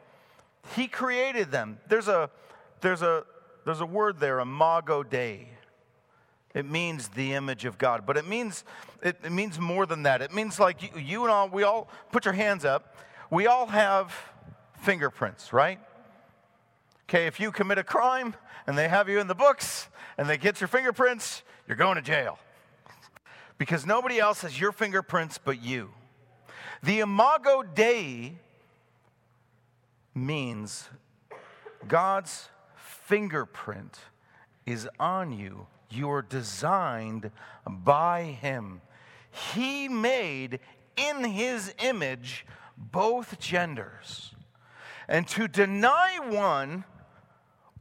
he 0.76 0.88
created 0.88 1.52
them. 1.52 1.80
There's 1.88 2.08
a, 2.08 2.30
there's 2.82 3.02
a, 3.02 3.24
there's 3.66 3.82
a 3.82 3.86
word 3.86 4.20
there, 4.20 4.40
imago 4.40 5.04
Dei. 5.04 5.48
It 6.54 6.70
means 6.70 7.10
the 7.10 7.34
image 7.34 7.66
of 7.66 7.78
God, 7.78 8.06
but 8.06 8.18
it 8.18 8.28
means 8.28 8.66
it, 9.02 9.18
it 9.24 9.32
means 9.32 9.60
more 9.60 9.86
than 9.86 10.04
that. 10.04 10.22
It 10.22 10.34
means 10.34 10.60
like 10.60 10.84
you, 10.84 11.00
you 11.00 11.22
and 11.24 11.32
all, 11.32 11.48
we 11.48 11.64
all 11.64 11.88
put 12.12 12.26
your 12.26 12.34
hands 12.34 12.66
up 12.66 12.96
we 13.32 13.48
all 13.48 13.66
have 13.66 14.14
fingerprints, 14.82 15.54
right? 15.54 15.80
Okay, 17.10 17.26
if 17.26 17.40
you 17.40 17.52
commit 17.52 17.78
a 17.78 17.84
crime 17.84 18.36
and 18.68 18.78
they 18.78 18.88
have 18.88 19.10
you 19.10 19.20
in 19.20 19.28
the 19.28 19.36
books 19.36 19.88
and 20.18 20.30
they 20.30 20.38
get 20.38 20.62
your 20.62 20.68
fingerprints, 20.68 21.42
you're 21.68 21.78
going 21.78 21.96
to 21.96 22.02
jail. 22.02 22.38
Because 23.58 23.86
nobody 23.86 24.20
else 24.20 24.42
has 24.42 24.60
your 24.60 24.72
fingerprints 24.72 25.38
but 25.38 25.62
you. 25.62 25.92
The 26.84 27.00
imago 27.00 27.64
Dei 27.64 28.38
means 30.14 30.90
God's 31.88 32.50
fingerprint 32.76 34.00
is 34.66 34.90
on 35.00 35.32
you. 35.32 35.68
You 35.90 36.10
are 36.12 36.22
designed 36.22 37.32
by 37.66 38.24
Him. 38.24 38.82
He 39.54 39.88
made 39.88 40.60
in 40.98 41.24
His 41.24 41.74
image 41.80 42.46
both 42.92 43.40
genders. 43.40 44.34
And 45.08 45.28
to 45.30 45.48
deny 45.48 46.20
one 46.20 46.86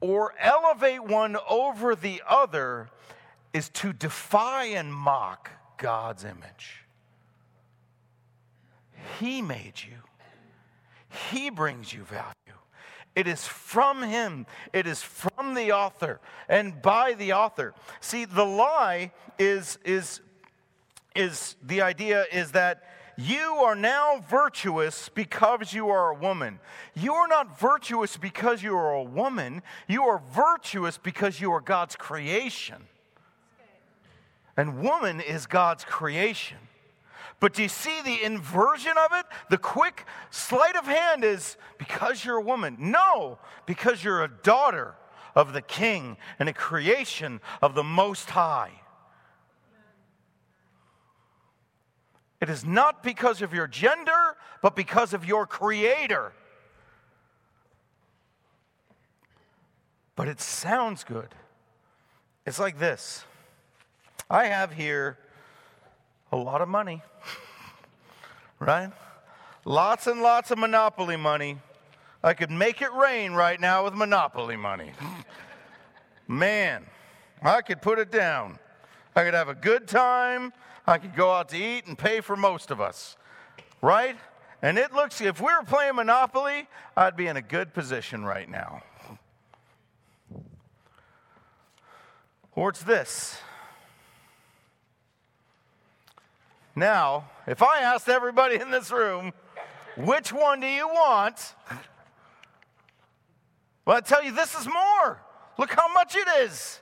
or 0.00 0.34
elevate 0.38 1.04
one 1.04 1.36
over 1.48 1.94
the 1.94 2.22
other 2.28 2.88
is 3.52 3.68
to 3.70 3.92
defy 3.92 4.64
and 4.66 4.92
mock 4.92 5.50
God's 5.76 6.24
image. 6.24 6.84
He 9.18 9.42
made 9.42 9.74
you, 9.76 9.98
He 11.32 11.50
brings 11.50 11.92
you 11.92 12.02
value. 12.02 12.34
It 13.16 13.26
is 13.26 13.46
from 13.46 14.02
Him, 14.02 14.46
it 14.72 14.86
is 14.86 15.02
from 15.02 15.54
the 15.54 15.72
author 15.72 16.20
and 16.48 16.80
by 16.80 17.14
the 17.14 17.32
author. 17.32 17.74
See, 18.00 18.24
the 18.24 18.44
lie 18.44 19.12
is, 19.38 19.78
is 19.84 20.20
is 21.14 21.56
the 21.62 21.82
idea 21.82 22.24
is 22.32 22.52
that 22.52 22.84
you 23.20 23.56
are 23.64 23.74
now 23.74 24.24
virtuous 24.28 25.08
because 25.08 25.72
you 25.72 25.90
are 25.90 26.10
a 26.10 26.14
woman. 26.14 26.58
You 26.94 27.14
are 27.14 27.28
not 27.28 27.58
virtuous 27.58 28.16
because 28.16 28.62
you 28.62 28.74
are 28.76 28.94
a 28.94 29.02
woman. 29.02 29.62
You 29.88 30.04
are 30.04 30.22
virtuous 30.32 30.96
because 30.96 31.40
you 31.40 31.52
are 31.52 31.60
God's 31.60 31.96
creation. 31.96 32.76
And 34.56 34.80
woman 34.80 35.20
is 35.20 35.46
God's 35.46 35.84
creation. 35.84 36.58
But 37.40 37.54
do 37.54 37.62
you 37.62 37.68
see 37.68 38.00
the 38.02 38.22
inversion 38.22 38.92
of 38.96 39.10
it? 39.12 39.26
The 39.48 39.58
quick 39.58 40.06
sleight 40.30 40.76
of 40.76 40.84
hand 40.84 41.24
is 41.24 41.56
because 41.78 42.24
you're 42.24 42.36
a 42.36 42.42
woman. 42.42 42.76
No, 42.78 43.38
because 43.66 44.04
you're 44.04 44.24
a 44.24 44.28
daughter 44.28 44.94
of 45.34 45.52
the 45.52 45.62
king 45.62 46.16
and 46.38 46.48
a 46.48 46.52
creation 46.52 47.40
of 47.62 47.74
the 47.74 47.84
Most 47.84 48.30
High. 48.30 48.79
It 52.40 52.48
is 52.48 52.64
not 52.64 53.02
because 53.02 53.42
of 53.42 53.52
your 53.52 53.66
gender, 53.66 54.36
but 54.62 54.74
because 54.74 55.12
of 55.12 55.24
your 55.24 55.46
creator. 55.46 56.32
But 60.16 60.28
it 60.28 60.40
sounds 60.40 61.04
good. 61.04 61.28
It's 62.46 62.58
like 62.58 62.78
this 62.78 63.24
I 64.28 64.46
have 64.46 64.72
here 64.72 65.18
a 66.32 66.36
lot 66.36 66.62
of 66.62 66.68
money, 66.68 67.02
right? 68.58 68.90
Lots 69.64 70.06
and 70.06 70.22
lots 70.22 70.50
of 70.50 70.58
monopoly 70.58 71.16
money. 71.16 71.58
I 72.22 72.34
could 72.34 72.50
make 72.50 72.82
it 72.82 72.92
rain 72.92 73.32
right 73.32 73.60
now 73.60 73.84
with 73.84 73.94
monopoly 73.94 74.56
money. 74.56 74.92
Man, 76.28 76.86
I 77.42 77.60
could 77.62 77.82
put 77.82 77.98
it 77.98 78.10
down. 78.10 78.58
I 79.16 79.24
could 79.24 79.34
have 79.34 79.48
a 79.48 79.54
good 79.54 79.88
time. 79.88 80.52
I 80.90 80.98
could 80.98 81.14
go 81.14 81.30
out 81.30 81.48
to 81.50 81.56
eat 81.56 81.86
and 81.86 81.96
pay 81.96 82.20
for 82.20 82.36
most 82.36 82.72
of 82.72 82.80
us, 82.80 83.16
right? 83.80 84.16
And 84.60 84.76
it 84.76 84.92
looks, 84.92 85.20
if 85.20 85.40
we 85.40 85.46
were 85.46 85.62
playing 85.64 85.94
Monopoly, 85.94 86.66
I'd 86.96 87.16
be 87.16 87.28
in 87.28 87.36
a 87.36 87.42
good 87.42 87.72
position 87.72 88.24
right 88.24 88.48
now. 88.48 88.82
Or 92.56 92.70
it's 92.70 92.82
this. 92.82 93.38
Now, 96.74 97.30
if 97.46 97.62
I 97.62 97.80
asked 97.80 98.08
everybody 98.08 98.56
in 98.56 98.72
this 98.72 98.90
room, 98.90 99.32
which 99.96 100.32
one 100.32 100.60
do 100.60 100.66
you 100.66 100.88
want? 100.88 101.54
Well, 103.84 103.96
I 103.96 104.00
tell 104.00 104.24
you, 104.24 104.32
this 104.32 104.54
is 104.58 104.66
more. 104.66 105.22
Look 105.56 105.72
how 105.72 105.92
much 105.92 106.16
it 106.16 106.26
is. 106.42 106.80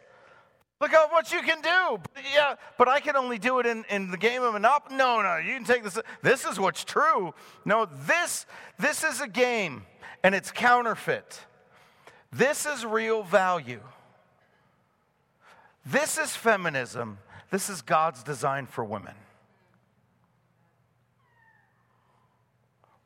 Look 0.81 0.93
at 0.93 1.11
what 1.11 1.33
you 1.33 1.43
can 1.43 1.61
do. 1.61 2.01
Yeah, 2.33 2.55
but 2.77 2.89
I 2.89 3.01
can 3.01 3.17
only 3.17 3.39
do 3.39 3.59
it 3.59 3.67
in, 3.67 3.85
in 3.91 4.11
the 4.11 4.17
game 4.17 4.43
of 4.43 4.53
Monopoly. 4.53 4.97
No, 4.97 5.21
no, 5.23 5.39
you 5.39 5.55
can 5.55 5.65
take 5.65 5.83
this. 5.83 5.99
This 6.23 6.45
is 6.45 6.61
what's 6.61 6.85
true. 6.85 7.35
No, 7.65 7.87
this, 8.07 8.47
this 8.79 9.03
is 9.03 9.21
a 9.21 9.27
game, 9.27 9.87
and 10.23 10.35
it's 10.35 10.53
counterfeit. 10.53 11.41
This 12.31 12.65
is 12.65 12.85
real 12.85 13.25
value. 13.25 13.81
This 15.85 16.17
is 16.17 16.37
feminism. 16.37 17.19
This 17.51 17.69
is 17.69 17.83
God's 17.83 18.23
design 18.23 18.67
for 18.67 18.85
women. 18.85 19.15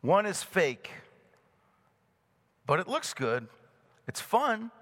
One 0.03 0.27
is 0.27 0.43
fake, 0.43 0.91
but 2.66 2.81
it 2.81 2.89
looks 2.89 3.14
good. 3.14 3.47
It's 4.09 4.20
fun 4.20 4.73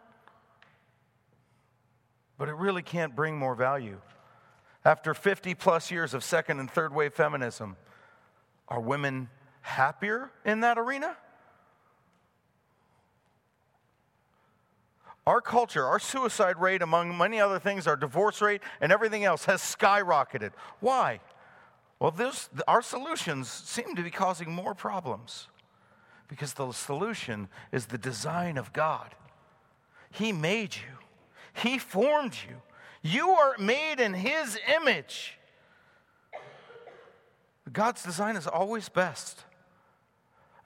but 2.41 2.49
it 2.49 2.55
really 2.55 2.81
can't 2.81 3.15
bring 3.15 3.37
more 3.37 3.55
value. 3.55 4.01
After 4.83 5.13
50 5.13 5.55
plus 5.57 5.91
years 5.91 6.15
of 6.15 6.25
second 6.25 6.59
and 6.59 6.71
third 6.71 6.95
wave 6.95 7.13
feminism, 7.13 7.77
are 8.67 8.81
women 8.81 9.29
happier 9.61 10.31
in 10.47 10.61
that 10.61 10.79
arena? 10.79 11.19
Our 15.27 15.43
culture, 15.43 15.85
our 15.85 15.99
suicide 15.99 16.57
rate, 16.57 16.81
among 16.81 17.19
many 17.19 17.39
other 17.39 17.59
things, 17.59 17.87
our 17.87 17.95
divorce 17.95 18.41
rate, 18.41 18.63
and 18.81 18.91
everything 18.91 19.23
else 19.23 19.45
has 19.45 19.61
skyrocketed. 19.61 20.53
Why? 20.81 21.21
Well, 21.99 22.11
this, 22.11 22.49
our 22.67 22.81
solutions 22.81 23.51
seem 23.51 23.95
to 23.97 24.03
be 24.03 24.11
causing 24.11 24.51
more 24.51 24.75
problems 24.75 25.49
because 26.27 26.55
the 26.55 26.73
solution 26.73 27.49
is 27.71 27.85
the 27.85 27.99
design 27.99 28.57
of 28.57 28.73
God. 28.73 29.15
He 30.11 30.33
made 30.33 30.75
you. 30.77 31.00
He 31.53 31.79
formed 31.79 32.35
you. 32.49 32.57
You 33.03 33.31
are 33.31 33.57
made 33.59 34.01
in 34.01 34.15
His 34.15 34.59
image. 34.77 35.39
God's 37.73 38.03
design 38.03 38.37
is 38.37 38.47
always 38.47 38.89
best. 38.89 39.45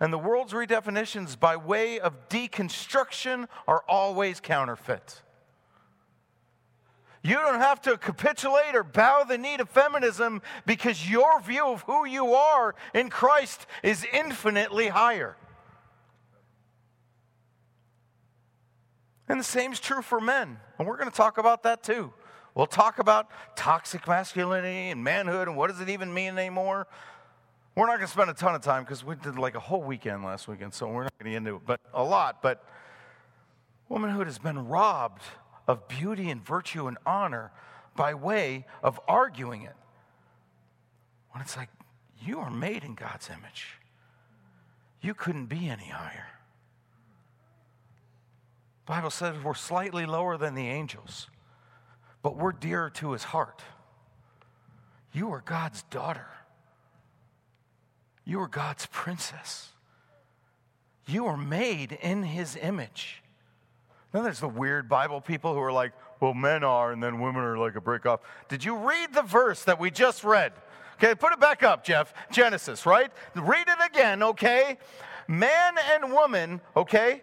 And 0.00 0.12
the 0.12 0.18
world's 0.18 0.52
redefinitions 0.52 1.38
by 1.38 1.56
way 1.56 2.00
of 2.00 2.28
deconstruction 2.28 3.46
are 3.68 3.84
always 3.88 4.40
counterfeit. 4.40 5.22
You 7.22 7.36
don't 7.36 7.60
have 7.60 7.80
to 7.82 7.96
capitulate 7.96 8.74
or 8.74 8.84
bow 8.84 9.24
the 9.24 9.38
knee 9.38 9.56
to 9.56 9.64
feminism 9.64 10.42
because 10.66 11.08
your 11.08 11.40
view 11.40 11.68
of 11.68 11.82
who 11.82 12.04
you 12.04 12.34
are 12.34 12.74
in 12.92 13.08
Christ 13.08 13.66
is 13.82 14.06
infinitely 14.12 14.88
higher. 14.88 15.36
And 19.28 19.40
the 19.40 19.44
same 19.44 19.72
is 19.72 19.80
true 19.80 20.02
for 20.02 20.20
men. 20.20 20.58
And 20.78 20.86
we're 20.86 20.96
going 20.96 21.10
to 21.10 21.16
talk 21.16 21.38
about 21.38 21.62
that 21.62 21.82
too. 21.82 22.12
We'll 22.54 22.66
talk 22.66 22.98
about 22.98 23.28
toxic 23.56 24.06
masculinity 24.06 24.90
and 24.90 25.02
manhood 25.02 25.48
and 25.48 25.56
what 25.56 25.70
does 25.70 25.80
it 25.80 25.88
even 25.88 26.12
mean 26.14 26.38
anymore. 26.38 26.86
We're 27.74 27.86
not 27.86 27.96
going 27.96 28.06
to 28.06 28.12
spend 28.12 28.30
a 28.30 28.34
ton 28.34 28.54
of 28.54 28.62
time 28.62 28.84
because 28.84 29.04
we 29.04 29.16
did 29.16 29.36
like 29.36 29.56
a 29.56 29.60
whole 29.60 29.82
weekend 29.82 30.24
last 30.24 30.46
weekend, 30.46 30.72
so 30.72 30.86
we're 30.86 31.02
not 31.04 31.18
going 31.18 31.24
to 31.24 31.30
get 31.30 31.36
into 31.38 31.56
it, 31.56 31.62
but 31.66 31.80
a 31.92 32.04
lot. 32.04 32.40
But 32.40 32.64
womanhood 33.88 34.28
has 34.28 34.38
been 34.38 34.68
robbed 34.68 35.22
of 35.66 35.88
beauty 35.88 36.30
and 36.30 36.44
virtue 36.44 36.86
and 36.86 36.96
honor 37.04 37.50
by 37.96 38.14
way 38.14 38.66
of 38.82 39.00
arguing 39.08 39.62
it. 39.62 39.74
When 41.32 41.42
it's 41.42 41.56
like, 41.56 41.70
you 42.20 42.38
are 42.38 42.50
made 42.50 42.84
in 42.84 42.94
God's 42.94 43.28
image, 43.28 43.80
you 45.00 45.14
couldn't 45.14 45.46
be 45.46 45.68
any 45.68 45.88
higher. 45.88 46.26
Bible 48.86 49.10
says 49.10 49.36
we're 49.42 49.54
slightly 49.54 50.06
lower 50.06 50.36
than 50.36 50.54
the 50.54 50.68
angels, 50.68 51.28
but 52.22 52.36
we're 52.36 52.52
dearer 52.52 52.90
to 52.90 53.12
his 53.12 53.24
heart. 53.24 53.62
You 55.12 55.30
are 55.32 55.42
God's 55.44 55.82
daughter. 55.84 56.26
You 58.24 58.40
are 58.40 58.48
God's 58.48 58.86
princess. 58.86 59.70
You 61.06 61.26
are 61.26 61.36
made 61.36 61.92
in 61.92 62.22
his 62.22 62.56
image. 62.56 63.22
Then 64.12 64.22
there's 64.22 64.40
the 64.40 64.48
weird 64.48 64.88
Bible 64.88 65.20
people 65.20 65.54
who 65.54 65.60
are 65.60 65.72
like, 65.72 65.92
well, 66.20 66.34
men 66.34 66.64
are, 66.64 66.92
and 66.92 67.02
then 67.02 67.20
women 67.20 67.42
are 67.42 67.58
like 67.58 67.76
a 67.76 67.80
break 67.80 68.06
off. 68.06 68.20
Did 68.48 68.64
you 68.64 68.76
read 68.76 69.12
the 69.12 69.22
verse 69.22 69.64
that 69.64 69.78
we 69.78 69.90
just 69.90 70.24
read? 70.24 70.52
Okay, 70.96 71.14
put 71.14 71.32
it 71.32 71.40
back 71.40 71.62
up, 71.62 71.84
Jeff. 71.84 72.14
Genesis, 72.30 72.86
right? 72.86 73.10
Read 73.34 73.66
it 73.66 73.78
again, 73.90 74.22
okay? 74.22 74.78
Man 75.26 75.74
and 75.92 76.12
woman, 76.12 76.60
okay? 76.76 77.22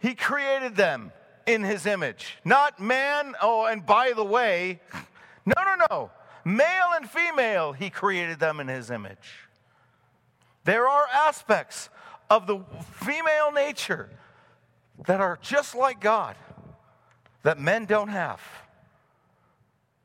He 0.00 0.14
created 0.14 0.76
them 0.76 1.12
in 1.46 1.62
his 1.62 1.86
image. 1.86 2.38
Not 2.44 2.80
man, 2.80 3.34
oh, 3.40 3.66
and 3.66 3.84
by 3.84 4.12
the 4.14 4.24
way, 4.24 4.80
no, 5.46 5.54
no, 5.56 5.86
no. 5.90 6.10
Male 6.44 6.90
and 6.96 7.08
female, 7.08 7.72
he 7.72 7.90
created 7.90 8.40
them 8.40 8.60
in 8.60 8.68
his 8.68 8.90
image. 8.90 9.48
There 10.64 10.88
are 10.88 11.06
aspects 11.12 11.90
of 12.28 12.46
the 12.46 12.60
female 12.92 13.52
nature 13.52 14.08
that 15.06 15.20
are 15.20 15.38
just 15.42 15.74
like 15.74 16.00
God 16.00 16.36
that 17.42 17.58
men 17.58 17.84
don't 17.84 18.08
have. 18.08 18.40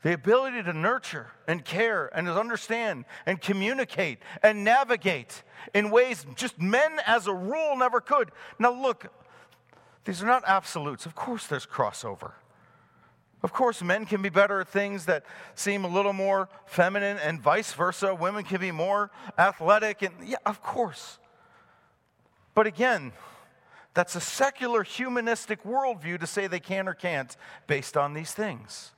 The 0.01 0.13
ability 0.13 0.61
to 0.63 0.73
nurture 0.73 1.31
and 1.47 1.65
care 1.65 2.09
and 2.15 2.29
understand 2.29 3.05
and 3.25 3.41
communicate 3.41 4.19
and 4.43 4.63
navigate 4.63 5.41
in 5.73 5.89
ways 5.89 6.25
just 6.35 6.61
men 6.61 6.99
as 7.07 7.27
a 7.27 7.33
rule 7.33 7.75
never 7.75 8.01
could. 8.01 8.31
Now, 8.59 8.71
look, 8.71 9.07
these 10.05 10.23
are 10.23 10.27
not 10.27 10.43
absolutes. 10.45 11.05
Of 11.05 11.15
course, 11.15 11.47
there's 11.47 11.65
crossover. 11.65 12.33
Of 13.43 13.53
course, 13.53 13.83
men 13.83 14.05
can 14.05 14.21
be 14.21 14.29
better 14.29 14.61
at 14.61 14.67
things 14.67 15.05
that 15.05 15.23
seem 15.53 15.85
a 15.85 15.87
little 15.87 16.13
more 16.13 16.49
feminine, 16.65 17.17
and 17.17 17.41
vice 17.41 17.73
versa. 17.73 18.15
Women 18.15 18.43
can 18.43 18.59
be 18.59 18.71
more 18.71 19.11
athletic, 19.37 20.01
and 20.01 20.13
yeah, 20.23 20.37
of 20.45 20.61
course. 20.63 21.19
But 22.55 22.65
again, 22.65 23.11
that's 23.93 24.15
a 24.15 24.21
secular 24.21 24.83
humanistic 24.83 25.63
worldview 25.63 26.19
to 26.19 26.27
say 26.27 26.47
they 26.47 26.59
can 26.59 26.87
or 26.87 26.93
can't 26.93 27.35
based 27.67 27.95
on 27.95 28.13
these 28.13 28.31
things 28.33 28.91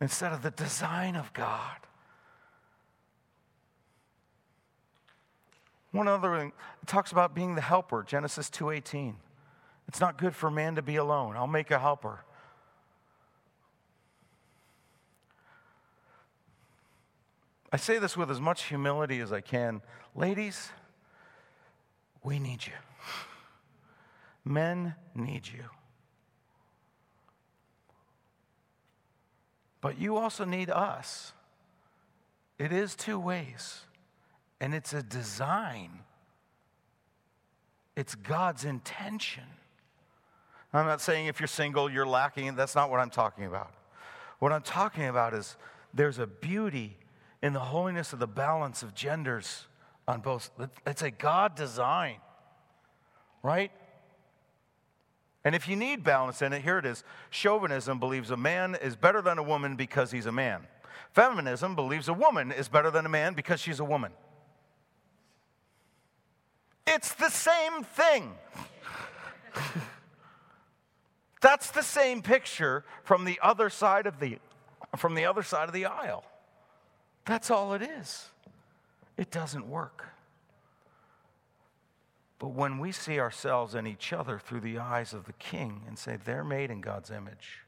instead 0.00 0.32
of 0.32 0.42
the 0.42 0.50
design 0.50 1.16
of 1.16 1.32
God. 1.32 1.76
One 5.94 6.08
other 6.08 6.36
thing, 6.36 6.52
it 6.82 6.88
talks 6.88 7.12
about 7.12 7.36
being 7.36 7.54
the 7.54 7.60
helper, 7.60 8.02
Genesis 8.02 8.50
2:18. 8.50 9.14
It's 9.86 10.00
not 10.00 10.18
good 10.18 10.34
for 10.34 10.50
man 10.50 10.74
to 10.74 10.82
be 10.82 10.96
alone. 10.96 11.36
I'll 11.36 11.46
make 11.46 11.70
a 11.70 11.78
helper. 11.78 12.24
I 17.72 17.76
say 17.76 18.00
this 18.00 18.16
with 18.16 18.28
as 18.28 18.40
much 18.40 18.64
humility 18.64 19.20
as 19.20 19.32
I 19.32 19.40
can. 19.40 19.82
Ladies, 20.16 20.72
we 22.24 22.40
need 22.40 22.66
you. 22.66 22.72
Men 24.44 24.96
need 25.14 25.46
you. 25.46 25.70
But 29.80 29.96
you 29.96 30.16
also 30.16 30.44
need 30.44 30.70
us. 30.70 31.34
It 32.58 32.72
is 32.72 32.96
two 32.96 33.20
ways, 33.20 33.82
and 34.64 34.74
it's 34.74 34.94
a 34.94 35.02
design, 35.02 35.90
it's 37.96 38.14
God's 38.14 38.64
intention. 38.64 39.44
I'm 40.72 40.86
not 40.86 41.02
saying 41.02 41.26
if 41.26 41.38
you're 41.38 41.46
single, 41.48 41.90
you're 41.90 42.06
lacking. 42.06 42.56
That's 42.56 42.74
not 42.74 42.90
what 42.90 42.98
I'm 42.98 43.10
talking 43.10 43.44
about. 43.44 43.74
What 44.38 44.52
I'm 44.52 44.62
talking 44.62 45.04
about 45.04 45.34
is 45.34 45.58
there's 45.92 46.18
a 46.18 46.26
beauty 46.26 46.96
in 47.42 47.52
the 47.52 47.60
holiness 47.60 48.14
of 48.14 48.20
the 48.20 48.26
balance 48.26 48.82
of 48.82 48.94
genders 48.94 49.66
on 50.08 50.22
both. 50.22 50.50
It's 50.86 51.02
a 51.02 51.10
God 51.10 51.56
design, 51.56 52.16
right? 53.42 53.70
And 55.44 55.54
if 55.54 55.68
you 55.68 55.76
need 55.76 56.02
balance 56.02 56.40
in 56.40 56.54
it, 56.54 56.62
here 56.62 56.78
it 56.78 56.86
is. 56.86 57.04
Chauvinism 57.28 58.00
believes 58.00 58.30
a 58.30 58.36
man 58.38 58.78
is 58.82 58.96
better 58.96 59.20
than 59.20 59.36
a 59.36 59.42
woman 59.42 59.76
because 59.76 60.10
he's 60.10 60.24
a 60.24 60.32
man. 60.32 60.66
Feminism 61.12 61.74
believes 61.74 62.08
a 62.08 62.14
woman 62.14 62.50
is 62.50 62.70
better 62.70 62.90
than 62.90 63.04
a 63.04 63.10
man 63.10 63.34
because 63.34 63.60
she's 63.60 63.78
a 63.78 63.84
woman. 63.84 64.10
It's 66.86 67.14
the 67.14 67.30
same 67.30 67.82
thing. 67.82 68.32
That's 71.40 71.70
the 71.70 71.82
same 71.82 72.22
picture 72.22 72.84
from 73.02 73.24
the 73.24 73.38
other 73.42 73.68
side 73.70 74.06
of 74.06 74.18
the 74.18 74.38
from 74.96 75.14
the 75.14 75.24
other 75.24 75.42
side 75.42 75.68
of 75.68 75.74
the 75.74 75.86
aisle. 75.86 76.24
That's 77.24 77.50
all 77.50 77.74
it 77.74 77.82
is. 77.82 78.28
It 79.16 79.30
doesn't 79.30 79.68
work. 79.68 80.06
But 82.38 82.48
when 82.48 82.78
we 82.78 82.92
see 82.92 83.18
ourselves 83.18 83.74
and 83.74 83.88
each 83.88 84.12
other 84.12 84.38
through 84.38 84.60
the 84.60 84.78
eyes 84.78 85.14
of 85.14 85.24
the 85.24 85.32
king 85.34 85.82
and 85.86 85.98
say 85.98 86.18
they're 86.22 86.44
made 86.44 86.70
in 86.70 86.80
God's 86.80 87.10
image, 87.10 87.60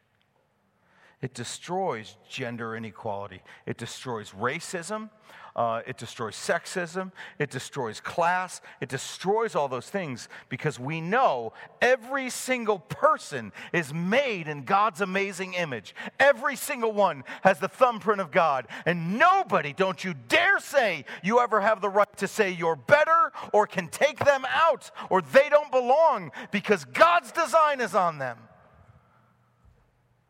it 1.22 1.34
destroys 1.34 2.16
gender 2.28 2.76
inequality. 2.76 3.42
It 3.64 3.78
destroys 3.78 4.30
racism. 4.32 5.10
Uh, 5.56 5.80
it 5.86 5.96
destroys 5.96 6.36
sexism. 6.36 7.10
It 7.38 7.50
destroys 7.50 7.98
class. 7.98 8.60
It 8.82 8.90
destroys 8.90 9.54
all 9.54 9.68
those 9.68 9.88
things 9.88 10.28
because 10.50 10.78
we 10.78 11.00
know 11.00 11.54
every 11.80 12.28
single 12.28 12.78
person 12.78 13.52
is 13.72 13.94
made 13.94 14.48
in 14.48 14.64
God's 14.64 15.00
amazing 15.00 15.54
image. 15.54 15.94
Every 16.20 16.56
single 16.56 16.92
one 16.92 17.24
has 17.40 17.58
the 17.58 17.68
thumbprint 17.68 18.20
of 18.20 18.30
God. 18.30 18.68
And 18.84 19.18
nobody, 19.18 19.72
don't 19.72 20.04
you 20.04 20.12
dare 20.28 20.58
say, 20.58 21.06
you 21.22 21.40
ever 21.40 21.62
have 21.62 21.80
the 21.80 21.88
right 21.88 22.16
to 22.18 22.28
say 22.28 22.50
you're 22.50 22.76
better 22.76 23.32
or 23.54 23.66
can 23.66 23.88
take 23.88 24.18
them 24.18 24.44
out 24.52 24.90
or 25.08 25.22
they 25.22 25.48
don't 25.48 25.72
belong 25.72 26.32
because 26.50 26.84
God's 26.84 27.32
design 27.32 27.80
is 27.80 27.94
on 27.94 28.18
them. 28.18 28.36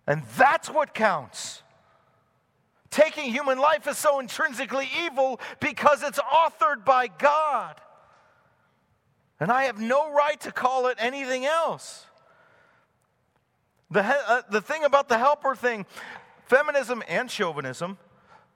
And 0.06 0.22
that's 0.36 0.70
what 0.70 0.94
counts. 0.94 1.64
Taking 2.96 3.30
human 3.30 3.58
life 3.58 3.86
is 3.86 3.98
so 3.98 4.20
intrinsically 4.20 4.88
evil 5.04 5.38
because 5.60 6.02
it's 6.02 6.18
authored 6.18 6.82
by 6.86 7.08
God. 7.08 7.78
And 9.38 9.52
I 9.52 9.64
have 9.64 9.78
no 9.78 10.10
right 10.14 10.40
to 10.40 10.50
call 10.50 10.86
it 10.86 10.96
anything 10.98 11.44
else. 11.44 12.06
The, 13.90 14.02
uh, 14.02 14.40
the 14.50 14.62
thing 14.62 14.84
about 14.84 15.10
the 15.10 15.18
helper 15.18 15.54
thing, 15.54 15.84
feminism 16.46 17.02
and 17.06 17.30
chauvinism, 17.30 17.98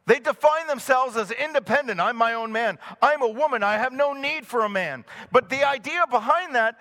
they 0.06 0.18
define 0.18 0.68
themselves 0.68 1.18
as 1.18 1.30
independent. 1.30 2.00
I'm 2.00 2.16
my 2.16 2.32
own 2.32 2.50
man. 2.50 2.78
I'm 3.02 3.20
a 3.20 3.28
woman. 3.28 3.62
I 3.62 3.74
have 3.74 3.92
no 3.92 4.14
need 4.14 4.46
for 4.46 4.64
a 4.64 4.70
man. 4.70 5.04
But 5.30 5.50
the 5.50 5.68
idea 5.68 6.06
behind 6.10 6.54
that 6.54 6.80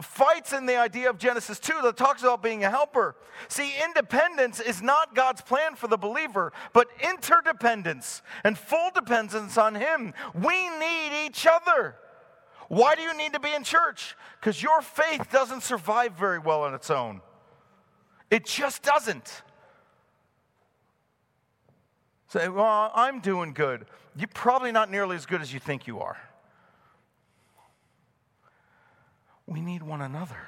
fights 0.00 0.52
in 0.52 0.66
the 0.66 0.76
idea 0.76 1.10
of 1.10 1.18
Genesis 1.18 1.58
2 1.58 1.74
that 1.82 1.96
talks 1.96 2.22
about 2.22 2.42
being 2.42 2.64
a 2.64 2.70
helper. 2.70 3.16
See, 3.48 3.74
independence 3.84 4.60
is 4.60 4.82
not 4.82 5.14
God's 5.14 5.40
plan 5.40 5.74
for 5.74 5.88
the 5.88 5.96
believer, 5.96 6.52
but 6.72 6.88
interdependence 7.02 8.22
and 8.44 8.56
full 8.56 8.90
dependence 8.94 9.58
on 9.58 9.74
Him. 9.74 10.14
We 10.34 10.68
need 10.78 11.26
each 11.26 11.46
other. 11.46 11.96
Why 12.68 12.94
do 12.94 13.02
you 13.02 13.16
need 13.16 13.32
to 13.32 13.40
be 13.40 13.52
in 13.52 13.64
church? 13.64 14.16
Because 14.40 14.62
your 14.62 14.80
faith 14.80 15.30
doesn't 15.32 15.62
survive 15.62 16.12
very 16.12 16.38
well 16.38 16.62
on 16.62 16.74
its 16.74 16.90
own. 16.90 17.20
It 18.30 18.46
just 18.46 18.82
doesn't. 18.82 19.42
Say, 22.28 22.48
well, 22.48 22.92
I'm 22.94 23.18
doing 23.18 23.52
good. 23.52 23.86
You're 24.16 24.28
probably 24.28 24.70
not 24.70 24.88
nearly 24.88 25.16
as 25.16 25.26
good 25.26 25.40
as 25.40 25.52
you 25.52 25.58
think 25.58 25.88
you 25.88 25.98
are. 25.98 26.16
We 29.50 29.60
need 29.60 29.82
one 29.82 30.00
another. 30.00 30.38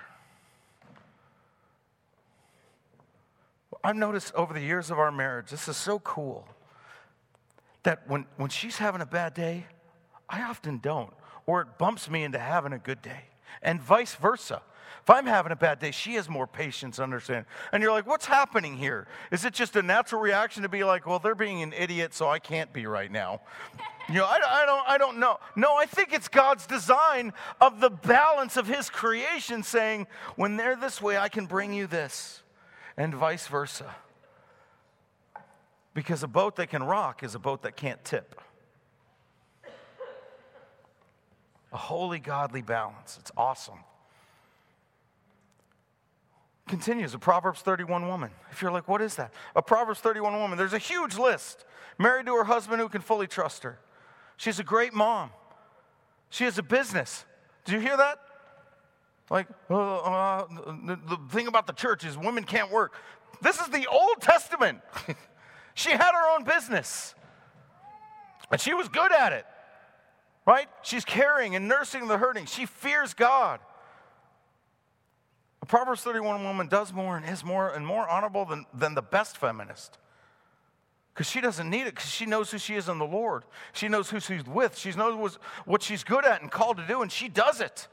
I've 3.84 3.96
noticed 3.96 4.32
over 4.36 4.54
the 4.54 4.60
years 4.60 4.92
of 4.92 4.98
our 5.00 5.10
marriage, 5.10 5.50
this 5.50 5.66
is 5.66 5.76
so 5.76 5.98
cool, 5.98 6.46
that 7.82 8.06
when, 8.06 8.26
when 8.36 8.48
she's 8.48 8.78
having 8.78 9.00
a 9.00 9.06
bad 9.06 9.34
day, 9.34 9.66
I 10.28 10.42
often 10.42 10.78
don't, 10.78 11.12
or 11.46 11.62
it 11.62 11.78
bumps 11.78 12.08
me 12.08 12.22
into 12.22 12.38
having 12.38 12.72
a 12.72 12.78
good 12.78 13.02
day, 13.02 13.24
and 13.60 13.82
vice 13.82 14.14
versa. 14.14 14.62
If 15.00 15.10
I'm 15.10 15.26
having 15.26 15.50
a 15.50 15.56
bad 15.56 15.80
day, 15.80 15.90
she 15.90 16.14
has 16.14 16.28
more 16.28 16.46
patience, 16.46 17.00
understand. 17.00 17.46
And 17.72 17.82
you're 17.82 17.90
like, 17.90 18.06
what's 18.06 18.26
happening 18.26 18.76
here? 18.76 19.08
Is 19.32 19.44
it 19.44 19.52
just 19.52 19.74
a 19.74 19.82
natural 19.82 20.20
reaction 20.20 20.62
to 20.62 20.68
be 20.68 20.84
like, 20.84 21.06
well, 21.06 21.18
they're 21.18 21.34
being 21.34 21.62
an 21.62 21.72
idiot, 21.72 22.14
so 22.14 22.28
I 22.28 22.38
can't 22.38 22.72
be 22.72 22.86
right 22.86 23.10
now? 23.10 23.40
You 24.08 24.16
know, 24.16 24.24
I, 24.24 24.38
I, 24.46 24.66
don't, 24.66 24.88
I 24.88 24.98
don't 24.98 25.18
know. 25.18 25.38
No, 25.56 25.74
I 25.74 25.86
think 25.86 26.12
it's 26.12 26.28
God's 26.28 26.66
design 26.66 27.32
of 27.60 27.80
the 27.80 27.90
balance 27.90 28.56
of 28.56 28.68
His 28.68 28.90
creation 28.90 29.62
saying, 29.62 30.06
when 30.36 30.56
they're 30.56 30.76
this 30.76 31.02
way, 31.02 31.16
I 31.16 31.28
can 31.28 31.46
bring 31.46 31.72
you 31.72 31.88
this, 31.88 32.42
and 32.96 33.12
vice 33.12 33.48
versa. 33.48 33.94
Because 35.94 36.22
a 36.22 36.28
boat 36.28 36.56
that 36.56 36.70
can 36.70 36.82
rock 36.82 37.22
is 37.22 37.34
a 37.34 37.38
boat 37.40 37.62
that 37.62 37.76
can't 37.76 38.02
tip. 38.04 38.40
A 41.72 41.76
holy, 41.76 42.18
godly 42.18 42.62
balance. 42.62 43.16
It's 43.20 43.32
awesome 43.36 43.78
continues 46.72 47.12
a 47.12 47.18
Proverbs 47.18 47.60
31 47.60 48.08
woman. 48.08 48.30
If 48.50 48.62
you're 48.62 48.70
like, 48.70 48.88
what 48.88 49.02
is 49.02 49.16
that? 49.16 49.30
A 49.54 49.60
Proverbs 49.60 50.00
31 50.00 50.32
woman. 50.32 50.56
There's 50.56 50.72
a 50.72 50.78
huge 50.78 51.18
list. 51.18 51.66
Married 51.98 52.24
to 52.24 52.34
her 52.34 52.44
husband 52.44 52.80
who 52.80 52.88
can 52.88 53.02
fully 53.02 53.26
trust 53.26 53.62
her. 53.62 53.78
She's 54.38 54.58
a 54.58 54.64
great 54.64 54.94
mom. 54.94 55.32
She 56.30 56.44
has 56.44 56.56
a 56.56 56.62
business. 56.62 57.26
Did 57.66 57.74
you 57.74 57.80
hear 57.80 57.98
that? 57.98 58.20
Like, 59.28 59.48
uh, 59.68 59.98
uh, 59.98 60.46
the, 60.86 60.98
the 61.10 61.18
thing 61.28 61.46
about 61.46 61.66
the 61.66 61.74
church 61.74 62.06
is 62.06 62.16
women 62.16 62.44
can't 62.44 62.72
work. 62.72 62.94
This 63.42 63.60
is 63.60 63.68
the 63.68 63.86
Old 63.88 64.22
Testament. 64.22 64.80
she 65.74 65.90
had 65.90 66.12
her 66.12 66.34
own 66.34 66.44
business, 66.44 67.14
and 68.50 68.58
she 68.58 68.72
was 68.72 68.88
good 68.88 69.12
at 69.12 69.34
it, 69.34 69.44
right? 70.46 70.68
She's 70.80 71.04
caring 71.04 71.54
and 71.54 71.68
nursing 71.68 72.08
the 72.08 72.16
hurting. 72.16 72.46
She 72.46 72.64
fears 72.64 73.12
God. 73.12 73.60
A 75.62 75.66
Proverbs 75.66 76.02
31 76.02 76.42
woman 76.42 76.66
does 76.66 76.92
more 76.92 77.16
and 77.16 77.24
is 77.24 77.44
more 77.44 77.72
and 77.72 77.86
more 77.86 78.08
honorable 78.08 78.44
than, 78.44 78.66
than 78.74 78.94
the 78.94 79.02
best 79.02 79.38
feminist. 79.38 79.96
Because 81.14 81.30
she 81.30 81.40
doesn't 81.40 81.70
need 81.70 81.82
it, 81.82 81.94
because 81.94 82.10
she 82.10 82.26
knows 82.26 82.50
who 82.50 82.58
she 82.58 82.74
is 82.74 82.88
in 82.88 82.98
the 82.98 83.06
Lord. 83.06 83.44
She 83.72 83.86
knows 83.86 84.10
who 84.10 84.18
she's 84.18 84.44
with. 84.44 84.76
She 84.76 84.90
knows 84.92 85.38
what 85.64 85.82
she's 85.82 86.02
good 86.02 86.24
at 86.24 86.42
and 86.42 86.50
called 86.50 86.78
to 86.78 86.86
do, 86.86 87.02
and 87.02 87.12
she 87.12 87.28
does 87.28 87.60
it. 87.60 87.86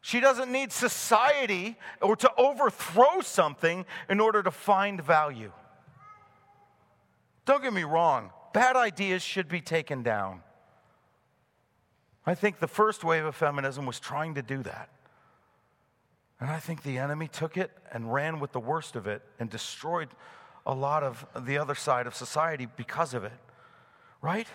She 0.00 0.20
doesn't 0.20 0.50
need 0.50 0.72
society 0.72 1.76
or 2.00 2.16
to 2.16 2.30
overthrow 2.38 3.20
something 3.20 3.84
in 4.08 4.20
order 4.20 4.42
to 4.42 4.50
find 4.50 5.02
value. 5.02 5.52
Don't 7.44 7.62
get 7.62 7.72
me 7.72 7.82
wrong, 7.82 8.30
bad 8.54 8.76
ideas 8.76 9.22
should 9.22 9.48
be 9.48 9.60
taken 9.60 10.02
down. 10.02 10.42
I 12.24 12.34
think 12.34 12.58
the 12.58 12.68
first 12.68 13.04
wave 13.04 13.24
of 13.24 13.36
feminism 13.36 13.84
was 13.84 14.00
trying 14.00 14.36
to 14.36 14.42
do 14.42 14.62
that. 14.62 14.88
And 16.40 16.50
I 16.50 16.58
think 16.58 16.82
the 16.82 16.98
enemy 16.98 17.28
took 17.28 17.56
it 17.56 17.70
and 17.92 18.12
ran 18.12 18.40
with 18.40 18.52
the 18.52 18.60
worst 18.60 18.94
of 18.96 19.06
it 19.06 19.22
and 19.38 19.48
destroyed 19.48 20.08
a 20.66 20.74
lot 20.74 21.02
of 21.02 21.24
the 21.44 21.58
other 21.58 21.74
side 21.74 22.06
of 22.06 22.14
society 22.14 22.66
because 22.76 23.14
of 23.14 23.24
it. 23.24 23.32
Right? 24.20 24.46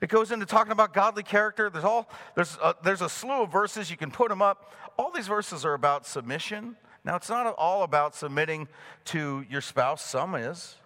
It 0.00 0.10
goes 0.10 0.30
into 0.30 0.46
talking 0.46 0.70
about 0.70 0.94
godly 0.94 1.24
character. 1.24 1.70
There's 1.70 1.84
all 1.84 2.08
there's 2.36 2.56
a, 2.62 2.74
there's 2.84 3.02
a 3.02 3.08
slew 3.08 3.42
of 3.42 3.52
verses 3.52 3.90
you 3.90 3.96
can 3.96 4.10
put 4.10 4.28
them 4.28 4.42
up. 4.42 4.72
All 4.96 5.10
these 5.10 5.26
verses 5.26 5.64
are 5.64 5.74
about 5.74 6.06
submission. 6.06 6.76
Now 7.04 7.16
it's 7.16 7.28
not 7.28 7.46
all 7.58 7.82
about 7.82 8.14
submitting 8.14 8.68
to 9.06 9.44
your 9.50 9.60
spouse. 9.60 10.04
Some 10.04 10.34
is. 10.34 10.76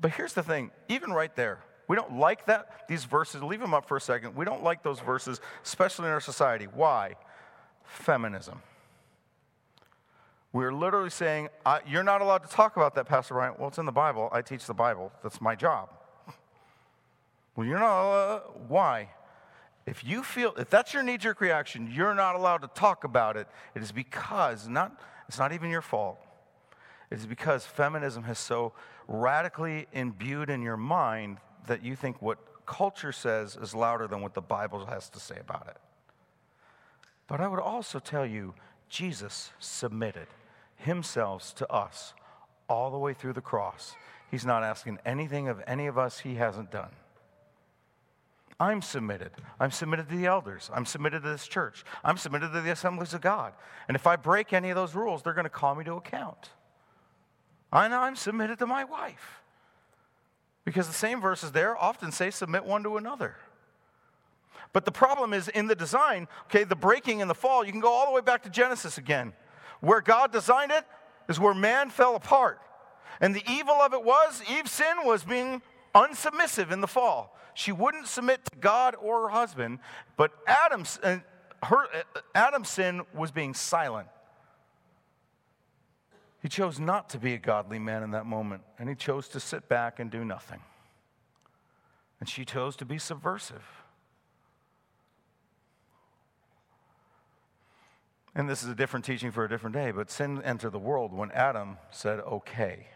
But 0.00 0.12
here's 0.12 0.32
the 0.32 0.42
thing, 0.42 0.70
even 0.88 1.12
right 1.12 1.34
there, 1.36 1.60
we 1.88 1.96
don't 1.96 2.18
like 2.18 2.46
that 2.46 2.88
these 2.88 3.04
verses. 3.04 3.42
Leave 3.42 3.60
them 3.60 3.74
up 3.74 3.86
for 3.86 3.96
a 3.96 4.00
second. 4.00 4.34
We 4.34 4.44
don't 4.44 4.62
like 4.62 4.82
those 4.82 5.00
verses, 5.00 5.40
especially 5.62 6.06
in 6.06 6.12
our 6.12 6.20
society. 6.20 6.66
Why? 6.66 7.16
Feminism. 7.84 8.62
We're 10.52 10.72
literally 10.72 11.10
saying, 11.10 11.48
You're 11.86 12.02
not 12.02 12.20
allowed 12.20 12.42
to 12.44 12.48
talk 12.48 12.76
about 12.76 12.94
that, 12.96 13.06
Pastor 13.06 13.34
Brian. 13.34 13.54
Well, 13.58 13.68
it's 13.68 13.78
in 13.78 13.86
the 13.86 13.92
Bible. 13.92 14.28
I 14.32 14.42
teach 14.42 14.66
the 14.66 14.74
Bible. 14.74 15.12
That's 15.22 15.40
my 15.40 15.54
job. 15.54 15.90
Well, 17.54 17.66
you're 17.66 17.78
not. 17.78 18.12
Uh, 18.12 18.40
why? 18.66 19.10
If 19.84 20.04
you 20.04 20.22
feel, 20.22 20.54
if 20.56 20.70
that's 20.70 20.94
your 20.94 21.02
knee 21.02 21.18
jerk 21.18 21.42
reaction, 21.42 21.90
you're 21.92 22.14
not 22.14 22.34
allowed 22.34 22.62
to 22.62 22.68
talk 22.68 23.04
about 23.04 23.36
it. 23.36 23.46
It 23.74 23.82
is 23.82 23.92
because, 23.92 24.68
not, 24.68 24.98
it's 25.28 25.38
not 25.38 25.52
even 25.52 25.68
your 25.68 25.82
fault. 25.82 26.18
It 27.10 27.18
is 27.18 27.26
because 27.26 27.66
feminism 27.66 28.22
has 28.22 28.38
so 28.38 28.72
radically 29.06 29.86
imbued 29.92 30.48
in 30.48 30.62
your 30.62 30.78
mind 30.78 31.38
that 31.66 31.84
you 31.84 31.94
think 31.94 32.22
what 32.22 32.38
culture 32.64 33.12
says 33.12 33.54
is 33.60 33.74
louder 33.74 34.06
than 34.06 34.22
what 34.22 34.32
the 34.32 34.40
Bible 34.40 34.86
has 34.86 35.10
to 35.10 35.20
say 35.20 35.36
about 35.38 35.66
it. 35.68 35.76
But 37.26 37.40
I 37.40 37.48
would 37.48 37.60
also 37.60 37.98
tell 37.98 38.26
you, 38.26 38.54
Jesus 38.88 39.52
submitted 39.58 40.26
himself 40.76 41.54
to 41.56 41.70
us 41.72 42.14
all 42.68 42.90
the 42.90 42.98
way 42.98 43.14
through 43.14 43.32
the 43.32 43.40
cross. 43.40 43.94
He's 44.30 44.44
not 44.44 44.62
asking 44.62 44.98
anything 45.04 45.48
of 45.48 45.62
any 45.66 45.86
of 45.86 45.98
us 45.98 46.20
he 46.20 46.34
hasn't 46.36 46.70
done. 46.70 46.90
I'm 48.60 48.80
submitted. 48.80 49.32
I'm 49.58 49.70
submitted 49.70 50.08
to 50.08 50.16
the 50.16 50.26
elders. 50.26 50.70
I'm 50.72 50.86
submitted 50.86 51.22
to 51.22 51.28
this 51.30 51.48
church. 51.48 51.84
I'm 52.04 52.16
submitted 52.16 52.52
to 52.52 52.60
the 52.60 52.70
assemblies 52.70 53.12
of 53.12 53.20
God. 53.20 53.54
And 53.88 53.96
if 53.96 54.06
I 54.06 54.16
break 54.16 54.52
any 54.52 54.70
of 54.70 54.76
those 54.76 54.94
rules, 54.94 55.22
they're 55.22 55.32
going 55.32 55.44
to 55.44 55.50
call 55.50 55.74
me 55.74 55.84
to 55.84 55.94
account. 55.94 56.50
Know 57.72 57.78
I'm 57.80 58.16
submitted 58.16 58.58
to 58.60 58.66
my 58.66 58.84
wife. 58.84 59.42
Because 60.64 60.86
the 60.86 60.92
same 60.92 61.20
verses 61.20 61.52
there 61.52 61.76
often 61.76 62.12
say 62.12 62.30
submit 62.30 62.64
one 62.64 62.82
to 62.84 62.96
another. 62.96 63.36
But 64.72 64.84
the 64.84 64.92
problem 64.92 65.34
is 65.34 65.48
in 65.48 65.66
the 65.66 65.74
design, 65.74 66.28
okay, 66.44 66.64
the 66.64 66.76
breaking 66.76 67.20
and 67.20 67.30
the 67.30 67.34
fall, 67.34 67.64
you 67.64 67.72
can 67.72 67.80
go 67.80 67.92
all 67.92 68.06
the 68.06 68.12
way 68.12 68.22
back 68.22 68.42
to 68.44 68.50
Genesis 68.50 68.98
again. 68.98 69.32
Where 69.80 70.00
God 70.00 70.32
designed 70.32 70.72
it 70.72 70.84
is 71.28 71.38
where 71.38 71.54
man 71.54 71.90
fell 71.90 72.16
apart. 72.16 72.60
And 73.20 73.34
the 73.34 73.42
evil 73.48 73.74
of 73.74 73.92
it 73.92 74.02
was 74.02 74.42
Eve's 74.50 74.72
sin 74.72 74.96
was 75.04 75.24
being 75.24 75.60
unsubmissive 75.94 76.70
in 76.70 76.80
the 76.80 76.86
fall. 76.86 77.36
She 77.54 77.70
wouldn't 77.70 78.06
submit 78.06 78.44
to 78.46 78.58
God 78.58 78.96
or 78.98 79.22
her 79.22 79.28
husband, 79.28 79.80
but 80.16 80.32
Adam's, 80.46 80.98
uh, 81.02 81.18
her, 81.64 81.84
uh, 81.94 82.20
Adam's 82.34 82.70
sin 82.70 83.02
was 83.14 83.30
being 83.30 83.52
silent. 83.52 84.08
He 86.40 86.48
chose 86.48 86.80
not 86.80 87.10
to 87.10 87.18
be 87.18 87.34
a 87.34 87.38
godly 87.38 87.78
man 87.78 88.02
in 88.02 88.12
that 88.12 88.24
moment, 88.26 88.62
and 88.78 88.88
he 88.88 88.94
chose 88.94 89.28
to 89.28 89.40
sit 89.40 89.68
back 89.68 90.00
and 90.00 90.10
do 90.10 90.24
nothing. 90.24 90.60
And 92.18 92.28
she 92.28 92.44
chose 92.44 92.74
to 92.76 92.84
be 92.84 92.98
subversive. 92.98 93.81
And 98.34 98.48
this 98.48 98.62
is 98.62 98.70
a 98.70 98.74
different 98.74 99.04
teaching 99.04 99.30
for 99.30 99.44
a 99.44 99.48
different 99.48 99.74
day, 99.74 99.90
but 99.90 100.10
sin 100.10 100.40
entered 100.42 100.70
the 100.70 100.78
world 100.78 101.12
when 101.12 101.30
Adam 101.32 101.76
said, 101.90 102.20
okay. 102.20 102.86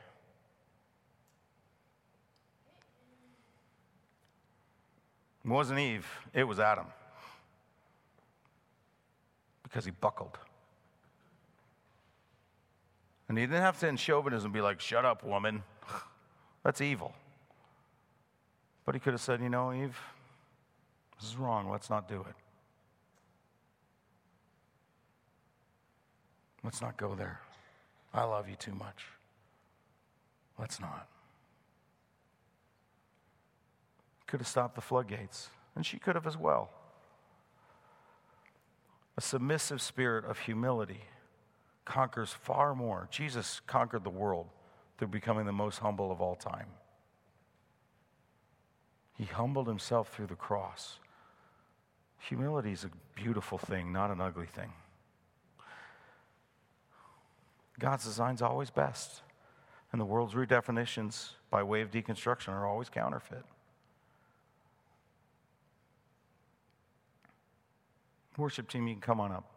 It 5.45 5.51
wasn't 5.51 5.79
Eve, 5.79 6.07
it 6.33 6.45
was 6.45 6.59
Adam. 6.59 6.87
Because 9.63 9.85
he 9.85 9.91
buckled. 9.91 10.39
And 13.29 13.37
he 13.37 13.45
didn't 13.45 13.63
have 13.63 13.79
to 13.81 13.89
in 13.89 13.97
chauvinism 13.97 14.53
be 14.53 14.61
like, 14.61 14.81
shut 14.81 15.05
up, 15.05 15.23
woman. 15.23 15.63
That's 16.63 16.81
evil. 16.81 17.13
But 18.85 18.95
he 18.95 19.01
could 19.01 19.13
have 19.13 19.21
said, 19.21 19.41
you 19.41 19.49
know, 19.49 19.73
Eve, 19.73 19.99
this 21.21 21.29
is 21.29 21.37
wrong. 21.37 21.69
Let's 21.69 21.91
not 21.91 22.09
do 22.09 22.25
it. 22.29 22.46
Let's 26.67 26.83
not 26.83 26.97
go 26.97 27.15
there. 27.15 27.39
I 28.13 28.25
love 28.25 28.49
you 28.49 28.57
too 28.57 28.75
much. 28.75 29.05
Let's 30.59 30.81
not. 30.81 31.07
Could 34.27 34.41
have 34.41 34.49
stopped 34.49 34.75
the 34.75 34.81
floodgates, 34.81 35.49
and 35.77 35.87
she 35.87 36.01
could 36.01 36.17
have 36.17 36.27
as 36.27 36.37
well. 36.37 36.71
A 39.17 39.21
submissive 39.21 39.81
spirit 39.81 40.25
of 40.25 40.41
humility 40.41 41.03
conquers 41.85 42.33
far 42.33 42.75
more. 42.75 43.07
Jesus 43.13 43.61
conquered 43.69 44.03
the 44.03 44.11
world 44.11 44.49
through 44.99 45.09
becoming 45.09 45.47
the 45.47 45.53
most 45.53 45.79
humble 45.79 46.11
of 46.11 46.21
all 46.21 46.35
time. 46.35 46.67
He 49.17 49.25
humbled 49.25 49.69
himself 49.69 50.13
through 50.13 50.27
the 50.27 50.35
cross. 50.35 50.99
Humility 52.29 52.73
is 52.73 52.83
a 52.83 52.91
beautiful 53.15 53.57
thing, 53.57 53.93
not 53.93 54.11
an 54.11 54.21
ugly 54.21 54.47
thing. 54.47 54.73
God's 57.79 58.05
design 58.05 58.35
is 58.35 58.43
always 58.43 58.71
best, 58.71 59.23
and 59.93 60.01
the 60.01 60.05
world's 60.05 60.35
redefinitions 60.35 61.31
by 61.51 61.63
way 61.63 61.83
of 61.83 61.91
deconstruction 61.91 62.49
are 62.49 62.67
always 62.67 62.89
counterfeit. 62.89 63.45
Worship 68.39 68.69
team, 68.69 68.87
you 68.87 68.95
can 68.95 69.01
come 69.01 69.21
on 69.21 69.33
up. 69.33 69.51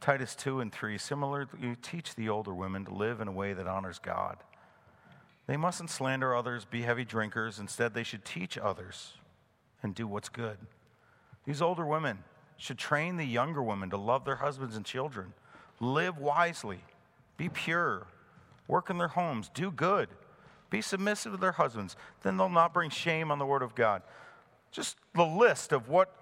Titus 0.00 0.36
2 0.36 0.60
and 0.60 0.72
3 0.72 0.98
similarly 0.98 1.76
teach 1.82 2.14
the 2.14 2.28
older 2.28 2.54
women 2.54 2.84
to 2.84 2.94
live 2.94 3.20
in 3.20 3.26
a 3.26 3.32
way 3.32 3.52
that 3.52 3.66
honors 3.66 3.98
God. 3.98 4.36
They 5.48 5.56
mustn't 5.56 5.90
slander 5.90 6.34
others, 6.34 6.64
be 6.64 6.82
heavy 6.82 7.04
drinkers. 7.04 7.58
Instead, 7.58 7.94
they 7.94 8.04
should 8.04 8.24
teach 8.24 8.56
others 8.56 9.14
and 9.86 9.94
do 9.94 10.06
what's 10.06 10.28
good. 10.28 10.58
These 11.46 11.62
older 11.62 11.86
women 11.86 12.18
should 12.56 12.76
train 12.76 13.16
the 13.16 13.24
younger 13.24 13.62
women 13.62 13.88
to 13.90 13.96
love 13.96 14.24
their 14.24 14.36
husbands 14.36 14.76
and 14.76 14.84
children, 14.84 15.32
live 15.80 16.18
wisely, 16.18 16.80
be 17.36 17.48
pure, 17.48 18.08
work 18.66 18.90
in 18.90 18.98
their 18.98 19.08
homes, 19.08 19.48
do 19.54 19.70
good, 19.70 20.08
be 20.70 20.82
submissive 20.82 21.32
to 21.32 21.38
their 21.38 21.52
husbands. 21.52 21.96
Then 22.22 22.36
they'll 22.36 22.48
not 22.48 22.74
bring 22.74 22.90
shame 22.90 23.30
on 23.30 23.38
the 23.38 23.46
word 23.46 23.62
of 23.62 23.76
God. 23.76 24.02
Just 24.72 24.96
the 25.14 25.24
list 25.24 25.72
of 25.72 25.88
what 25.88 26.12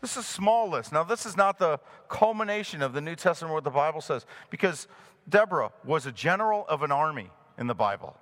this 0.00 0.12
is 0.12 0.18
a 0.18 0.22
small 0.22 0.68
list. 0.70 0.90
Now, 0.90 1.04
this 1.04 1.26
is 1.26 1.36
not 1.36 1.58
the 1.58 1.78
culmination 2.08 2.82
of 2.82 2.92
the 2.92 3.00
New 3.00 3.14
Testament, 3.14 3.54
what 3.54 3.62
the 3.62 3.70
Bible 3.70 4.00
says, 4.00 4.26
because 4.50 4.88
Deborah 5.28 5.70
was 5.84 6.06
a 6.06 6.12
general 6.12 6.64
of 6.66 6.82
an 6.82 6.90
army 6.90 7.30
in 7.58 7.68
the 7.68 7.74
Bible. 7.74 8.16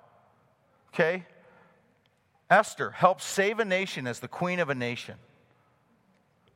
Okay? 0.93 1.25
Esther 2.51 2.91
helped 2.91 3.21
save 3.21 3.59
a 3.59 3.65
nation 3.65 4.05
as 4.05 4.19
the 4.19 4.27
queen 4.27 4.59
of 4.59 4.69
a 4.69 4.75
nation. 4.75 5.15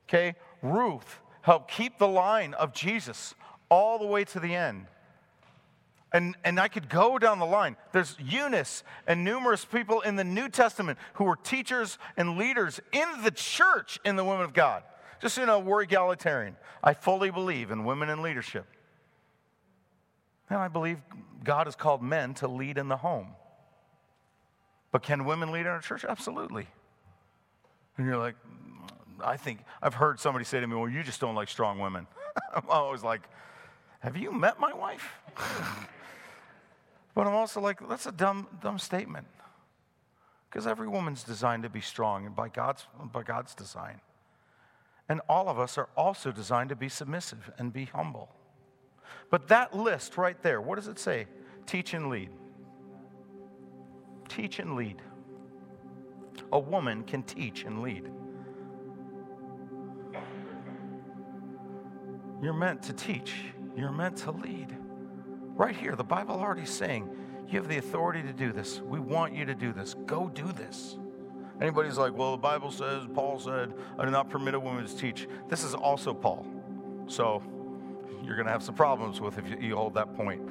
Okay? 0.08 0.36
Ruth 0.62 1.22
helped 1.42 1.72
keep 1.72 1.98
the 1.98 2.08
line 2.08 2.54
of 2.54 2.74
Jesus 2.74 3.34
all 3.70 3.98
the 3.98 4.06
way 4.06 4.26
to 4.26 4.40
the 4.40 4.54
end. 4.54 4.88
And, 6.12 6.36
and 6.44 6.60
I 6.60 6.68
could 6.68 6.90
go 6.90 7.18
down 7.18 7.40
the 7.40 7.46
line. 7.46 7.78
There's 7.94 8.16
Eunice 8.20 8.84
and 9.08 9.24
numerous 9.24 9.64
people 9.66 10.02
in 10.02 10.18
the 10.18 10.24
New 10.24 10.50
Testament 10.50 11.00
who 11.14 11.24
were 11.24 11.38
teachers 11.38 11.98
and 12.18 12.38
leaders 12.38 12.80
in 12.92 13.08
the 13.24 13.32
church 13.32 14.00
in 14.06 14.16
the 14.16 14.24
women 14.24 14.44
of 14.44 14.54
God. 14.54 14.84
Just 15.22 15.36
so 15.36 15.42
you 15.42 15.48
know, 15.48 15.60
we're 15.60 15.82
egalitarian. 15.82 16.58
I 16.84 16.94
fully 16.94 17.32
believe 17.32 17.72
in 17.72 17.86
women 17.86 18.10
in 18.10 18.22
leadership. 18.22 18.66
And 20.50 20.60
I 20.60 20.68
believe 20.68 21.00
God 21.44 21.68
has 21.68 21.76
called 21.76 22.04
men 22.04 22.34
to 22.36 22.48
lead 22.48 22.78
in 22.78 22.90
the 22.90 22.98
home. 22.98 23.30
But 24.96 25.04
can 25.04 25.26
women 25.26 25.52
lead 25.52 25.66
in 25.66 25.74
a 25.74 25.82
church? 25.82 26.06
Absolutely. 26.06 26.68
And 27.98 28.08
you're 28.08 28.18
like, 28.18 28.36
mm, 28.48 28.90
I 29.22 29.36
think, 29.36 29.60
I've 29.82 29.96
heard 29.96 30.22
somebody 30.22 30.46
say 30.46 30.62
to 30.62 30.68
me, 30.68 30.74
well, 30.74 30.88
you 30.88 31.04
just 31.04 31.20
don't 31.20 31.36
like 31.36 31.50
strong 31.50 31.80
women. 31.80 32.08
I'm 32.56 32.70
always 32.70 33.04
like, 33.04 33.24
have 34.00 34.16
you 34.16 34.32
met 34.32 34.58
my 34.58 34.72
wife? 34.72 35.20
but 37.14 37.28
I'm 37.28 37.34
also 37.34 37.60
like, 37.60 37.86
that's 37.90 38.06
a 38.06 38.12
dumb, 38.14 38.48
dumb 38.62 38.80
statement. 38.80 39.28
Because 40.50 40.66
every 40.66 40.88
woman's 40.88 41.24
designed 41.24 41.64
to 41.64 41.70
be 41.70 41.82
strong 41.82 42.26
and 42.28 42.34
by 42.34 42.48
God's, 42.48 42.88
by 43.12 43.24
God's 43.24 43.54
design. 43.54 44.00
And 45.10 45.20
all 45.28 45.50
of 45.50 45.60
us 45.60 45.78
are 45.78 45.90
also 45.98 46.32
designed 46.32 46.70
to 46.70 46.78
be 46.78 46.88
submissive 46.88 47.52
and 47.58 47.74
be 47.74 47.84
humble. 47.84 48.30
But 49.30 49.50
that 49.50 49.76
list 49.76 50.16
right 50.16 50.42
there, 50.42 50.62
what 50.62 50.78
does 50.78 50.88
it 50.88 51.00
say? 51.00 51.28
Teach 51.66 51.94
and 51.94 52.10
lead 52.10 52.30
teach 54.28 54.60
and 54.60 54.76
lead. 54.76 55.02
A 56.52 56.60
woman 56.60 57.04
can 57.04 57.24
teach 57.24 57.64
and 57.64 57.82
lead. 57.82 58.10
You're 62.42 62.54
meant 62.54 62.84
to 62.84 62.94
teach, 62.94 63.34
you're 63.76 63.92
meant 63.92 64.18
to 64.18 64.32
lead. 64.32 64.76
Right 65.56 65.76
here, 65.76 65.96
the 65.96 66.04
Bible 66.04 66.36
already 66.36 66.66
saying, 66.66 67.10
you 67.48 67.60
have 67.60 67.68
the 67.68 67.78
authority 67.78 68.22
to 68.24 68.34
do 68.34 68.52
this. 68.52 68.82
We 68.82 69.00
want 69.00 69.34
you 69.34 69.46
to 69.46 69.56
do 69.56 69.72
this. 69.72 69.96
Go 70.06 70.30
do 70.30 70.52
this. 70.52 70.98
Anybody's 71.62 71.98
like, 71.98 72.14
well, 72.14 72.32
the 72.32 72.38
Bible 72.38 72.72
says, 72.72 73.08
Paul 73.14 73.40
said, 73.40 73.74
I 73.98 74.04
do 74.04 74.12
not 74.12 74.30
permit 74.30 74.56
a 74.56 74.60
woman 74.60 74.86
to 74.86 74.98
teach. 74.98 75.28
This 75.48 75.64
is 75.64 75.74
also 75.74 76.14
Paul. 76.14 76.46
So 77.08 77.42
you're 78.24 78.36
going 78.36 78.48
to 78.48 78.52
have 78.52 78.64
some 78.64 78.76
problems 78.76 79.22
with 79.22 79.38
if 79.38 79.46
you 79.62 79.76
hold 79.76 79.94
that 79.94 80.16
point. 80.16 80.42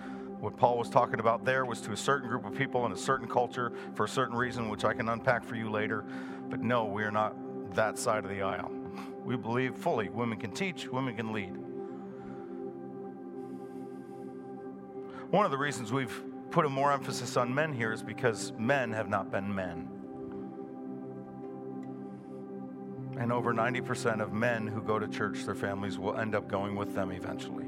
What 0.45 0.59
Paul 0.59 0.77
was 0.77 0.91
talking 0.91 1.21
about 1.21 1.47
there 1.47 1.65
was 1.65 1.81
to 1.81 1.93
a 1.93 1.97
certain 1.97 2.29
group 2.29 2.45
of 2.45 2.55
people 2.55 2.85
in 2.85 2.93
a 2.93 2.97
certain 2.99 3.27
culture 3.27 3.73
for 3.95 4.05
a 4.05 4.09
certain 4.09 4.37
reason, 4.37 4.69
which 4.69 4.85
I 4.85 4.93
can 4.93 5.09
unpack 5.09 5.43
for 5.43 5.55
you 5.55 5.71
later. 5.71 6.05
But 6.51 6.61
no, 6.61 6.85
we 6.85 7.03
are 7.03 7.11
not 7.11 7.35
that 7.75 7.99
side 7.99 8.25
of 8.25 8.31
the 8.31 8.43
aisle. 8.43 8.71
We 9.25 9.37
believe 9.37 9.75
fully 9.75 10.11
women 10.11 10.39
can 10.39 10.51
teach, 10.51 10.87
women 10.87 11.17
can 11.17 11.33
lead. 11.33 11.57
One 15.31 15.47
of 15.47 15.51
the 15.51 15.57
reasons 15.57 15.95
we've 15.95 16.23
put 16.51 16.67
a 16.67 16.69
more 16.69 16.93
emphasis 16.93 17.39
on 17.39 17.55
men 17.55 17.73
here 17.73 17.95
is 17.95 18.03
because 18.03 18.53
men 18.59 18.93
have 18.93 19.09
not 19.09 19.33
been 19.33 19.55
men. 19.55 19.89
And 23.19 23.33
over 23.33 23.55
90% 23.55 24.21
of 24.21 24.35
men 24.35 24.67
who 24.67 24.83
go 24.83 24.99
to 24.99 25.09
church, 25.09 25.45
their 25.47 25.55
families 25.55 25.99
will 25.99 26.19
end 26.19 26.35
up 26.35 26.49
going 26.49 26.77
with 26.77 26.95
them 26.95 27.13
eventually. 27.13 27.65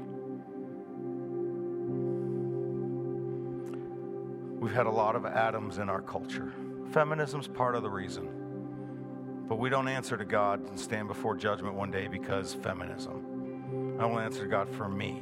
We've 4.67 4.75
had 4.75 4.85
a 4.85 4.91
lot 4.91 5.15
of 5.15 5.25
Adams 5.25 5.77
in 5.77 5.87
our 5.87 6.01
culture. 6.01 6.51
Feminism's 6.91 7.47
part 7.47 7.75
of 7.75 7.83
the 7.83 7.89
reason. 7.89 9.45
But 9.47 9.59
we 9.59 9.69
don't 9.69 9.87
answer 9.87 10.17
to 10.17 10.25
God 10.25 10.59
and 10.67 10.77
stand 10.77 11.07
before 11.07 11.37
judgment 11.37 11.75
one 11.75 11.89
day 11.89 12.07
because 12.07 12.53
feminism. 12.53 13.95
I 13.97 14.05
will 14.05 14.19
answer 14.19 14.41
to 14.41 14.47
God 14.49 14.67
for 14.69 14.89
me 14.89 15.21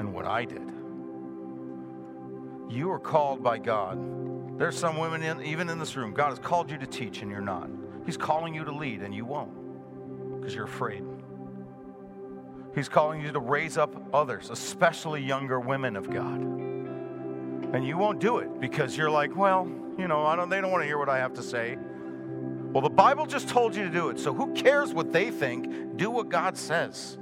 and 0.00 0.12
what 0.12 0.24
I 0.24 0.44
did. 0.44 0.68
You 2.68 2.90
are 2.90 2.98
called 2.98 3.44
by 3.44 3.58
God. 3.58 4.58
There's 4.58 4.76
some 4.76 4.98
women, 4.98 5.22
in, 5.22 5.40
even 5.42 5.68
in 5.68 5.78
this 5.78 5.94
room, 5.94 6.12
God 6.12 6.30
has 6.30 6.40
called 6.40 6.68
you 6.68 6.78
to 6.78 6.86
teach 6.86 7.22
and 7.22 7.30
you're 7.30 7.40
not. 7.40 7.70
He's 8.04 8.16
calling 8.16 8.56
you 8.56 8.64
to 8.64 8.72
lead 8.72 9.02
and 9.02 9.14
you 9.14 9.24
won't 9.24 10.40
because 10.40 10.52
you're 10.52 10.64
afraid. 10.64 11.04
He's 12.74 12.88
calling 12.88 13.20
you 13.20 13.30
to 13.30 13.38
raise 13.38 13.78
up 13.78 13.94
others, 14.12 14.50
especially 14.50 15.22
younger 15.22 15.60
women 15.60 15.94
of 15.94 16.10
God. 16.10 16.71
And 17.72 17.86
you 17.86 17.96
won't 17.96 18.20
do 18.20 18.38
it 18.38 18.60
because 18.60 18.96
you're 18.96 19.10
like, 19.10 19.34
well, 19.36 19.70
you 19.98 20.08
know, 20.08 20.24
I 20.24 20.36
don't, 20.36 20.48
they 20.48 20.60
don't 20.60 20.70
want 20.70 20.82
to 20.82 20.86
hear 20.86 20.98
what 20.98 21.08
I 21.08 21.18
have 21.18 21.34
to 21.34 21.42
say. 21.42 21.78
Well, 22.72 22.82
the 22.82 22.90
Bible 22.90 23.26
just 23.26 23.48
told 23.48 23.76
you 23.76 23.84
to 23.84 23.90
do 23.90 24.08
it, 24.08 24.18
so 24.18 24.32
who 24.32 24.52
cares 24.54 24.94
what 24.94 25.12
they 25.12 25.30
think? 25.30 25.96
Do 25.96 26.10
what 26.10 26.28
God 26.28 26.56
says. 26.56 27.18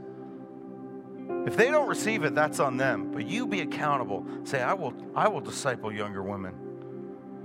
If 1.47 1.57
they 1.57 1.71
don't 1.71 1.89
receive 1.89 2.25
it, 2.25 2.35
that's 2.35 2.61
on 2.61 2.77
them. 2.77 3.13
But 3.13 3.27
you 3.27 3.47
be 3.47 3.61
accountable. 3.61 4.27
Say, 4.45 4.61
I 4.61 4.75
will, 4.75 4.95
I 5.15 5.29
will 5.29 5.41
disciple 5.41 5.93
younger 5.93 6.23
women. 6.23 6.55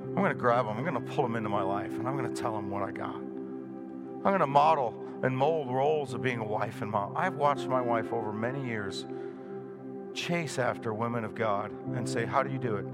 I'm 0.07 0.15
going 0.15 0.29
to 0.29 0.35
grab 0.35 0.65
them. 0.65 0.77
I'm 0.77 0.83
going 0.83 0.93
to 0.93 1.13
pull 1.13 1.23
them 1.23 1.35
into 1.35 1.49
my 1.49 1.61
life, 1.61 1.91
and 1.91 2.07
I'm 2.07 2.17
going 2.17 2.31
to 2.31 2.41
tell 2.41 2.53
them 2.53 2.69
what 2.69 2.83
I 2.83 2.91
got. 2.91 3.15
I'm 3.15 4.21
going 4.21 4.39
to 4.39 4.47
model 4.47 5.03
and 5.23 5.35
mold 5.35 5.71
roles 5.71 6.13
of 6.13 6.21
being 6.21 6.39
a 6.39 6.45
wife 6.45 6.81
and 6.81 6.91
mom. 6.91 7.13
I've 7.15 7.35
watched 7.35 7.67
my 7.67 7.81
wife 7.81 8.13
over 8.13 8.31
many 8.31 8.65
years 8.65 9.05
chase 10.15 10.57
after 10.57 10.93
women 10.93 11.23
of 11.23 11.35
God 11.35 11.71
and 11.95 12.07
say, 12.07 12.25
How 12.25 12.41
do 12.41 12.51
you 12.51 12.57
do 12.57 12.75
it? 12.77 12.85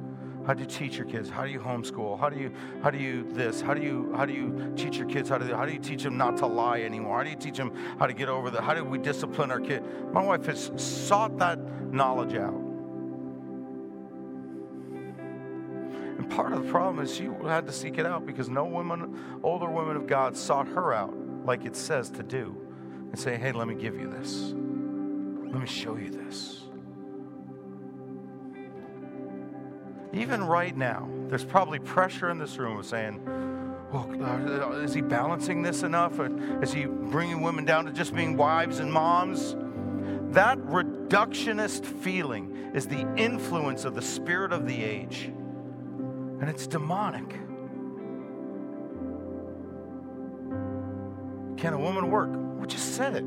How 0.46 0.56
do 0.56 0.62
you 0.62 0.68
teach 0.68 0.98
your 0.98 1.06
kids? 1.06 1.30
How 1.30 1.46
do 1.46 1.52
you 1.52 1.60
homeschool? 1.60 2.20
How 2.20 2.30
do 2.30 2.40
you 2.40 2.52
how 2.82 2.90
do 2.90 2.98
you 2.98 3.32
this? 3.32 3.62
How 3.62 3.76
do 3.76 3.82
you 3.82 4.12
how 4.16 4.26
do 4.26 4.34
you 4.34 4.74
teach 4.76 4.98
your 4.98 5.08
kids 5.08 5.30
how 5.30 5.38
to 5.38 5.56
how 5.56 5.66
do 5.66 5.72
you 5.72 5.80
teach 5.80 6.04
them 6.04 6.18
not 6.18 6.38
to 6.38 6.48
lie 6.48 6.82
anymore? 6.82 7.18
How 7.18 7.24
do 7.24 7.30
you 7.30 7.36
teach 7.36 7.58
them 7.58 7.72
how 8.00 8.08
to 8.08 8.14
get 8.14 8.28
over 8.28 8.50
the 8.50 8.62
how 8.62 8.74
do 8.74 8.84
we 8.84 8.98
discipline 8.98 9.52
our 9.52 9.60
kid? 9.60 9.84
My 10.12 10.24
wife 10.24 10.46
has 10.48 10.72
sought 10.78 11.38
that 11.38 11.60
knowledge 11.94 12.34
out. 12.34 12.56
And 16.18 16.30
part 16.30 16.54
of 16.54 16.64
the 16.64 16.72
problem 16.72 17.04
is 17.04 17.14
she 17.16 17.30
had 17.44 17.68
to 17.68 17.72
seek 17.72 18.00
it 18.00 18.06
out 18.06 18.26
because 18.26 18.50
no 18.50 18.66
women, 18.66 19.40
older 19.44 19.70
women 19.70 19.96
of 19.96 20.08
God 20.08 20.36
sought 20.36 20.68
her 20.70 20.94
out 20.94 21.16
like 21.46 21.66
it 21.66 21.76
says 21.76 22.10
to 22.12 22.24
do 22.24 22.56
and 23.12 23.20
say, 23.20 23.38
hey, 23.38 23.52
let 23.52 23.68
me 23.68 23.76
give 23.76 23.96
you 23.96 24.10
this. 24.10 24.54
Let 25.52 25.60
me 25.60 25.68
show 25.68 25.98
you 25.98 26.10
this. 26.10 26.61
Even 30.14 30.44
right 30.44 30.76
now, 30.76 31.10
there's 31.30 31.46
probably 31.46 31.80
pressure 31.80 32.30
in 32.30 32.38
this 32.38 32.58
room 32.58 32.78
of 32.78 32.86
saying, 32.86 33.22
well, 33.92 34.10
uh, 34.24 34.72
is 34.80 34.94
he 34.94 35.02
balancing 35.02 35.62
this 35.62 35.84
enough? 35.84 36.20
Is 36.62 36.74
he 36.74 36.86
bringing 36.86 37.42
women 37.42 37.66
down 37.66 37.86
to 37.86 37.92
just 37.92 38.16
being 38.16 38.38
wives 38.38 38.80
and 38.80 38.92
moms? 38.92 39.56
That 40.34 40.58
reductionist 40.60 41.86
feeling 41.86 42.72
is 42.74 42.88
the 42.88 43.06
influence 43.18 43.84
of 43.84 43.96
the 43.96 44.02
spirit 44.02 44.54
of 44.54 44.66
the 44.66 44.82
age, 44.82 45.26
and 45.26 46.50
it's 46.50 46.68
demonic. 46.68 47.30
Can 51.58 51.74
a 51.74 51.80
woman 51.80 52.10
work? 52.10 52.32
We 52.60 52.68
just 52.68 52.96
said 52.96 53.16
it. 53.16 53.26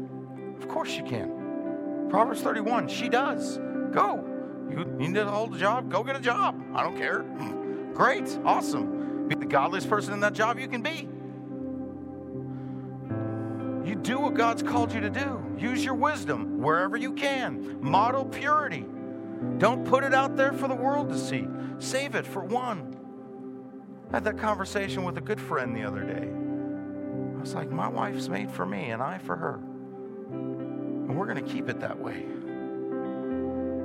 Of 0.58 0.66
course 0.66 0.88
she 0.88 1.02
can. 1.02 2.08
Proverbs 2.08 2.40
31, 2.40 2.88
she 2.88 3.08
does. 3.08 3.58
Go. 3.92 4.33
You, 4.70 4.84
need 4.84 5.14
to 5.14 5.30
hold 5.30 5.54
a 5.54 5.58
job? 5.58 5.90
Go 5.90 6.02
get 6.02 6.16
a 6.16 6.20
job. 6.20 6.60
I 6.74 6.82
don't 6.82 6.96
care. 6.96 7.22
Great. 7.94 8.38
Awesome. 8.44 9.28
Be 9.28 9.34
the 9.34 9.46
godliest 9.46 9.88
person 9.88 10.12
in 10.12 10.20
that 10.20 10.32
job 10.32 10.58
you 10.58 10.68
can 10.68 10.82
be. 10.82 11.08
You 13.88 13.94
do 13.94 14.18
what 14.18 14.34
God's 14.34 14.62
called 14.62 14.92
you 14.92 15.00
to 15.00 15.10
do. 15.10 15.44
Use 15.58 15.84
your 15.84 15.94
wisdom 15.94 16.60
wherever 16.60 16.96
you 16.96 17.12
can. 17.12 17.80
Model 17.80 18.24
purity. 18.24 18.86
Don't 19.58 19.84
put 19.84 20.04
it 20.04 20.14
out 20.14 20.36
there 20.36 20.52
for 20.52 20.68
the 20.68 20.74
world 20.74 21.10
to 21.10 21.18
see. 21.18 21.46
Save 21.78 22.14
it 22.14 22.26
for 22.26 22.42
one. 22.42 22.96
I 24.10 24.16
had 24.16 24.24
that 24.24 24.38
conversation 24.38 25.04
with 25.04 25.18
a 25.18 25.20
good 25.20 25.40
friend 25.40 25.76
the 25.76 25.84
other 25.84 26.02
day. 26.02 26.28
I 26.28 27.40
was 27.40 27.54
like, 27.54 27.70
my 27.70 27.88
wife's 27.88 28.28
made 28.28 28.50
for 28.50 28.64
me 28.64 28.90
and 28.90 29.02
I 29.02 29.18
for 29.18 29.36
her. 29.36 29.60
And 30.30 31.16
we're 31.16 31.26
going 31.26 31.44
to 31.44 31.52
keep 31.52 31.68
it 31.68 31.80
that 31.80 31.98
way. 31.98 32.24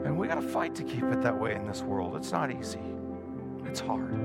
And 0.06 0.18
we 0.18 0.28
got 0.28 0.36
to 0.36 0.42
fight 0.42 0.76
to 0.76 0.84
keep 0.84 1.04
it 1.04 1.22
that 1.22 1.38
way 1.38 1.56
in 1.56 1.66
this 1.66 1.82
world. 1.82 2.16
It's 2.16 2.32
not 2.32 2.52
easy, 2.52 2.80
it's 3.66 3.80
hard. 3.80 4.16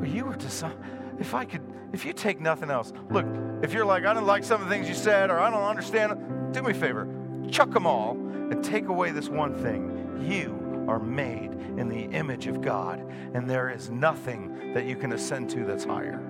But 0.00 0.08
you 0.08 0.24
were 0.24 0.36
decide 0.36 0.76
if 1.18 1.34
I 1.34 1.44
could, 1.44 1.62
if 1.92 2.04
you 2.04 2.12
take 2.12 2.40
nothing 2.40 2.70
else, 2.70 2.92
look, 3.10 3.26
if 3.62 3.72
you're 3.72 3.84
like, 3.84 4.04
I 4.04 4.14
don't 4.14 4.26
like 4.26 4.44
some 4.44 4.60
of 4.60 4.68
the 4.68 4.74
things 4.74 4.88
you 4.88 4.94
said 4.94 5.30
or 5.30 5.38
I 5.38 5.50
don't 5.50 5.62
understand, 5.62 6.52
do 6.52 6.62
me 6.62 6.72
a 6.72 6.74
favor, 6.74 7.06
chuck 7.50 7.70
them 7.70 7.86
all 7.86 8.12
and 8.50 8.64
take 8.64 8.88
away 8.88 9.10
this 9.10 9.28
one 9.28 9.54
thing. 9.62 10.18
You 10.20 10.84
are 10.88 10.98
made 10.98 11.52
in 11.78 11.88
the 11.88 12.04
image 12.16 12.46
of 12.46 12.60
God, 12.60 13.00
and 13.34 13.48
there 13.48 13.70
is 13.70 13.90
nothing 13.90 14.74
that 14.74 14.84
you 14.84 14.96
can 14.96 15.12
ascend 15.12 15.48
to 15.50 15.64
that's 15.64 15.84
higher. 15.84 16.20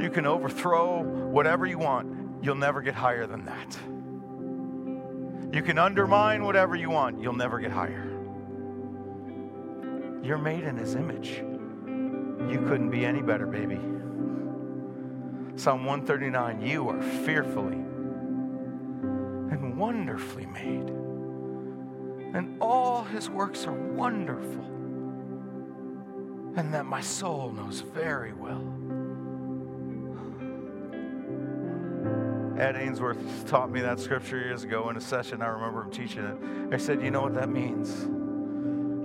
You 0.00 0.10
can 0.10 0.26
overthrow 0.26 1.02
whatever 1.02 1.66
you 1.66 1.78
want, 1.78 2.42
you'll 2.42 2.54
never 2.56 2.82
get 2.82 2.94
higher 2.94 3.26
than 3.26 3.44
that. 3.44 3.78
You 5.54 5.62
can 5.62 5.78
undermine 5.78 6.42
whatever 6.42 6.74
you 6.74 6.90
want, 6.90 7.22
you'll 7.22 7.32
never 7.32 7.60
get 7.60 7.70
higher. 7.70 8.10
You're 10.20 10.36
made 10.36 10.64
in 10.64 10.76
His 10.76 10.96
image. 10.96 11.44
You 12.50 12.64
couldn't 12.66 12.90
be 12.90 13.06
any 13.06 13.22
better, 13.22 13.46
baby. 13.46 13.78
Psalm 15.54 15.84
139 15.84 16.60
You 16.60 16.88
are 16.88 17.00
fearfully 17.00 17.76
and 19.52 19.78
wonderfully 19.78 20.46
made, 20.46 20.88
and 22.34 22.56
all 22.60 23.04
His 23.04 23.30
works 23.30 23.64
are 23.64 23.72
wonderful, 23.72 24.64
and 26.56 26.74
that 26.74 26.84
my 26.84 27.00
soul 27.00 27.52
knows 27.52 27.78
very 27.78 28.32
well. 28.32 28.73
Ed 32.58 32.76
Ainsworth 32.76 33.46
taught 33.46 33.70
me 33.70 33.80
that 33.80 33.98
scripture 33.98 34.38
years 34.38 34.62
ago 34.62 34.88
in 34.88 34.96
a 34.96 35.00
session. 35.00 35.42
I 35.42 35.46
remember 35.48 35.82
him 35.82 35.90
teaching 35.90 36.24
it. 36.24 36.72
I 36.72 36.76
said, 36.76 37.02
You 37.02 37.10
know 37.10 37.22
what 37.22 37.34
that 37.34 37.48
means? 37.48 38.06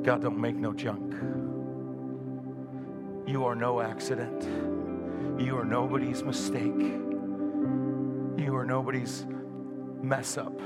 God 0.06 0.22
don't 0.22 0.40
make 0.40 0.56
no 0.56 0.72
junk. 0.72 1.14
You 3.28 3.46
are 3.46 3.56
no 3.56 3.82
accident. 3.82 4.44
You 5.42 5.58
are 5.58 5.66
nobody's 5.66 6.22
mistake. 6.24 6.80
You 8.38 8.56
are 8.56 8.66
nobody's 8.66 9.26
mess 10.02 10.38
up. 10.38 10.60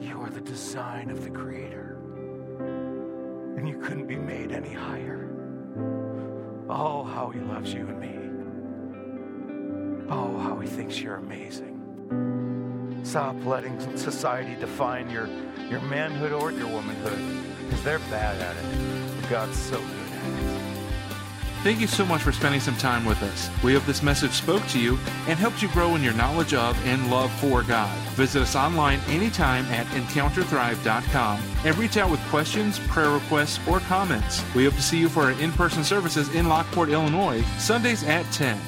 You 0.00 0.20
are 0.20 0.30
the 0.30 0.40
design 0.40 1.10
of 1.10 1.22
the 1.22 1.30
Creator. 1.30 1.98
And 3.56 3.68
you 3.68 3.78
couldn't 3.78 4.08
be 4.08 4.16
made 4.16 4.50
any 4.50 4.72
higher. 4.72 5.28
Oh, 6.68 7.04
how 7.04 7.30
He 7.30 7.38
loves 7.38 7.72
you 7.72 7.86
and 7.86 8.00
me. 8.00 8.21
Oh, 10.14 10.38
how 10.40 10.58
he 10.58 10.68
thinks 10.68 11.00
you're 11.00 11.14
amazing. 11.14 11.70
Stop 13.02 13.34
letting 13.46 13.80
society 13.96 14.54
define 14.60 15.08
your, 15.08 15.26
your 15.70 15.80
manhood 15.80 16.32
or 16.32 16.52
your 16.52 16.66
womanhood 16.66 17.18
because 17.64 17.82
they're 17.82 17.98
bad 18.10 18.38
at 18.42 18.54
it. 18.62 19.30
God's 19.30 19.56
so 19.56 19.78
good 19.78 20.12
at 20.12 20.42
it. 20.44 20.62
Thank 21.62 21.80
you 21.80 21.86
so 21.86 22.04
much 22.04 22.20
for 22.20 22.30
spending 22.30 22.60
some 22.60 22.76
time 22.76 23.06
with 23.06 23.22
us. 23.22 23.48
We 23.64 23.72
hope 23.72 23.86
this 23.86 24.02
message 24.02 24.32
spoke 24.32 24.66
to 24.66 24.78
you 24.78 24.98
and 25.28 25.38
helped 25.38 25.62
you 25.62 25.68
grow 25.68 25.94
in 25.94 26.02
your 26.02 26.12
knowledge 26.12 26.52
of 26.52 26.76
and 26.84 27.10
love 27.10 27.32
for 27.40 27.62
God. 27.62 27.96
Visit 28.10 28.42
us 28.42 28.54
online 28.54 29.00
anytime 29.08 29.64
at 29.66 29.86
encounterthrive.com 29.86 31.40
and 31.64 31.78
reach 31.78 31.96
out 31.96 32.10
with 32.10 32.20
questions, 32.28 32.78
prayer 32.80 33.10
requests, 33.10 33.66
or 33.66 33.80
comments. 33.80 34.44
We 34.54 34.64
hope 34.64 34.74
to 34.74 34.82
see 34.82 34.98
you 34.98 35.08
for 35.08 35.22
our 35.22 35.40
in 35.40 35.52
person 35.52 35.84
services 35.84 36.34
in 36.34 36.50
Lockport, 36.50 36.90
Illinois, 36.90 37.40
Sundays 37.56 38.04
at 38.04 38.30
10. 38.32 38.60